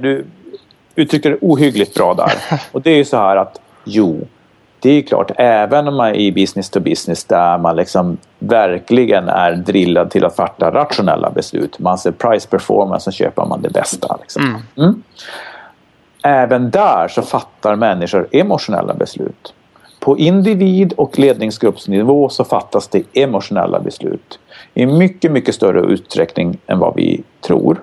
du 0.00 0.24
uttryckte 0.94 1.28
det 1.28 1.38
ohyggligt 1.40 1.94
bra 1.94 2.14
där. 2.14 2.32
Och 2.72 2.82
det 2.82 2.90
är 2.90 2.96
ju 2.96 3.04
så 3.04 3.16
här 3.16 3.36
att 3.36 3.60
jo, 3.84 4.26
det 4.80 4.90
är 4.90 5.02
klart, 5.02 5.30
även 5.36 5.88
om 5.88 5.96
man 5.96 6.08
är 6.08 6.14
i 6.14 6.32
business 6.32 6.70
to 6.70 6.80
business 6.80 7.24
där 7.24 7.58
man 7.58 7.76
liksom 7.76 8.18
verkligen 8.38 9.28
är 9.28 9.52
drillad 9.52 10.10
till 10.10 10.24
att 10.24 10.36
fatta 10.36 10.70
rationella 10.70 11.30
beslut. 11.30 11.78
Man 11.78 11.98
ser 11.98 12.12
price 12.12 12.48
performance 12.48 13.04
så 13.04 13.10
köper 13.10 13.44
man 13.44 13.62
det 13.62 13.70
bästa. 13.70 14.16
Liksom. 14.20 14.62
Mm. 14.76 15.02
Även 16.22 16.70
där 16.70 17.08
så 17.08 17.22
fattar 17.22 17.76
människor 17.76 18.28
emotionella 18.32 18.94
beslut. 18.94 19.54
På 20.00 20.18
individ 20.18 20.92
och 20.92 21.18
ledningsgruppsnivå 21.18 22.28
så 22.28 22.44
fattas 22.44 22.88
det 22.88 23.02
emotionella 23.12 23.80
beslut 23.80 24.38
i 24.74 24.86
mycket, 24.86 25.32
mycket 25.32 25.54
större 25.54 25.80
utsträckning 25.80 26.58
än 26.66 26.78
vad 26.78 26.94
vi 26.96 27.22
tror. 27.40 27.80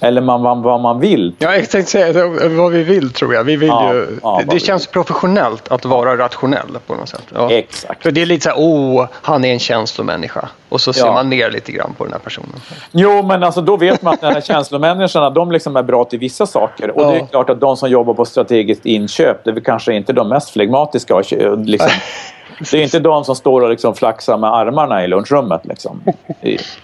Eller 0.00 0.20
man, 0.20 0.42
vad, 0.42 0.62
vad 0.62 0.80
man 0.80 1.00
vill. 1.00 1.34
Ja, 1.38 1.56
jag 1.56 1.70
tänkte 1.70 1.92
säga 1.92 2.26
vad 2.48 2.72
vi 2.72 2.82
vill 2.82 3.12
tror 3.12 3.34
jag. 3.34 3.44
Vi 3.44 3.56
vill 3.56 3.68
Ja, 3.68 3.94
ju, 3.94 4.18
ja, 4.22 4.42
det 4.50 4.60
känns 4.60 4.86
professionellt 4.86 5.68
att 5.68 5.84
vara 5.84 6.16
rationell 6.16 6.78
på 6.86 6.94
något 6.94 7.08
sätt. 7.08 7.24
Ja. 7.34 7.50
Exakt. 7.50 8.02
För 8.02 8.10
det 8.10 8.22
är 8.22 8.26
lite 8.26 8.42
så 8.44 8.48
här, 8.50 8.56
oh, 8.56 9.06
han 9.12 9.44
är 9.44 9.52
en 9.52 9.58
känslomänniska. 9.58 10.48
Och 10.68 10.80
så 10.80 10.92
ser 10.92 11.12
man 11.12 11.30
ner 11.30 11.50
lite 11.50 11.72
grann 11.72 11.94
på 11.98 12.04
den 12.04 12.12
här 12.12 12.20
personen. 12.20 12.60
Jo, 12.92 13.22
men 13.22 13.44
alltså, 13.44 13.60
då 13.60 13.76
vet 13.76 14.02
man 14.02 14.14
att 14.14 14.20
den 14.20 14.32
här 14.32 14.40
känslomänniskorna 14.40 15.30
de 15.30 15.52
liksom 15.52 15.76
är 15.76 15.82
bra 15.82 16.04
till 16.04 16.18
vissa 16.18 16.46
saker. 16.46 16.90
Och 16.90 17.12
det 17.12 17.18
är 17.18 17.26
klart 17.26 17.50
att 17.50 17.60
de 17.60 17.76
som 17.76 17.90
jobbar 17.90 18.14
på 18.14 18.24
strategiskt 18.24 18.86
inköp, 18.86 19.44
det 19.44 19.50
är 19.50 19.54
väl 19.54 19.64
kanske 19.64 19.94
inte 19.94 20.12
de 20.12 20.28
mest 20.28 20.50
flegmatiska. 20.50 21.22
Liksom. 21.56 21.90
Det 22.70 22.74
är 22.74 22.82
inte 22.82 22.98
de 22.98 23.24
som 23.24 23.36
står 23.36 23.60
och 23.60 23.70
liksom 23.70 23.94
flaxar 23.94 24.38
med 24.38 24.54
armarna 24.54 25.04
i 25.04 25.08
lunchrummet. 25.08 25.66
Liksom. 25.66 26.02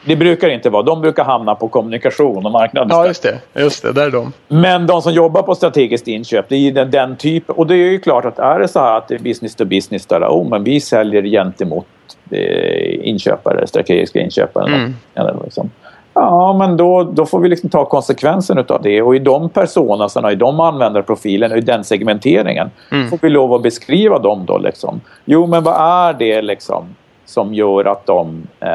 Det- 0.07 0.17
brukar 0.17 0.49
inte 0.49 0.71
vara. 0.71 0.83
De 0.83 1.01
brukar 1.01 1.25
hamna 1.25 1.55
på 1.55 1.69
kommunikation 1.69 2.47
och 2.47 2.53
marknad. 2.53 2.87
Ja, 2.91 3.07
just 3.07 3.23
det. 3.23 3.61
Just 3.61 3.83
det, 3.83 3.93
där 3.93 4.07
är 4.07 4.11
de. 4.11 4.33
Men 4.49 4.87
de 4.87 5.03
som 5.03 5.13
jobbar 5.13 5.43
på 5.43 5.55
strategiskt 5.55 6.09
inköp, 6.09 6.47
det 6.49 6.57
är 6.57 6.73
den, 6.73 6.91
den 6.91 7.17
typen. 7.17 7.55
Och 7.57 7.67
det 7.67 7.75
är 7.75 7.91
ju 7.91 7.99
klart 8.01 8.25
att 8.25 8.39
är 8.39 8.59
det 8.59 8.69
så 8.69 8.79
här 8.79 8.97
att 8.99 9.09
det 9.09 9.15
är 9.15 9.19
business 9.19 9.55
to 9.55 9.65
business 9.65 10.07
där, 10.07 10.21
oh, 10.21 10.49
men 10.49 10.65
vi 10.65 10.81
säljer 10.81 11.23
gentemot 11.23 11.87
eh, 12.31 13.09
inköpare, 13.09 13.67
strategiska 13.67 14.21
inköpare. 14.21 14.75
Mm. 14.75 14.95
Eller 15.15 15.37
liksom. 15.45 15.71
Ja, 16.15 16.53
men 16.59 16.77
då, 16.77 17.03
då 17.03 17.27
får 17.27 17.39
vi 17.41 17.49
liksom 17.49 17.71
ta 17.71 17.85
konsekvensen 17.85 18.59
av 18.69 18.83
det. 18.83 19.03
Och 19.03 19.17
i 19.17 19.19
de 19.19 19.49
personerna, 19.49 20.33
i 20.33 20.35
de 20.35 20.61
användarprofilen 20.61 21.53
och 21.53 21.59
i 21.59 21.61
den 21.61 21.85
segmenteringen 21.85 22.71
Mm. 22.93 23.09
får 23.11 23.19
vi 23.23 23.29
lov 23.31 23.55
att 23.55 23.63
beskriva 23.63 24.19
dem 24.19 24.47
då. 24.47 24.59
Liksom. 24.59 25.01
Jo, 25.25 25.47
men 25.47 25.65
vad 25.65 25.75
är 25.77 26.13
det 26.13 26.43
liksom 26.43 26.85
som 27.25 27.55
gör 27.55 27.85
att 27.85 28.07
de 28.07 28.47
eh, 28.61 28.75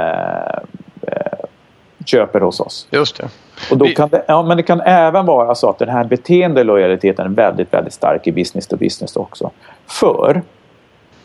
eh, 1.02 1.46
köper 2.06 2.40
hos 2.42 2.60
oss? 2.60 2.88
Just 2.92 3.18
det. 3.18 3.28
Och 3.72 3.78
då 3.78 3.86
kan 3.86 4.10
det, 4.10 4.24
ja, 4.28 4.44
men 4.44 4.58
det 4.58 4.64
kan 4.64 4.82
även 4.82 5.26
vara 5.26 5.56
så 5.56 5.70
att 5.70 5.80
den 5.80 5.90
här 5.90 6.04
beteendelojaliteten 6.04 7.26
är 7.26 7.30
väldigt, 7.36 7.74
väldigt 7.74 7.94
stark 7.94 8.28
i 8.28 8.32
business 8.32 8.68
to 8.68 8.78
business 8.78 9.16
också. 9.16 9.52
För 9.88 10.42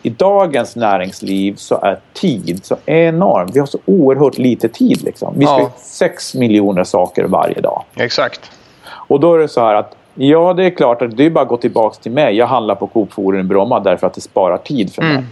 i 0.07 0.11
dagens 0.11 0.77
näringsliv 0.77 1.55
så 1.57 1.79
är 1.83 1.99
tid 2.13 2.61
så 2.65 2.77
enorm. 2.87 3.49
Vi 3.53 3.59
har 3.59 3.67
så 3.67 3.79
oerhört 3.85 4.39
lite 4.39 4.69
tid. 4.69 5.03
Liksom. 5.05 5.35
Vi 5.39 5.47
ska 5.47 5.59
Ja. 5.61 5.71
sex 5.77 6.35
miljoner 6.35 6.85
saker 6.85 7.25
varje 7.25 7.61
dag. 7.61 7.83
Exakt. 7.97 8.51
Och 8.87 9.21
då 9.21 9.35
är 9.35 9.39
det 9.39 9.49
så 9.49 9.61
här 9.61 9.75
att 9.75 9.97
ja, 10.15 10.53
det 10.53 10.65
är 10.65 10.71
klart 10.71 11.03
att 11.03 11.17
det 11.17 11.27
är 11.27 11.31
bara 11.31 11.43
att 11.43 11.49
gå 11.49 11.57
tillbaka 11.57 11.97
till 12.03 12.13
mig. 12.13 12.37
Jag 12.37 12.47
handlar 12.47 12.75
på 12.75 12.87
Coop 12.87 13.13
Forum 13.13 13.41
i 13.41 13.43
Bromma 13.43 13.81
därför 13.81 14.07
att 14.07 14.15
det 14.15 14.21
sparar 14.21 14.59
tid 14.59 14.95
för 14.95 15.03
mig. 15.03 15.11
Mm. 15.11 15.25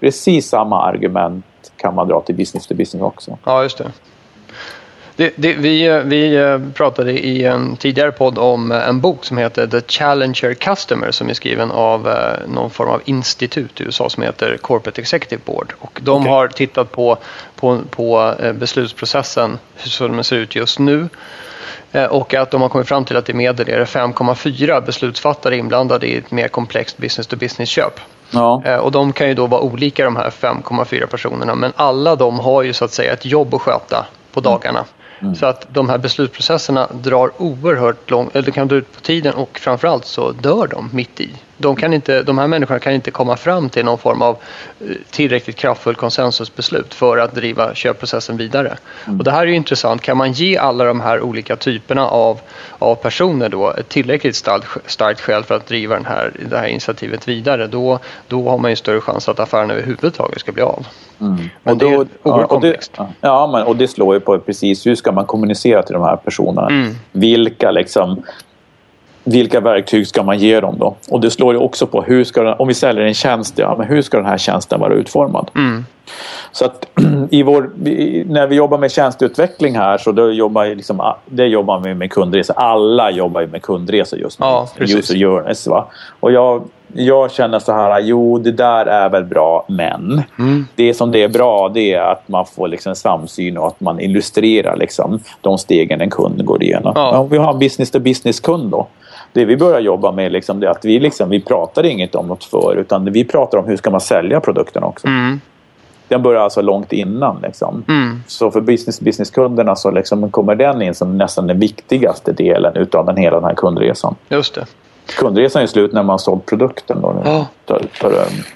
Precis 0.00 0.48
samma 0.48 0.82
argument 0.82 1.44
kan 1.76 1.94
man 1.94 2.08
dra 2.08 2.20
till 2.20 2.34
business 2.34 2.66
to 2.66 2.74
business 2.74 3.02
också. 3.02 3.38
Ja, 3.44 3.62
just 3.62 3.78
det. 3.78 3.92
Det, 5.20 5.32
det, 5.36 5.54
vi, 5.54 6.02
vi 6.04 6.36
eh, 6.36 6.58
pratade 6.74 7.12
i 7.12 7.44
en 7.44 7.76
tidigare 7.76 8.12
podd 8.12 8.38
om 8.38 8.72
eh, 8.72 8.88
en 8.88 9.00
bok 9.00 9.24
som 9.24 9.38
heter 9.38 9.66
The 9.66 9.80
Challenger 9.88 10.54
Customer 10.54 11.10
som 11.10 11.28
är 11.28 11.34
skriven 11.34 11.70
av 11.70 12.08
eh, 12.08 12.48
någon 12.48 12.70
form 12.70 12.88
av 12.88 13.02
institut 13.04 13.80
i 13.80 13.84
USA 13.84 14.10
som 14.10 14.22
heter 14.22 14.56
Corporate 14.56 15.00
Executive 15.00 15.42
Board. 15.44 15.72
Och 15.78 16.00
de 16.02 16.20
Okej. 16.20 16.32
har 16.32 16.48
tittat 16.48 16.92
på, 16.92 17.18
på, 17.56 17.80
på 17.90 18.34
beslutsprocessen, 18.54 19.58
hur 20.00 20.08
den 20.08 20.24
ser 20.24 20.36
ut 20.36 20.54
just 20.54 20.78
nu. 20.78 21.08
Och 22.10 22.34
att 22.34 22.50
de 22.50 22.62
har 22.62 22.68
kommit 22.68 22.88
fram 22.88 23.04
till 23.04 23.16
att 23.16 23.28
i 23.28 23.32
medel 23.32 23.68
är 23.68 23.78
det 23.78 23.84
5,4 23.84 24.86
beslutsfattare 24.86 25.56
inblandade 25.56 26.06
i 26.06 26.16
ett 26.16 26.30
mer 26.30 26.48
komplext 26.48 26.98
business-to-business-köp. 26.98 28.00
Ja. 28.30 28.80
Och 28.80 28.92
de 28.92 29.12
kan 29.12 29.28
ju 29.28 29.34
då 29.34 29.46
vara 29.46 29.60
olika 29.60 30.04
de 30.04 30.16
här 30.16 30.30
5,4 30.30 31.06
personerna 31.06 31.54
men 31.54 31.72
alla 31.76 32.16
de 32.16 32.38
har 32.38 32.62
ju 32.62 32.72
så 32.72 32.84
att 32.84 32.92
säga 32.92 33.12
ett 33.12 33.26
jobb 33.26 33.54
att 33.54 33.60
sköta 33.60 34.06
på 34.32 34.40
dagarna. 34.40 34.84
Mm. 35.22 35.34
Så 35.34 35.46
att 35.46 35.66
de 35.74 35.88
här 35.88 35.98
beslutsprocesserna 35.98 36.86
drar 37.02 37.30
oerhört 37.38 38.10
långt, 38.10 38.36
eller 38.36 38.46
det 38.46 38.52
kan 38.52 38.68
dra 38.68 38.76
ut 38.76 38.92
på 38.94 39.00
tiden 39.00 39.34
och 39.34 39.58
framförallt 39.58 40.04
så 40.04 40.32
dör 40.32 40.66
de 40.66 40.90
mitt 40.92 41.20
i. 41.20 41.30
De, 41.60 41.76
kan 41.76 41.92
inte, 41.94 42.22
de 42.22 42.38
här 42.38 42.46
människorna 42.46 42.78
kan 42.80 42.92
inte 42.92 43.10
komma 43.10 43.36
fram 43.36 43.68
till 43.68 43.84
någon 43.84 43.98
form 43.98 44.22
av 44.22 44.36
eh, 44.80 44.86
tillräckligt 45.10 45.56
kraftfull 45.56 45.94
konsensusbeslut 45.94 46.94
för 46.94 47.18
att 47.18 47.34
driva 47.34 47.74
köpprocessen 47.74 48.36
vidare. 48.36 48.76
Och 49.18 49.24
det 49.24 49.30
här 49.30 49.42
är 49.42 49.46
ju 49.46 49.54
intressant, 49.54 50.02
kan 50.02 50.16
man 50.16 50.32
ge 50.32 50.56
alla 50.56 50.84
de 50.84 51.00
här 51.00 51.20
olika 51.20 51.56
typerna 51.56 52.06
av, 52.08 52.40
av 52.78 52.94
personer 52.94 53.48
då 53.48 53.70
ett 53.70 53.88
tillräckligt 53.88 54.36
starkt, 54.36 54.90
starkt 54.90 55.20
skäl 55.20 55.42
för 55.44 55.54
att 55.54 55.66
driva 55.66 55.94
den 55.94 56.04
här, 56.06 56.32
det 56.50 56.58
här 56.58 56.66
initiativet 56.66 57.28
vidare, 57.28 57.66
då, 57.66 57.98
då 58.28 58.48
har 58.48 58.58
man 58.58 58.70
ju 58.70 58.76
större 58.76 59.00
chans 59.00 59.28
att 59.28 59.40
affären 59.40 59.70
överhuvudtaget 59.70 60.40
ska 60.40 60.52
bli 60.52 60.62
av. 60.62 60.86
Men 61.18 61.38
Och 61.64 61.76
det 61.76 61.86
är 61.86 61.90
då- 61.90 61.96
oerhört 61.96 62.10
ja, 62.22 62.32
och 62.32 62.40
det, 62.40 62.46
komplext. 62.46 62.92
ja, 63.20 63.46
men, 63.52 63.62
och 63.62 63.76
det 63.76 63.88
slår 63.88 64.14
ju 64.14 64.20
på 64.20 64.38
precis 64.38 64.86
hur 64.86 64.94
ska 64.94 65.12
man 65.12 65.26
kommunicera 65.26 65.82
till 65.82 65.92
de 65.94 66.02
här 66.02 66.16
personerna. 66.16 66.68
Mm. 66.68 66.94
Vilka, 67.12 67.70
liksom, 67.70 68.22
vilka 69.24 69.60
verktyg 69.60 70.06
ska 70.06 70.22
man 70.22 70.38
ge 70.38 70.60
dem 70.60 70.76
då? 70.78 70.96
Och 71.10 71.20
det 71.20 71.30
slår 71.30 71.54
ju 71.54 71.60
också 71.60 71.86
på 71.86 72.02
hur 72.02 72.24
ska 72.24 72.42
den, 72.42 72.54
om 72.58 72.68
vi 72.68 72.74
säljer 72.74 73.04
en 73.04 73.14
tjänst, 73.14 73.58
ja, 73.58 73.74
men 73.78 73.86
hur 73.86 74.02
ska 74.02 74.16
den 74.16 74.26
här 74.26 74.38
tjänsten 74.38 74.80
vara 74.80 74.94
utformad? 74.94 75.50
Mm. 75.56 75.84
Så 76.52 76.64
att 76.64 76.86
i 77.30 77.42
vår, 77.42 77.70
när 78.32 78.46
vi 78.46 78.56
jobbar 78.56 78.78
med 78.78 78.92
tjänsteutveckling 78.92 79.76
här 79.76 79.98
så 79.98 80.12
då 80.12 80.32
jobbar, 80.32 80.64
liksom, 80.66 81.12
det 81.26 81.46
jobbar 81.46 81.80
vi 81.80 81.94
med 81.94 82.10
kundresor. 82.12 82.54
Alla 82.58 83.10
jobbar 83.10 83.40
ju 83.40 83.46
med 83.46 83.62
kundresor 83.62 84.18
just 84.18 84.40
nu. 84.40 84.46
Ja, 84.46 84.68
precis. 84.78 84.96
User 84.96 85.14
journeys, 85.14 85.66
va? 85.66 85.86
Och 86.20 86.32
jag, 86.32 86.62
jag 86.94 87.32
känner 87.32 87.58
så 87.58 87.72
här, 87.72 88.00
jo 88.00 88.38
det 88.38 88.52
där 88.52 88.86
är 88.86 89.08
väl 89.08 89.24
bra 89.24 89.64
men 89.68 90.22
Mm. 90.38 90.66
det 90.74 90.94
som 90.94 91.12
det 91.12 91.22
är 91.22 91.28
bra 91.28 91.68
det 91.68 91.94
är 91.94 92.12
att 92.12 92.28
man 92.28 92.46
får 92.46 92.68
liksom 92.68 92.94
samsyn 92.94 93.58
och 93.58 93.66
att 93.66 93.80
man 93.80 94.00
illustrerar 94.00 94.76
liksom 94.76 95.20
de 95.40 95.58
stegen 95.58 96.00
en 96.00 96.10
kund 96.10 96.44
går 96.44 96.62
igenom. 96.62 96.92
Ja. 96.94 97.10
Ja. 97.12 97.22
vi 97.22 97.38
har 97.38 97.52
en 97.52 97.58
business 97.58 97.90
to 97.90 97.98
business 97.98 98.40
kund 98.40 98.70
då. 98.70 98.86
Det 99.32 99.44
vi 99.44 99.56
börjar 99.56 99.80
jobba 99.80 100.12
med 100.12 100.32
liksom 100.32 100.62
är 100.62 100.66
att 100.66 100.84
vi, 100.84 101.00
liksom, 101.00 101.30
vi 101.30 101.40
pratar 101.40 101.86
inget 101.86 102.14
om 102.14 102.26
något 102.26 102.44
för 102.44 102.76
utan 102.76 103.12
vi 103.12 103.24
pratar 103.24 103.58
om 103.58 103.66
hur 103.66 103.76
ska 103.76 103.90
man 103.90 104.00
sälja 104.00 104.40
produkten 104.40 104.82
också. 104.82 105.06
Mm. 105.06 105.40
Den 106.08 106.22
börjar 106.22 106.40
alltså 106.40 106.62
långt 106.62 106.92
innan. 106.92 107.40
Liksom. 107.42 107.84
Mm. 107.88 108.22
Så 108.26 108.50
för 108.50 108.60
business 108.60 109.00
business-kunderna 109.00 109.76
så 109.76 109.90
liksom 109.90 110.30
kommer 110.30 110.54
den 110.54 110.82
in 110.82 110.94
som 110.94 111.18
nästan 111.18 111.46
den 111.46 111.58
viktigaste 111.58 112.32
delen 112.32 112.76
utav 112.76 113.06
den 113.06 113.16
hela 113.16 113.36
den 113.36 113.44
här 113.44 113.54
kundresan. 113.54 114.14
Just 114.28 114.54
det. 114.54 114.66
Kundresan 115.18 115.62
är 115.62 115.66
slut 115.66 115.92
när 115.92 116.02
man 116.02 116.10
har 116.10 116.18
sålt 116.18 116.46
produkten. 116.46 117.00
Då. 117.00 117.22
Ja. 117.24 117.46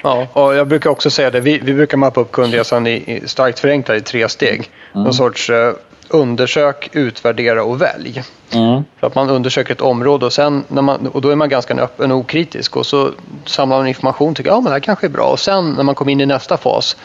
Ja, 0.03 0.27
och 0.33 0.55
jag 0.55 0.69
brukar 0.69 0.91
också 0.91 1.11
säga 1.11 1.31
det. 1.31 1.41
Vi, 1.41 1.59
vi 1.59 1.75
brukar 1.75 1.97
mappa 1.97 2.21
upp 2.21 2.33
kundresan 2.33 2.87
i, 2.87 2.93
i 2.93 3.29
starkt 3.29 3.59
förenklat 3.59 3.99
i 3.99 4.01
tre 4.01 4.29
steg. 4.29 4.71
Någon 4.93 5.15
sorts 5.15 5.51
eh, 5.51 5.73
undersök, 6.15 6.91
utvärdera 6.93 7.65
och 7.65 7.81
välj. 7.81 8.23
mm. 8.51 8.85
Så 9.01 9.07
att 9.07 9.15
man 9.15 9.31
undersöker 9.31 9.73
ett 9.73 9.81
område 9.81 10.27
och, 10.27 10.33
sen 10.33 10.65
när 10.69 10.83
man, 10.83 11.07
och 11.07 11.21
då 11.21 11.31
är 11.31 11.37
man 11.37 11.49
ganska 11.49 11.75
öppen 11.75 12.13
och 12.13 12.19
okritisk 12.19 12.77
och 12.77 12.87
så 12.87 13.11
samlar 13.45 13.77
man 13.77 13.87
information 13.87 14.31
och 14.31 14.37
tycker 14.37 14.51
ja 14.51 14.57
men 14.57 14.65
det 14.65 14.71
här 14.71 14.81
kanske 14.81 15.07
är 15.07 15.11
bra. 15.11 15.27
Och 15.27 15.41
sen 15.41 15.71
när 15.71 15.83
man 15.83 15.95
kommer 15.95 16.13
in 16.13 16.21
i 16.21 16.27
nästa 16.27 16.57
fas 16.57 16.97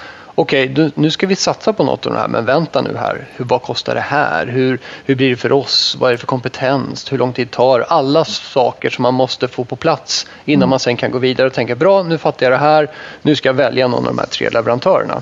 Okej, 0.42 0.68
du- 0.68 0.92
nu 0.96 1.12
ska 1.12 1.28
vi 1.28 1.36
satsa 1.36 1.74
på 1.74 1.84
något 1.84 2.06
av 2.06 2.14
det 2.14 2.20
här, 2.20 2.28
men 2.28 2.46
vänta 2.46 2.82
nu 2.82 2.96
här. 2.98 3.28
Hur, 3.36 3.46
vad 3.46 3.62
kostar 3.62 3.96
det 3.96 4.02
här? 4.02 4.48
Hur, 4.48 4.80
hur 5.06 5.16
blir 5.16 5.30
det 5.30 5.36
för 5.36 5.52
oss? 5.52 5.98
Vad 6.00 6.10
är 6.10 6.12
det 6.12 6.18
för 6.18 6.28
kompetens? 6.28 7.12
Hur 7.12 7.18
lång 7.18 7.34
tid 7.34 7.52
tar? 7.52 7.80
Alla 7.80 8.26
saker 8.26 8.90
som 8.90 9.02
man 9.04 9.14
måste 9.14 9.48
få 9.48 9.64
på 9.64 9.76
plats 9.76 10.28
innan 10.46 10.70
man 10.70 10.80
sen 10.80 10.98
kan 10.98 11.12
gå 11.12 11.18
vidare 11.20 11.48
och 11.48 11.54
tänka 11.54 11.76
bra, 11.76 12.04
nu 12.04 12.18
fattar 12.18 12.46
jag 12.46 12.54
det 12.54 12.58
här. 12.58 12.90
Nu 13.22 13.36
ska 13.36 13.50
jag 13.50 13.54
välja 13.54 13.88
någon 13.88 14.00
av 14.08 14.16
de 14.16 14.20
här 14.20 14.26
tre 14.28 14.50
leverantörerna. 14.50 15.22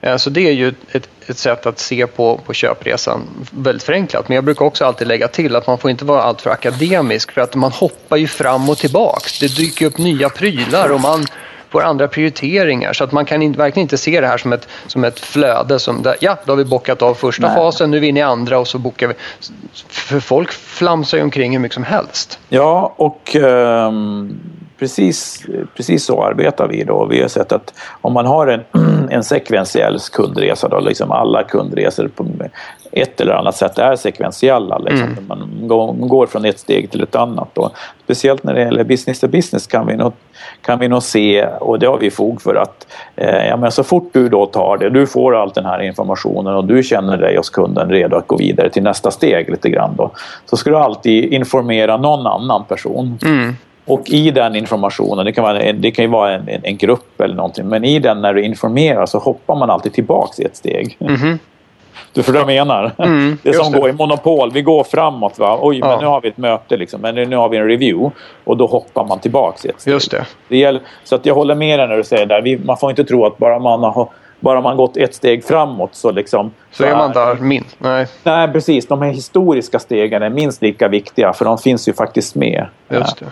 Eh, 0.00 0.16
Så 0.16 0.30
det 0.30 0.48
är 0.48 0.52
ju 0.52 0.74
ett, 0.92 1.08
ett 1.26 1.38
sätt 1.38 1.66
att 1.66 1.78
se 1.78 2.06
på, 2.06 2.40
på 2.46 2.52
köpresan 2.54 3.22
väldigt 3.50 3.82
förenklat. 3.82 4.28
Men 4.28 4.34
jag 4.34 4.44
brukar 4.44 4.64
också 4.64 4.84
alltid 4.84 5.08
lägga 5.08 5.28
till 5.28 5.56
att 5.56 5.66
man 5.66 5.78
får 5.78 5.90
inte 5.90 6.04
vara 6.04 6.22
alltför 6.22 6.50
akademisk 6.50 7.32
för 7.32 7.40
att 7.40 7.54
man 7.54 7.72
hoppar 7.72 8.16
ju 8.16 8.26
fram 8.26 8.68
och 8.70 8.78
tillbaks. 8.78 9.38
Det 9.40 9.56
dyker 9.56 9.86
upp 9.86 9.98
nya 9.98 10.28
prylar 10.28 10.88
och 10.92 11.00
man 11.00 11.26
får 11.76 11.82
andra 11.82 12.08
prioriteringar. 12.08 12.92
Så 12.92 13.04
att 13.04 13.12
man 13.12 13.24
kan 13.24 13.42
inte, 13.42 13.58
verkligen 13.58 13.84
inte 13.84 13.98
se 13.98 14.20
det 14.20 14.26
här 14.26 14.38
som 14.38 14.52
ett, 14.52 14.68
som 14.86 15.04
ett 15.04 15.20
flöde. 15.20 15.78
Som 15.78 16.02
där, 16.02 16.16
ja, 16.20 16.38
då 16.44 16.52
har 16.52 16.56
vi 16.56 16.64
bockat 16.64 17.02
av 17.02 17.14
första 17.14 17.46
Nej. 17.46 17.56
fasen, 17.56 17.90
nu 17.90 17.96
är 17.96 18.00
vi 18.00 18.06
inne 18.06 18.20
i 18.20 18.22
andra 18.22 18.58
och 18.58 18.68
så 18.68 18.78
bockar 18.78 19.06
vi. 19.06 19.14
För 19.88 20.20
folk 20.20 20.52
flamsar 20.52 21.18
ju 21.18 21.24
omkring 21.24 21.52
hur 21.52 21.58
mycket 21.58 21.74
som 21.74 21.84
helst. 21.84 22.38
Ja, 22.48 22.94
och 22.96 23.36
ehm, 23.36 24.38
precis, 24.78 25.46
precis 25.76 26.04
så 26.04 26.24
arbetar 26.24 26.68
vi 26.68 26.84
då. 26.84 27.06
Vi 27.06 27.20
har 27.20 27.28
sett 27.28 27.52
att 27.52 27.74
om 28.00 28.12
man 28.12 28.26
har 28.26 28.46
en, 28.46 28.64
en 29.10 29.24
sekventiell 29.24 29.98
kundresa 30.12 30.68
då, 30.68 30.80
liksom 30.80 31.10
alla 31.10 31.42
kundresor 31.42 32.08
på 32.08 32.26
ett 33.02 33.20
eller 33.20 33.32
annat 33.32 33.56
sätt 33.56 33.78
är 33.78 33.96
sekventiella. 33.96 34.78
Liksom. 34.78 35.08
Mm. 35.08 35.24
Man 35.28 36.08
går 36.08 36.26
från 36.26 36.44
ett 36.44 36.58
steg 36.58 36.90
till 36.90 37.02
ett 37.02 37.14
annat. 37.14 37.48
Då. 37.52 37.70
Speciellt 38.04 38.44
när 38.44 38.54
det 38.54 38.60
gäller 38.60 38.84
business 38.84 39.20
to 39.20 39.28
business 39.28 39.66
kan 39.66 39.86
vi 39.86 39.96
nog, 39.96 40.12
kan 40.60 40.78
vi 40.78 40.88
nog 40.88 41.02
se, 41.02 41.46
och 41.46 41.78
det 41.78 41.86
har 41.86 41.98
vi 41.98 42.10
fog 42.10 42.42
för, 42.42 42.54
att 42.54 42.86
eh, 43.16 43.46
ja, 43.46 43.56
men 43.56 43.72
så 43.72 43.84
fort 43.84 44.10
du 44.12 44.28
då 44.28 44.46
tar 44.46 44.78
det, 44.78 44.90
du 44.90 45.06
får 45.06 45.36
all 45.36 45.50
den 45.50 45.66
här 45.66 45.82
informationen 45.82 46.54
och 46.54 46.64
du 46.64 46.82
känner 46.82 47.16
dig 47.16 47.36
hos 47.36 47.50
kunden 47.50 47.90
redo 47.90 48.16
att 48.16 48.26
gå 48.26 48.36
vidare 48.36 48.70
till 48.70 48.82
nästa 48.82 49.10
steg 49.10 49.50
lite 49.50 49.70
grann 49.70 49.96
då, 49.96 50.10
så 50.46 50.56
ska 50.56 50.70
du 50.70 50.76
alltid 50.76 51.32
informera 51.32 51.96
någon 51.96 52.26
annan 52.26 52.64
person. 52.64 53.18
Mm. 53.24 53.56
Och 53.86 54.10
i 54.10 54.30
den 54.30 54.56
informationen, 54.56 55.24
det 55.24 55.32
kan, 55.32 55.44
vara, 55.44 55.72
det 55.72 55.90
kan 55.90 56.04
ju 56.04 56.10
vara 56.10 56.34
en, 56.34 56.48
en, 56.62 56.76
grupp 56.76 57.20
eller 57.20 57.34
någonting, 57.34 57.68
men 57.68 57.84
i 57.84 57.98
den 57.98 58.20
när 58.20 58.34
du 58.34 58.42
informerar 58.42 59.06
så 59.06 59.18
hoppar 59.18 59.56
man 59.56 59.70
alltid 59.70 59.92
tillbaks 59.92 60.38
ett 60.38 60.56
steg. 60.56 60.96
Mm. 61.00 61.38
Du 62.16 62.22
förstår 62.22 62.44
vad 62.44 62.54
jag 62.54 62.66
menar? 62.66 62.92
Mm, 62.98 63.38
det 63.42 63.48
är 63.48 63.52
som 63.52 63.72
det. 63.72 63.78
går 63.78 63.90
i 63.90 63.92
monopol. 63.92 64.50
Vi 64.52 64.62
går 64.62 64.84
framåt. 64.84 65.38
Va? 65.38 65.58
Oj, 65.62 65.78
ja. 65.78 65.88
men 65.88 65.98
nu 65.98 66.06
har 66.06 66.20
vi 66.20 66.28
ett 66.28 66.36
möte. 66.36 66.76
Liksom. 66.76 67.00
Men 67.00 67.14
nu 67.14 67.36
har 67.36 67.48
vi 67.48 67.56
en 67.56 67.68
review. 67.68 68.16
Och 68.44 68.56
då 68.56 68.66
hoppar 68.66 69.04
man 69.04 69.20
tillbaks 69.20 69.64
ett 69.64 69.80
steg. 69.80 69.92
Just 69.92 70.10
det. 70.10 70.26
det 70.48 70.56
gäller, 70.56 70.82
så 71.04 71.14
att 71.14 71.26
jag 71.26 71.34
håller 71.34 71.54
med 71.54 71.78
dig 71.78 71.88
när 71.88 71.96
du 71.96 72.04
säger 72.04 72.26
där. 72.26 72.42
Vi, 72.42 72.58
man 72.58 72.76
får 72.76 72.90
inte 72.90 73.04
tro 73.04 73.26
att 73.26 73.38
bara 73.38 73.58
man 73.58 73.82
har 73.82 74.08
bara 74.40 74.60
man 74.60 74.76
gått 74.76 74.96
ett 74.96 75.14
steg 75.14 75.44
framåt 75.44 75.94
så 75.94 76.10
liksom... 76.10 76.50
Så, 76.70 76.84
är 76.84 76.96
man 76.96 77.12
där 77.12 77.34
minst? 77.34 77.76
Nej. 77.78 78.06
Nej, 78.22 78.48
precis. 78.52 78.86
De 78.86 79.02
här 79.02 79.10
historiska 79.10 79.78
stegen 79.78 80.22
är 80.22 80.30
minst 80.30 80.62
lika 80.62 80.88
viktiga 80.88 81.32
för 81.32 81.44
de 81.44 81.58
finns 81.58 81.88
ju 81.88 81.92
faktiskt 81.92 82.34
med. 82.34 82.66
Just 82.88 83.18
det. 83.18 83.26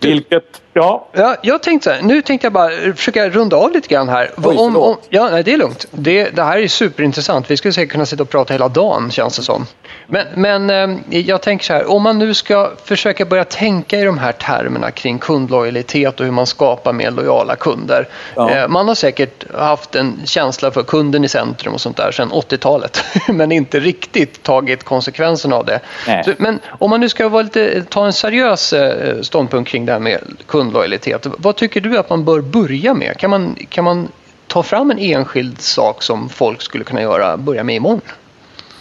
Vilket, 0.00 0.62
ja. 0.74 1.08
ja. 1.12 1.36
Jag 1.42 1.62
tänkte 1.62 1.84
så 1.84 1.96
här, 1.96 2.02
nu 2.02 2.22
tänkte 2.22 2.46
jag 2.46 2.52
bara 2.52 2.70
försöka 2.94 3.28
runda 3.28 3.56
av 3.56 3.72
lite 3.72 3.88
grann 3.88 4.08
här. 4.08 4.30
Oj, 4.36 4.56
om, 4.56 4.76
om, 4.76 4.96
ja, 5.08 5.28
nej, 5.30 5.42
det 5.42 5.52
är 5.52 5.58
lugnt. 5.58 5.86
Det, 5.90 6.24
det 6.30 6.42
här 6.42 6.58
är 6.58 6.68
superintressant. 6.68 7.50
Vi 7.50 7.56
skulle 7.56 7.72
säkert 7.72 7.92
kunna 7.92 8.06
sitta 8.06 8.22
och 8.22 8.30
prata 8.30 8.54
hela 8.54 8.68
dagen 8.68 9.10
känns 9.10 9.36
det 9.36 9.42
som. 9.42 9.66
Men, 10.06 10.26
men 10.34 10.70
eh, 10.70 11.20
jag 11.20 11.42
tänker 11.42 11.64
så 11.64 11.72
här, 11.72 11.90
om 11.90 12.02
man 12.02 12.18
nu 12.18 12.34
ska 12.34 12.72
försöka 12.84 13.24
börja 13.24 13.44
tänka 13.44 13.98
i 13.98 14.04
de 14.04 14.18
här 14.18 14.32
termerna 14.32 14.90
kring 14.90 15.18
kundlojalitet 15.18 16.20
och 16.20 16.26
hur 16.26 16.32
man 16.32 16.46
skapar 16.46 16.92
mer 16.92 17.10
lojala 17.10 17.56
kunder. 17.56 18.08
Ja. 18.34 18.50
Eh, 18.50 18.68
man 18.68 18.88
har 18.88 18.94
säkert 18.94 19.54
haft 19.54 19.94
en 19.94 20.20
känsla 20.24 20.70
för 20.70 20.82
kunden 20.82 21.24
i 21.24 21.28
centrum 21.28 21.74
och 21.74 21.80
sånt 21.80 21.96
där 21.96 22.12
sedan 22.12 22.32
80-talet 22.32 23.04
men 23.28 23.52
inte 23.52 23.80
riktigt 23.80 24.42
tagit 24.42 24.84
konsekvenserna 24.84 25.56
av 25.56 25.64
det. 25.64 25.80
Så, 26.24 26.32
men 26.38 26.60
om 26.78 26.90
man 26.90 27.00
nu 27.00 27.08
ska 27.08 27.28
vara 27.28 27.42
lite, 27.42 27.82
ta 27.82 28.06
en 28.06 28.12
seriös 28.12 28.72
eh, 28.72 29.20
ståndpunkt 29.20 29.70
kring 29.70 29.86
det 29.86 29.92
här 29.92 30.00
med 30.00 30.20
kundlojalitet. 30.64 31.26
Vad 31.38 31.56
tycker 31.56 31.80
du 31.80 31.98
att 31.98 32.10
man 32.10 32.24
bör 32.24 32.40
börja 32.40 32.94
med? 32.94 33.16
Kan 33.16 33.30
man, 33.30 33.56
kan 33.68 33.84
man 33.84 34.08
ta 34.46 34.62
fram 34.62 34.90
en 34.90 34.98
enskild 34.98 35.60
sak 35.60 36.02
som 36.02 36.28
folk 36.28 36.62
skulle 36.62 36.84
kunna 36.84 37.02
göra, 37.02 37.36
börja 37.36 37.64
med 37.64 37.74
imorgon? 37.74 38.00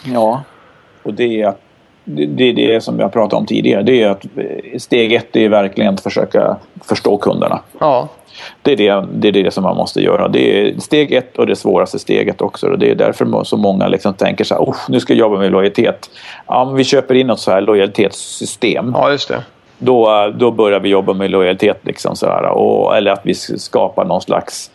Ja, 0.04 0.44
och 1.04 1.14
det 1.14 1.42
är 1.42 1.48
att 1.48 1.60
det 2.06 2.50
är 2.50 2.54
det 2.54 2.82
som 2.82 3.00
jag 3.00 3.14
pratade 3.14 3.36
om 3.36 3.46
tidigare. 3.46 3.84
Det 3.84 4.02
är 4.02 4.10
att 4.10 4.26
eh, 4.26 4.78
steg 4.78 5.14
ett 5.14 5.36
är 5.36 5.50
verkligen 5.50 5.94
att 5.94 6.04
försöka 6.04 6.58
förstå 6.86 7.18
kunderna. 7.18 7.62
Ja. 7.80 8.10
Det 8.62 8.72
är 8.72 8.78
det, 8.78 9.08
det 9.14 9.28
är 9.28 9.44
det 9.44 9.52
som 9.52 9.64
man 9.64 9.76
måste 9.76 10.02
göra. 10.02 10.28
Det 10.28 10.60
är 10.60 10.80
steg 10.80 11.12
ett 11.12 11.38
och 11.38 11.48
det 11.48 11.56
svåraste 11.56 12.00
steget 12.00 12.42
också. 12.42 12.68
Och 12.68 12.80
det 12.80 12.92
är 12.92 12.96
därför 12.96 13.44
så 13.44 13.58
många 13.58 13.88
liksom 13.88 14.14
tänker 14.14 14.44
så 14.44 14.56
här, 14.56 14.76
nu 14.90 15.00
ska 15.00 15.14
jag 15.14 15.20
jobba 15.20 15.40
med 15.40 15.52
lojalitet. 15.52 16.10
Ja, 16.48 16.66
vi 16.66 16.84
köper 16.84 17.16
in 17.16 17.28
något 17.28 17.40
så 17.40 17.52
här 17.52 17.62
lojalitetssystem. 17.62 18.92
Ja, 18.96 19.12
just 19.12 19.28
det. 19.28 19.44
Då, 19.78 20.32
då 20.36 20.52
börjar 20.52 20.80
vi 20.80 20.90
jobba 20.90 21.14
med 21.14 21.32
lojalitet. 21.32 21.80
Liksom 21.82 22.16
så 22.16 22.26
här, 22.26 22.44
och, 22.44 22.98
eller 22.98 23.12
att 23.12 23.22
vi 23.24 23.34
skapar 23.36 24.06
någon 24.06 24.22
slags 24.22 24.72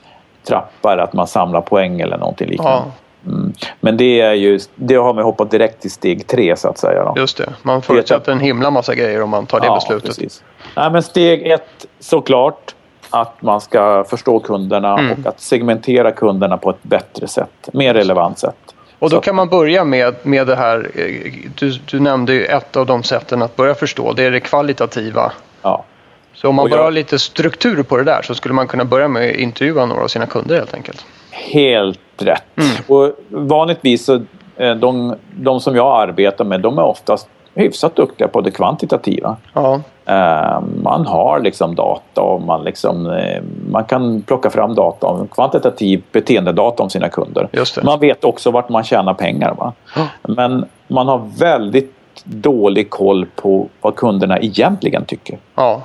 trappar, 0.48 0.98
att 0.98 1.12
man 1.12 1.26
samlar 1.26 1.60
poäng 1.60 2.00
eller 2.00 2.18
någonting 2.18 2.48
liknande. 2.48 2.82
Ja. 2.86 2.92
Mm. 3.26 3.52
Men 3.80 3.96
det, 3.96 4.20
är 4.20 4.32
ju, 4.32 4.60
det 4.74 4.94
har 4.94 5.14
man 5.14 5.24
hoppat 5.24 5.50
direkt 5.50 5.82
till 5.82 5.90
steg 5.90 6.26
tre 6.26 6.56
så 6.56 6.68
att 6.68 6.78
säga. 6.78 7.04
Då. 7.04 7.14
Just 7.16 7.36
det, 7.36 7.48
man 7.62 7.82
förutsätter 7.82 8.32
en 8.32 8.40
himla 8.40 8.70
massa 8.70 8.94
grejer 8.94 9.22
om 9.22 9.30
man 9.30 9.46
tar 9.46 9.60
det 9.60 9.66
ja, 9.66 9.74
beslutet. 9.74 10.06
Precis. 10.06 10.44
Nej, 10.76 10.90
men 10.90 11.02
steg 11.02 11.46
ett 11.46 11.86
såklart 12.00 12.74
att 13.10 13.42
man 13.42 13.60
ska 13.60 14.04
förstå 14.04 14.40
kunderna 14.40 14.98
mm. 14.98 15.12
och 15.12 15.28
att 15.28 15.40
segmentera 15.40 16.12
kunderna 16.12 16.56
på 16.56 16.70
ett 16.70 16.82
bättre 16.82 17.28
sätt, 17.28 17.68
mer 17.72 17.94
relevant 17.94 18.38
sätt. 18.38 18.74
Och 18.98 19.10
då 19.10 19.20
kan 19.20 19.34
man 19.34 19.48
börja 19.48 19.84
med, 19.84 20.14
med 20.22 20.46
det 20.46 20.56
här, 20.56 20.90
eh, 20.94 21.32
du, 21.54 21.70
du 21.70 22.00
nämnde 22.00 22.34
ju 22.34 22.44
ett 22.44 22.76
av 22.76 22.86
de 22.86 23.02
sätten 23.02 23.42
att 23.42 23.56
börja 23.56 23.74
förstå, 23.74 24.12
det 24.12 24.24
är 24.24 24.30
det 24.30 24.40
kvalitativa. 24.40 25.32
Ja. 25.62 25.84
Så 26.34 26.48
om 26.48 26.54
man 26.54 26.70
bara 26.70 26.82
har 26.82 26.90
lite 26.90 27.18
struktur 27.18 27.82
på 27.82 27.96
det 27.96 28.04
där 28.04 28.22
så 28.22 28.34
skulle 28.34 28.54
man 28.54 28.66
kunna 28.66 28.84
börja 28.84 29.08
med 29.08 29.30
att 29.30 29.36
intervjua 29.36 29.86
några 29.86 30.02
av 30.02 30.08
sina 30.08 30.26
kunder 30.26 30.54
helt 30.54 30.74
enkelt. 30.74 31.04
Helt 31.30 32.00
rätt. 32.18 32.42
Mm. 32.56 32.70
Och 32.86 33.12
vanligtvis 33.28 34.04
så 34.04 34.22
eh, 34.56 34.74
de, 34.74 35.16
de 35.36 35.60
som 35.60 35.76
jag 35.76 36.08
arbetar 36.08 36.44
med 36.44 36.60
de 36.60 36.78
är 36.78 36.82
oftast 36.82 37.28
hyfsat 37.58 37.96
duktiga 37.96 38.28
på 38.28 38.40
det 38.40 38.50
kvantitativa. 38.50 39.36
Ja. 39.52 39.80
Uh, 40.10 40.60
man 40.82 41.06
har 41.06 41.40
liksom 41.40 41.74
data 41.74 42.20
och 42.20 42.42
man, 42.42 42.64
liksom, 42.64 43.06
uh, 43.06 43.42
man 43.70 43.84
kan 43.84 44.22
plocka 44.22 44.50
fram 44.50 44.74
data 44.74 45.06
om 45.06 45.28
kvantitativ 45.28 46.02
beteendedata 46.12 46.82
om 46.82 46.90
sina 46.90 47.08
kunder. 47.08 47.48
Man 47.84 48.00
vet 48.00 48.24
också 48.24 48.50
vart 48.50 48.68
man 48.68 48.84
tjänar 48.84 49.14
pengar. 49.14 49.54
Va? 49.54 49.72
Ja. 49.96 50.06
Men 50.22 50.64
man 50.88 51.08
har 51.08 51.30
väldigt 51.38 51.94
dålig 52.24 52.90
koll 52.90 53.26
på 53.36 53.68
vad 53.80 53.96
kunderna 53.96 54.38
egentligen 54.38 55.04
tycker. 55.04 55.38
Ja. 55.54 55.82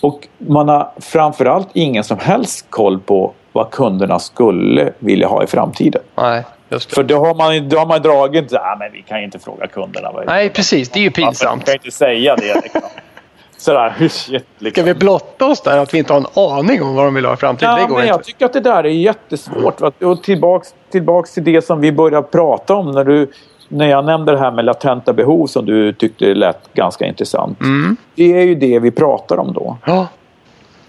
Och 0.00 0.28
man 0.38 0.68
har 0.68 0.90
framförallt 1.00 1.68
ingen 1.72 2.04
som 2.04 2.18
helst 2.18 2.66
koll 2.70 3.00
på 3.00 3.32
vad 3.52 3.70
kunderna 3.70 4.18
skulle 4.18 4.92
vilja 4.98 5.28
ha 5.28 5.44
i 5.44 5.46
framtiden. 5.46 6.02
Nej, 6.14 6.44
För 6.80 7.02
då 7.02 7.16
har 7.16 7.34
man, 7.34 7.68
då 7.68 7.78
har 7.78 7.86
man 7.86 8.02
dragit, 8.02 8.52
ah, 8.52 8.76
men 8.78 8.92
vi 8.92 9.02
kan 9.02 9.18
ju 9.18 9.24
inte 9.24 9.38
fråga 9.38 9.66
kunderna. 9.66 10.12
Nej, 10.26 10.50
precis. 10.50 10.88
Det 10.88 10.98
är 10.98 11.02
ju 11.02 11.10
pinsamt. 11.10 11.56
Man 11.56 11.64
kan 11.64 11.74
inte 11.74 11.90
säga 11.90 12.36
det. 12.36 12.60
Liksom. 12.62 12.80
Sådär, 13.56 14.08
shit, 14.08 14.46
liksom. 14.58 14.82
Ska 14.82 14.92
vi 14.92 14.94
blotta 14.94 15.46
oss 15.46 15.60
där 15.60 15.78
att 15.78 15.94
vi 15.94 15.98
inte 15.98 16.12
har 16.12 16.20
en 16.20 16.58
aning 16.58 16.82
om 16.82 16.94
vad 16.94 17.04
de 17.04 17.14
vill 17.14 17.24
ha 17.24 17.34
i 17.34 17.36
framtiden? 17.36 17.70
Ja, 17.78 17.86
det 17.86 17.94
men 17.94 18.06
jag 18.06 18.24
tycker 18.24 18.46
att 18.46 18.52
det 18.52 18.60
där 18.60 18.84
är 18.84 18.90
jättesvårt. 18.90 19.80
Och 20.00 20.22
tillbaks, 20.22 20.74
tillbaks 20.90 21.34
till 21.34 21.44
det 21.44 21.64
som 21.64 21.80
vi 21.80 21.92
började 21.92 22.26
prata 22.28 22.74
om 22.74 22.90
när 22.90 23.04
du 23.04 23.32
när 23.68 23.88
jag 23.88 24.04
nämnde 24.04 24.32
det 24.32 24.38
här 24.38 24.50
med 24.50 24.64
latenta 24.64 25.12
behov 25.12 25.46
som 25.46 25.66
du 25.66 25.92
tyckte 25.92 26.34
lät 26.34 26.74
ganska 26.74 27.06
intressant. 27.06 27.60
Mm. 27.60 27.96
Det 28.14 28.38
är 28.38 28.42
ju 28.42 28.54
det 28.54 28.78
vi 28.78 28.90
pratar 28.90 29.38
om 29.38 29.52
då. 29.52 29.76
Ja. 29.84 30.06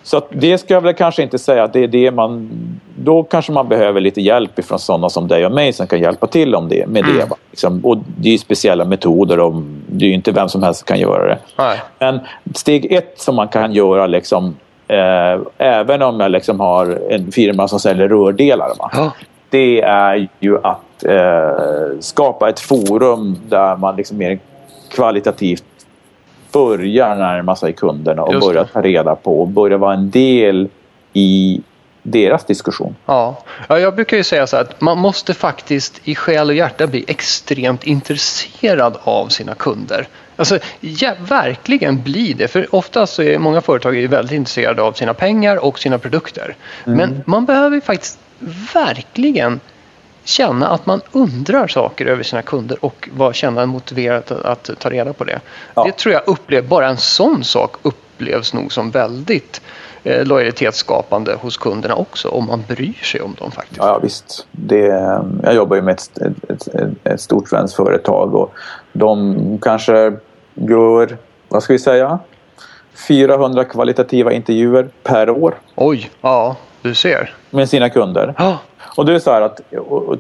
Så 0.03 0.17
att 0.17 0.27
det 0.29 0.57
ska 0.57 0.73
jag 0.73 0.81
väl 0.81 0.93
kanske 0.93 1.23
inte 1.23 1.39
säga 1.39 1.63
att 1.63 1.73
det 1.73 1.83
är 1.83 1.87
det 1.87 2.11
man... 2.11 2.49
Då 2.95 3.23
kanske 3.23 3.51
man 3.51 3.67
behöver 3.67 4.01
lite 4.01 4.21
hjälp 4.21 4.59
ifrån 4.59 4.79
sådana 4.79 5.09
som 5.09 5.27
dig 5.27 5.45
och 5.45 5.51
mig 5.51 5.73
som 5.73 5.87
kan 5.87 5.99
hjälpa 5.99 6.27
till 6.27 6.55
om 6.55 6.69
det, 6.69 6.87
med 6.87 7.03
mm. 7.03 7.17
det. 7.17 7.27
Liksom. 7.51 7.85
Och 7.85 7.97
det 8.17 8.27
är 8.27 8.31
ju 8.31 8.37
speciella 8.37 8.85
metoder 8.85 9.39
och 9.39 9.53
det 9.87 10.05
är 10.05 10.09
ju 10.09 10.13
inte 10.13 10.31
vem 10.31 10.49
som 10.49 10.63
helst 10.63 10.79
som 10.79 10.85
kan 10.85 10.99
göra 10.99 11.27
det. 11.27 11.37
Nej. 11.57 11.81
Men 11.99 12.19
steg 12.55 12.91
ett 12.91 13.13
som 13.19 13.35
man 13.35 13.47
kan 13.47 13.73
göra 13.73 14.07
liksom, 14.07 14.55
eh, 14.87 15.41
även 15.57 16.01
om 16.01 16.19
jag 16.19 16.31
liksom 16.31 16.59
har 16.59 16.99
en 17.09 17.31
firma 17.31 17.67
som 17.67 17.79
säljer 17.79 18.07
rördelar. 18.07 18.71
Ja. 18.77 19.11
Det 19.49 19.81
är 19.81 20.27
ju 20.39 20.57
att 20.63 21.03
eh, 21.05 21.99
skapa 21.99 22.49
ett 22.49 22.59
forum 22.59 23.39
där 23.47 23.75
man 23.75 23.95
liksom 23.95 24.17
mer 24.17 24.39
kvalitativt 24.91 25.63
börjar 26.53 27.15
närma 27.15 27.55
sig 27.55 27.73
kunderna 27.73 28.23
och 28.23 28.39
börjar 28.39 28.63
ta 28.63 28.81
reda 28.81 29.15
på 29.15 29.41
och 29.41 29.47
börjar 29.47 29.77
vara 29.77 29.93
en 29.93 30.09
del 30.09 30.69
i 31.13 31.61
deras 32.03 32.45
diskussion. 32.45 32.95
Ja. 33.05 33.37
ja, 33.67 33.79
jag 33.79 33.95
brukar 33.95 34.17
ju 34.17 34.23
säga 34.23 34.47
så 34.47 34.57
att 34.57 34.81
man 34.81 34.97
måste 34.97 35.33
faktiskt 35.33 36.01
i 36.03 36.15
själ 36.15 36.49
och 36.49 36.55
hjärta 36.55 36.87
bli 36.87 37.05
extremt 37.07 37.83
intresserad 37.83 38.97
av 39.03 39.27
sina 39.27 39.55
kunder. 39.55 40.07
Alltså 40.35 40.59
ja, 40.79 41.13
verkligen 41.19 42.03
bli 42.03 42.33
det. 42.33 42.47
För 42.47 42.75
oftast 42.75 43.13
så 43.13 43.23
är 43.23 43.39
många 43.39 43.61
företag 43.61 43.97
är 43.97 44.07
väldigt 44.07 44.35
intresserade 44.35 44.81
av 44.81 44.93
sina 44.93 45.13
pengar 45.13 45.65
och 45.65 45.79
sina 45.79 45.97
produkter. 45.97 46.55
Mm. 46.85 46.97
Men 46.97 47.23
man 47.25 47.45
behöver 47.45 47.79
faktiskt 47.79 48.19
verkligen 48.73 49.59
känna 50.23 50.67
att 50.67 50.85
man 50.85 51.01
undrar 51.11 51.67
saker 51.67 52.05
över 52.05 52.23
sina 52.23 52.41
kunder 52.41 52.85
och 52.85 53.09
var, 53.13 53.33
känna 53.33 53.65
motiverat 53.65 54.31
att, 54.31 54.69
att, 54.69 54.79
ta 54.79 54.89
reda 54.89 55.13
på 55.13 55.23
det. 55.23 55.39
Ja. 55.73 55.83
Det 55.83 55.97
tror 55.97 56.13
jag 56.13 56.21
upplever, 56.25 56.67
bara 56.67 56.87
en 56.87 56.97
sån 56.97 57.43
sak 57.43 57.75
upplevs 57.81 58.53
nog 58.53 58.73
som 58.73 58.91
väldigt 58.91 59.61
eh, 60.03 60.25
lojalitetsskapande 60.25 61.35
hos 61.41 61.57
kunderna 61.57 61.95
också 61.95 62.29
om 62.29 62.47
man 62.47 62.63
bryr 62.67 63.03
sig 63.03 63.21
om 63.21 63.35
dem 63.39 63.51
faktiskt. 63.51 63.77
Ja, 63.77 63.99
visst. 64.03 64.47
Det, 64.51 64.85
jag 65.43 65.55
jobbar 65.55 65.75
ju 65.75 65.81
med 65.81 65.93
ett, 65.93 66.17
ett, 66.17 66.67
ett, 66.67 66.93
ett 67.03 67.21
stort 67.21 67.49
svenskt 67.49 67.75
företag 67.75 68.35
och 68.35 68.53
de 68.93 69.59
kanske 69.61 70.13
gör, 70.53 71.17
vad 71.49 71.63
ska 71.63 71.73
vi 71.73 71.79
säga, 71.79 72.19
400 73.07 73.65
kvalitativa 73.65 74.31
intervjuer 74.31 74.89
per 75.03 75.29
år. 75.29 75.55
Oj, 75.75 76.11
ja. 76.21 76.55
Du 76.83 76.95
ser. 76.95 77.33
Med 77.49 77.69
sina 77.69 77.89
kunder. 77.89 78.33
Ja. 78.37 78.57
Och 78.95 79.05
det 79.05 79.15
är 79.15 79.19
så 79.19 79.31
att 79.31 79.61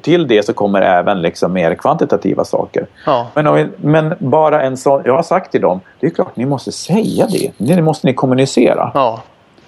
till 0.01 0.27
det 0.27 0.45
så 0.45 0.53
kommer 0.53 0.81
även 0.81 1.21
liksom 1.21 1.53
mer 1.53 1.75
kvantitativa 1.75 2.45
saker. 2.45 2.87
Ja. 3.05 3.27
Men, 3.33 3.53
vi, 3.55 3.67
men 3.77 4.13
bara 4.19 4.61
en 4.63 4.77
sån, 4.77 5.01
jag 5.05 5.15
har 5.15 5.23
sagt 5.23 5.51
till 5.51 5.61
dem, 5.61 5.79
det 5.99 6.05
är 6.07 6.11
klart 6.11 6.35
ni 6.35 6.45
måste 6.45 6.71
säga 6.71 7.27
det. 7.29 7.51
Det 7.57 7.81
måste 7.81 8.07
ni 8.07 8.13
kommunicera. 8.13 8.91
Ja, 8.93 9.21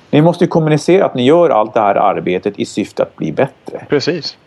Ni 0.09 0.21
måste 0.21 0.43
ju 0.43 0.47
kommunicera 0.47 1.05
att 1.05 1.15
ni 1.15 1.23
gör 1.25 1.49
allt 1.49 1.73
det 1.73 1.79
här 1.79 1.95
arbetet 1.95 2.59
i 2.59 2.65
syfte 2.65 3.03
att 3.03 3.15
bli 3.15 3.31
bättre. 3.31 3.85
precis. 3.89 4.37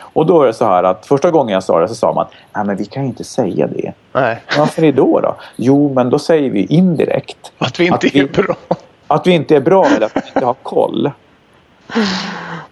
Och 0.00 0.26
då 0.26 0.42
är 0.42 0.46
det 0.46 0.52
så 0.54 0.64
här 0.64 0.84
att 0.84 1.06
första 1.06 1.30
gången 1.30 1.52
jag 1.54 1.62
sa 1.64 1.80
det 1.80 1.88
så 1.88 1.94
sa 1.94 2.12
man, 2.12 2.26
nej 2.56 2.64
men 2.64 2.76
vi 2.76 2.84
kan 2.84 3.02
ju 3.02 3.08
inte 3.08 3.24
säga 3.24 3.66
det. 3.66 3.92
Nej, 4.12 4.42
Varför 4.58 4.82
det 4.82 4.92
då 4.92 5.20
då? 5.20 5.36
Jo, 5.56 5.92
men 5.94 6.10
då 6.10 6.18
säger 6.18 6.50
vi 6.50 6.64
indirekt 6.66 7.52
att 7.58 7.80
vi 7.80 7.84
inte 7.84 7.96
Att 7.96 8.04
vi- 8.14 8.20
är 8.20 8.26
bra. 8.42 8.54
att 9.06 9.26
vi 9.26 9.32
inte 9.32 9.56
är 9.56 9.60
bra 9.60 9.86
eller 9.86 10.06
att 10.06 10.16
vi 10.16 10.20
inte 10.34 10.46
har 10.46 10.54
koll. 10.62 11.10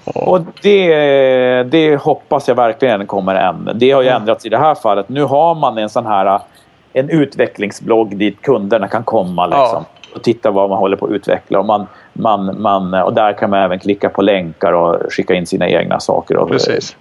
Och 0.05 0.41
det, 0.63 1.63
det 1.63 1.97
hoppas 1.97 2.49
jag 2.49 2.55
verkligen 2.55 3.07
kommer 3.07 3.35
ändra. 3.35 3.73
Det 3.73 3.91
har 3.91 4.03
ju 4.03 4.09
ändrats 4.09 4.47
i 4.47 4.49
det 4.49 4.59
här 4.59 4.75
fallet. 4.75 5.09
Nu 5.09 5.23
har 5.23 5.55
man 5.55 5.79
en 5.79 5.89
sån 5.89 6.07
här 6.07 6.41
en 6.93 7.11
utvecklingsblogg 7.11 8.17
dit 8.17 8.43
kunderna 8.43 8.89
kan 8.89 9.05
komma 9.05 9.47
liksom, 9.47 9.85
och 10.15 10.23
titta 10.23 10.51
vad 10.51 10.71
man 10.71 10.79
håller 10.79 10.97
på 10.97 11.07
att 11.07 11.13
utveckla. 11.13 11.59
Och, 11.59 11.67
man, 11.67 11.87
man, 12.13 12.63
man, 12.63 12.95
och 12.95 13.15
där 13.15 13.33
kan 13.33 13.51
man 13.51 13.63
även 13.63 13.79
klicka 13.79 14.09
på 14.09 14.23
länkar 14.23 14.73
och 14.73 15.13
skicka 15.13 15.35
in 15.35 15.47
sina 15.47 15.69
egna 15.69 16.01
saker. 16.01 16.37
Och, 16.37 16.49
Precis. 16.49 16.97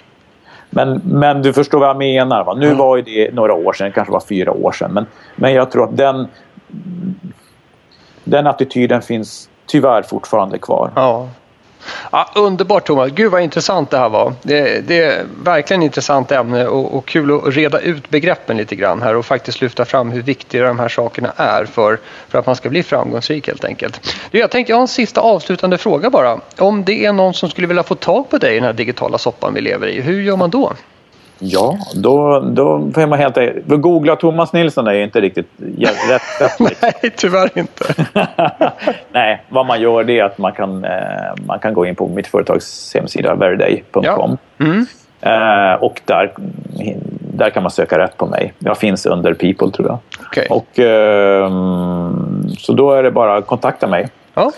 Men, 0.69 1.01
men 1.03 1.41
du 1.41 1.53
förstår 1.53 1.79
vad 1.79 1.89
jag 1.89 1.97
menar. 1.97 2.43
Va? 2.43 2.53
Nu 2.53 2.73
var 2.73 2.97
ju 2.97 3.01
det 3.01 3.33
några 3.33 3.53
år 3.53 3.73
sedan, 3.73 3.91
kanske 3.91 4.11
var 4.11 4.23
fyra 4.29 4.51
år 4.51 4.71
sedan. 4.71 4.93
Men, 4.93 5.05
men 5.35 5.53
jag 5.53 5.71
tror 5.71 5.83
att 5.83 5.97
den, 5.97 6.27
den 8.23 8.47
attityden 8.47 9.01
finns 9.01 9.49
tyvärr 9.65 10.01
fortfarande 10.01 10.57
kvar. 10.57 10.91
Ja. 10.95 11.27
Ja, 12.11 12.31
underbart 12.35 12.87
Thomas. 12.87 13.11
Gud 13.11 13.31
vad 13.31 13.41
intressant 13.41 13.89
det 13.89 13.97
här 13.97 14.09
var. 14.09 14.33
Det, 14.41 14.87
det 14.87 15.03
är 15.03 15.25
verkligen 15.43 15.81
ett 15.81 15.85
intressant 15.85 16.31
ämne 16.31 16.67
och, 16.67 16.97
och 16.97 17.05
kul 17.05 17.31
att 17.31 17.55
reda 17.55 17.79
ut 17.79 18.09
begreppen 18.09 18.57
lite 18.57 18.75
grann 18.75 19.01
här 19.01 19.15
och 19.15 19.25
faktiskt 19.25 19.61
lyfta 19.61 19.85
fram 19.85 20.11
hur 20.11 20.21
viktiga 20.21 20.63
de 20.63 20.79
här 20.79 20.89
sakerna 20.89 21.33
är 21.35 21.65
för, 21.65 21.99
för 22.29 22.39
att 22.39 22.45
man 22.45 22.55
ska 22.55 22.69
bli 22.69 22.83
framgångsrik 22.83 23.47
helt 23.47 23.65
enkelt. 23.65 24.15
Du, 24.31 24.39
jag 24.39 24.51
tänkte 24.51 24.71
jag 24.71 24.77
har 24.77 24.81
en 24.81 24.87
sista 24.87 25.21
avslutande 25.21 25.77
fråga 25.77 26.09
bara. 26.09 26.39
Om 26.57 26.85
det 26.85 27.05
är 27.05 27.13
någon 27.13 27.33
som 27.33 27.49
skulle 27.49 27.67
vilja 27.67 27.83
få 27.83 27.95
tag 27.95 28.29
på 28.29 28.37
dig 28.37 28.51
i 28.51 28.55
den 28.55 28.63
här 28.63 28.73
digitala 28.73 29.17
soppan 29.17 29.53
vi 29.53 29.61
lever 29.61 29.87
i, 29.87 30.01
hur 30.01 30.21
gör 30.21 30.37
man 30.37 30.49
då? 30.49 30.73
Ja, 31.43 31.77
då, 31.95 32.39
då 32.39 32.91
får 32.93 33.07
man 33.07 33.19
helt 33.19 33.37
enkelt... 33.37 33.67
Googla 33.67 34.15
Thomas 34.15 34.53
Nilsson 34.53 34.87
är 34.87 34.93
inte 34.93 35.21
riktigt 35.21 35.47
rätt 35.77 36.21
sätt. 36.21 36.59
liksom. 36.59 36.89
Nej, 37.01 37.13
tyvärr 37.15 37.49
inte. 37.57 37.85
Nej, 39.11 39.43
vad 39.49 39.65
man 39.65 39.81
gör 39.81 40.03
det 40.03 40.19
är 40.19 40.23
att 40.23 40.37
man 40.37 40.51
kan, 40.51 40.85
eh, 40.85 40.91
man 41.45 41.59
kan 41.59 41.73
gå 41.73 41.85
in 41.85 41.95
på 41.95 42.07
mitt 42.07 42.27
företags 42.27 42.93
hemsida 42.95 43.35
veriday.com. 43.35 44.37
Mm. 44.59 44.85
Eh, 45.21 45.73
och 45.73 46.01
där, 46.05 46.31
där 47.33 47.49
kan 47.49 47.63
man 47.63 47.71
söka 47.71 47.97
rätt 47.97 48.17
på 48.17 48.25
mig. 48.25 48.53
Jag 48.59 48.77
finns 48.77 49.05
under 49.05 49.33
People 49.33 49.71
tror 49.71 49.87
jag. 49.87 49.97
Okej. 50.25 50.47
Och, 50.49 50.79
ehm, 50.79 52.49
så 52.57 52.73
då 52.73 52.91
är 52.91 53.03
det 53.03 53.11
bara 53.11 53.37
att 53.37 53.47
kontakta 53.47 53.87
mig. 53.87 54.07
Ja. 54.33 54.51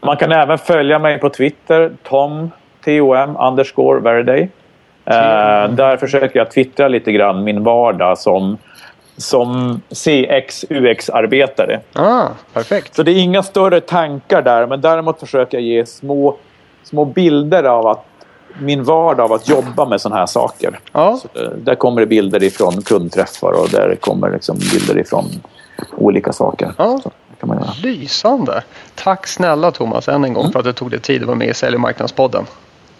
Man 0.00 0.16
kan 0.16 0.32
även 0.32 0.58
följa 0.58 0.98
mig 0.98 1.18
på 1.18 1.28
Twitter, 1.28 1.90
tom, 2.02 2.50
tom 2.84 3.36
underscore 3.36 4.00
veriday. 4.00 4.48
Eh, 5.10 5.70
där 5.70 5.96
försöker 5.96 6.38
jag 6.38 6.50
twittra 6.50 6.88
lite 6.88 7.12
grann 7.12 7.44
min 7.44 7.64
vardag 7.64 8.18
som, 8.18 8.58
som 9.16 9.80
CX 9.90 10.64
UX-arbetare. 10.70 11.80
Ah, 11.92 12.28
perfekt. 12.52 12.94
Så 12.94 13.02
det 13.02 13.10
är 13.12 13.18
inga 13.18 13.42
större 13.42 13.80
tankar 13.80 14.42
där, 14.42 14.66
men 14.66 14.80
däremot 14.80 15.20
försöker 15.20 15.58
jag 15.58 15.64
ge 15.64 15.86
små, 15.86 16.36
små 16.84 17.04
bilder 17.04 17.64
av 17.64 17.86
att 17.86 18.06
min 18.58 18.84
vardag 18.84 19.24
av 19.24 19.32
att 19.32 19.48
jobba 19.48 19.84
med 19.84 20.00
sådana 20.00 20.18
här 20.18 20.26
saker. 20.26 20.78
Ja. 20.92 21.20
Så, 21.22 21.40
eh, 21.40 21.50
där 21.50 21.74
kommer 21.74 22.00
det 22.00 22.06
bilder 22.06 22.42
ifrån 22.42 22.82
kundträffar 22.82 23.52
och 23.52 23.68
där 23.68 23.96
kommer 24.00 24.30
liksom 24.30 24.58
bilder 24.72 24.98
ifrån 24.98 25.24
olika 25.96 26.32
saker. 26.32 26.72
Det 26.76 27.36
kan 27.40 27.48
man 27.48 27.58
göra. 27.58 27.70
Lysande. 27.82 28.62
Tack 28.94 29.26
snälla 29.26 29.70
Thomas 29.70 30.08
än 30.08 30.24
en 30.24 30.34
gång 30.34 30.52
för 30.52 30.58
att 30.58 30.64
du 30.64 30.72
tog 30.72 30.90
dig 30.90 31.00
tid 31.00 31.20
att 31.20 31.26
vara 31.26 31.38
med 31.38 31.48
i 31.48 31.54
Sälj 31.54 31.74
och 31.74 31.80
marknadspodden. 31.80 32.44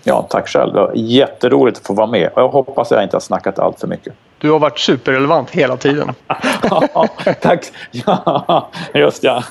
Ja, 0.03 0.26
tack 0.30 0.48
själv. 0.48 0.72
Det 0.72 0.80
var 0.80 0.92
jätteroligt 0.94 1.78
att 1.78 1.86
få 1.86 1.94
vara 1.94 2.07
med. 2.07 2.30
Och 2.34 2.42
jag 2.42 2.48
hoppas 2.48 2.92
att 2.92 2.96
jag 2.96 3.05
inte 3.05 3.16
har 3.16 3.20
snackat 3.20 3.59
allt 3.59 3.80
för 3.80 3.86
mycket. 3.86 4.14
Du 4.38 4.51
har 4.51 4.59
varit 4.59 4.78
superrelevant 4.78 5.51
hela 5.51 5.76
tiden. 5.76 6.12
Ja, 6.70 7.09
tack. 7.40 7.64
Ja, 7.90 8.70
just 8.94 9.22
ja. 9.22 9.42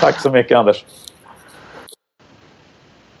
Tack 0.00 0.20
så 0.20 0.30
mycket 0.30 0.58
Anders. 0.58 0.84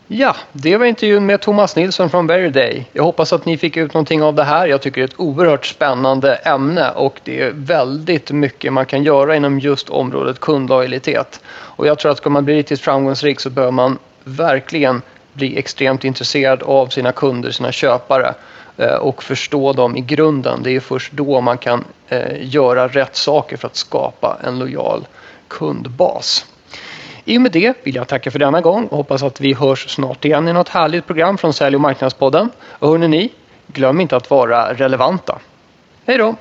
Ja, 0.06 0.36
det 0.52 0.76
var 0.76 0.86
intervjun 0.86 1.26
med 1.26 1.40
Thomas 1.40 1.76
Nilsson 1.76 2.10
från 2.10 2.26
Veriday. 2.26 2.86
Jag 2.92 3.02
hoppas 3.02 3.32
att 3.32 3.46
ni 3.46 3.58
fick 3.58 3.76
ut 3.76 3.94
någonting 3.94 4.22
av 4.22 4.34
det 4.34 4.44
här. 4.44 4.66
Jag 4.66 4.82
tycker 4.82 5.00
det 5.00 5.04
är 5.04 5.08
ett 5.08 5.20
oerhört 5.20 5.66
spännande 5.66 6.34
ämne 6.34 6.90
och 6.90 7.20
det 7.24 7.42
är 7.42 7.52
väldigt 7.54 8.30
mycket 8.30 8.72
man 8.72 8.86
kan 8.86 9.02
göra 9.02 9.36
inom 9.36 9.58
just 9.58 9.88
området 9.88 10.40
kundlojalitet. 10.40 11.40
Och 11.46 11.86
jag 11.86 11.98
tror 11.98 12.12
att 12.12 12.18
ska 12.18 12.30
man 12.30 12.44
bli 12.44 12.54
riktigt 12.54 12.80
framgångsrik 12.80 13.40
så 13.40 13.50
behöver 13.50 13.72
man 13.72 13.98
verkligen 14.24 15.02
bli 15.34 15.58
extremt 15.58 16.04
intresserad 16.04 16.62
av 16.62 16.86
sina 16.86 17.12
kunder, 17.12 17.50
sina 17.50 17.72
köpare 17.72 18.34
eh, 18.76 18.94
och 18.94 19.22
förstå 19.22 19.72
dem 19.72 19.96
i 19.96 20.00
grunden. 20.00 20.62
Det 20.62 20.70
är 20.70 20.80
först 20.80 21.12
då 21.12 21.40
man 21.40 21.58
kan 21.58 21.84
eh, 22.08 22.54
göra 22.54 22.88
rätt 22.88 23.16
saker 23.16 23.56
för 23.56 23.66
att 23.66 23.76
skapa 23.76 24.38
en 24.44 24.58
lojal 24.58 25.06
kundbas. 25.48 26.46
I 27.24 27.38
och 27.38 27.42
med 27.42 27.52
det 27.52 27.74
vill 27.82 27.94
jag 27.94 28.08
tacka 28.08 28.30
för 28.30 28.38
denna 28.38 28.60
gång 28.60 28.86
och 28.86 28.96
hoppas 28.96 29.22
att 29.22 29.40
vi 29.40 29.54
hörs 29.54 29.88
snart 29.88 30.24
igen 30.24 30.48
i 30.48 30.52
något 30.52 30.68
härligt 30.68 31.06
program 31.06 31.38
från 31.38 31.52
Sälj 31.52 31.76
och 31.76 31.82
marknadspodden. 31.82 32.50
Och 32.68 32.88
hörni 32.88 33.08
ni, 33.08 33.32
glöm 33.66 34.00
inte 34.00 34.16
att 34.16 34.30
vara 34.30 34.74
relevanta. 34.74 35.38
Hej 36.06 36.18
då! 36.18 36.34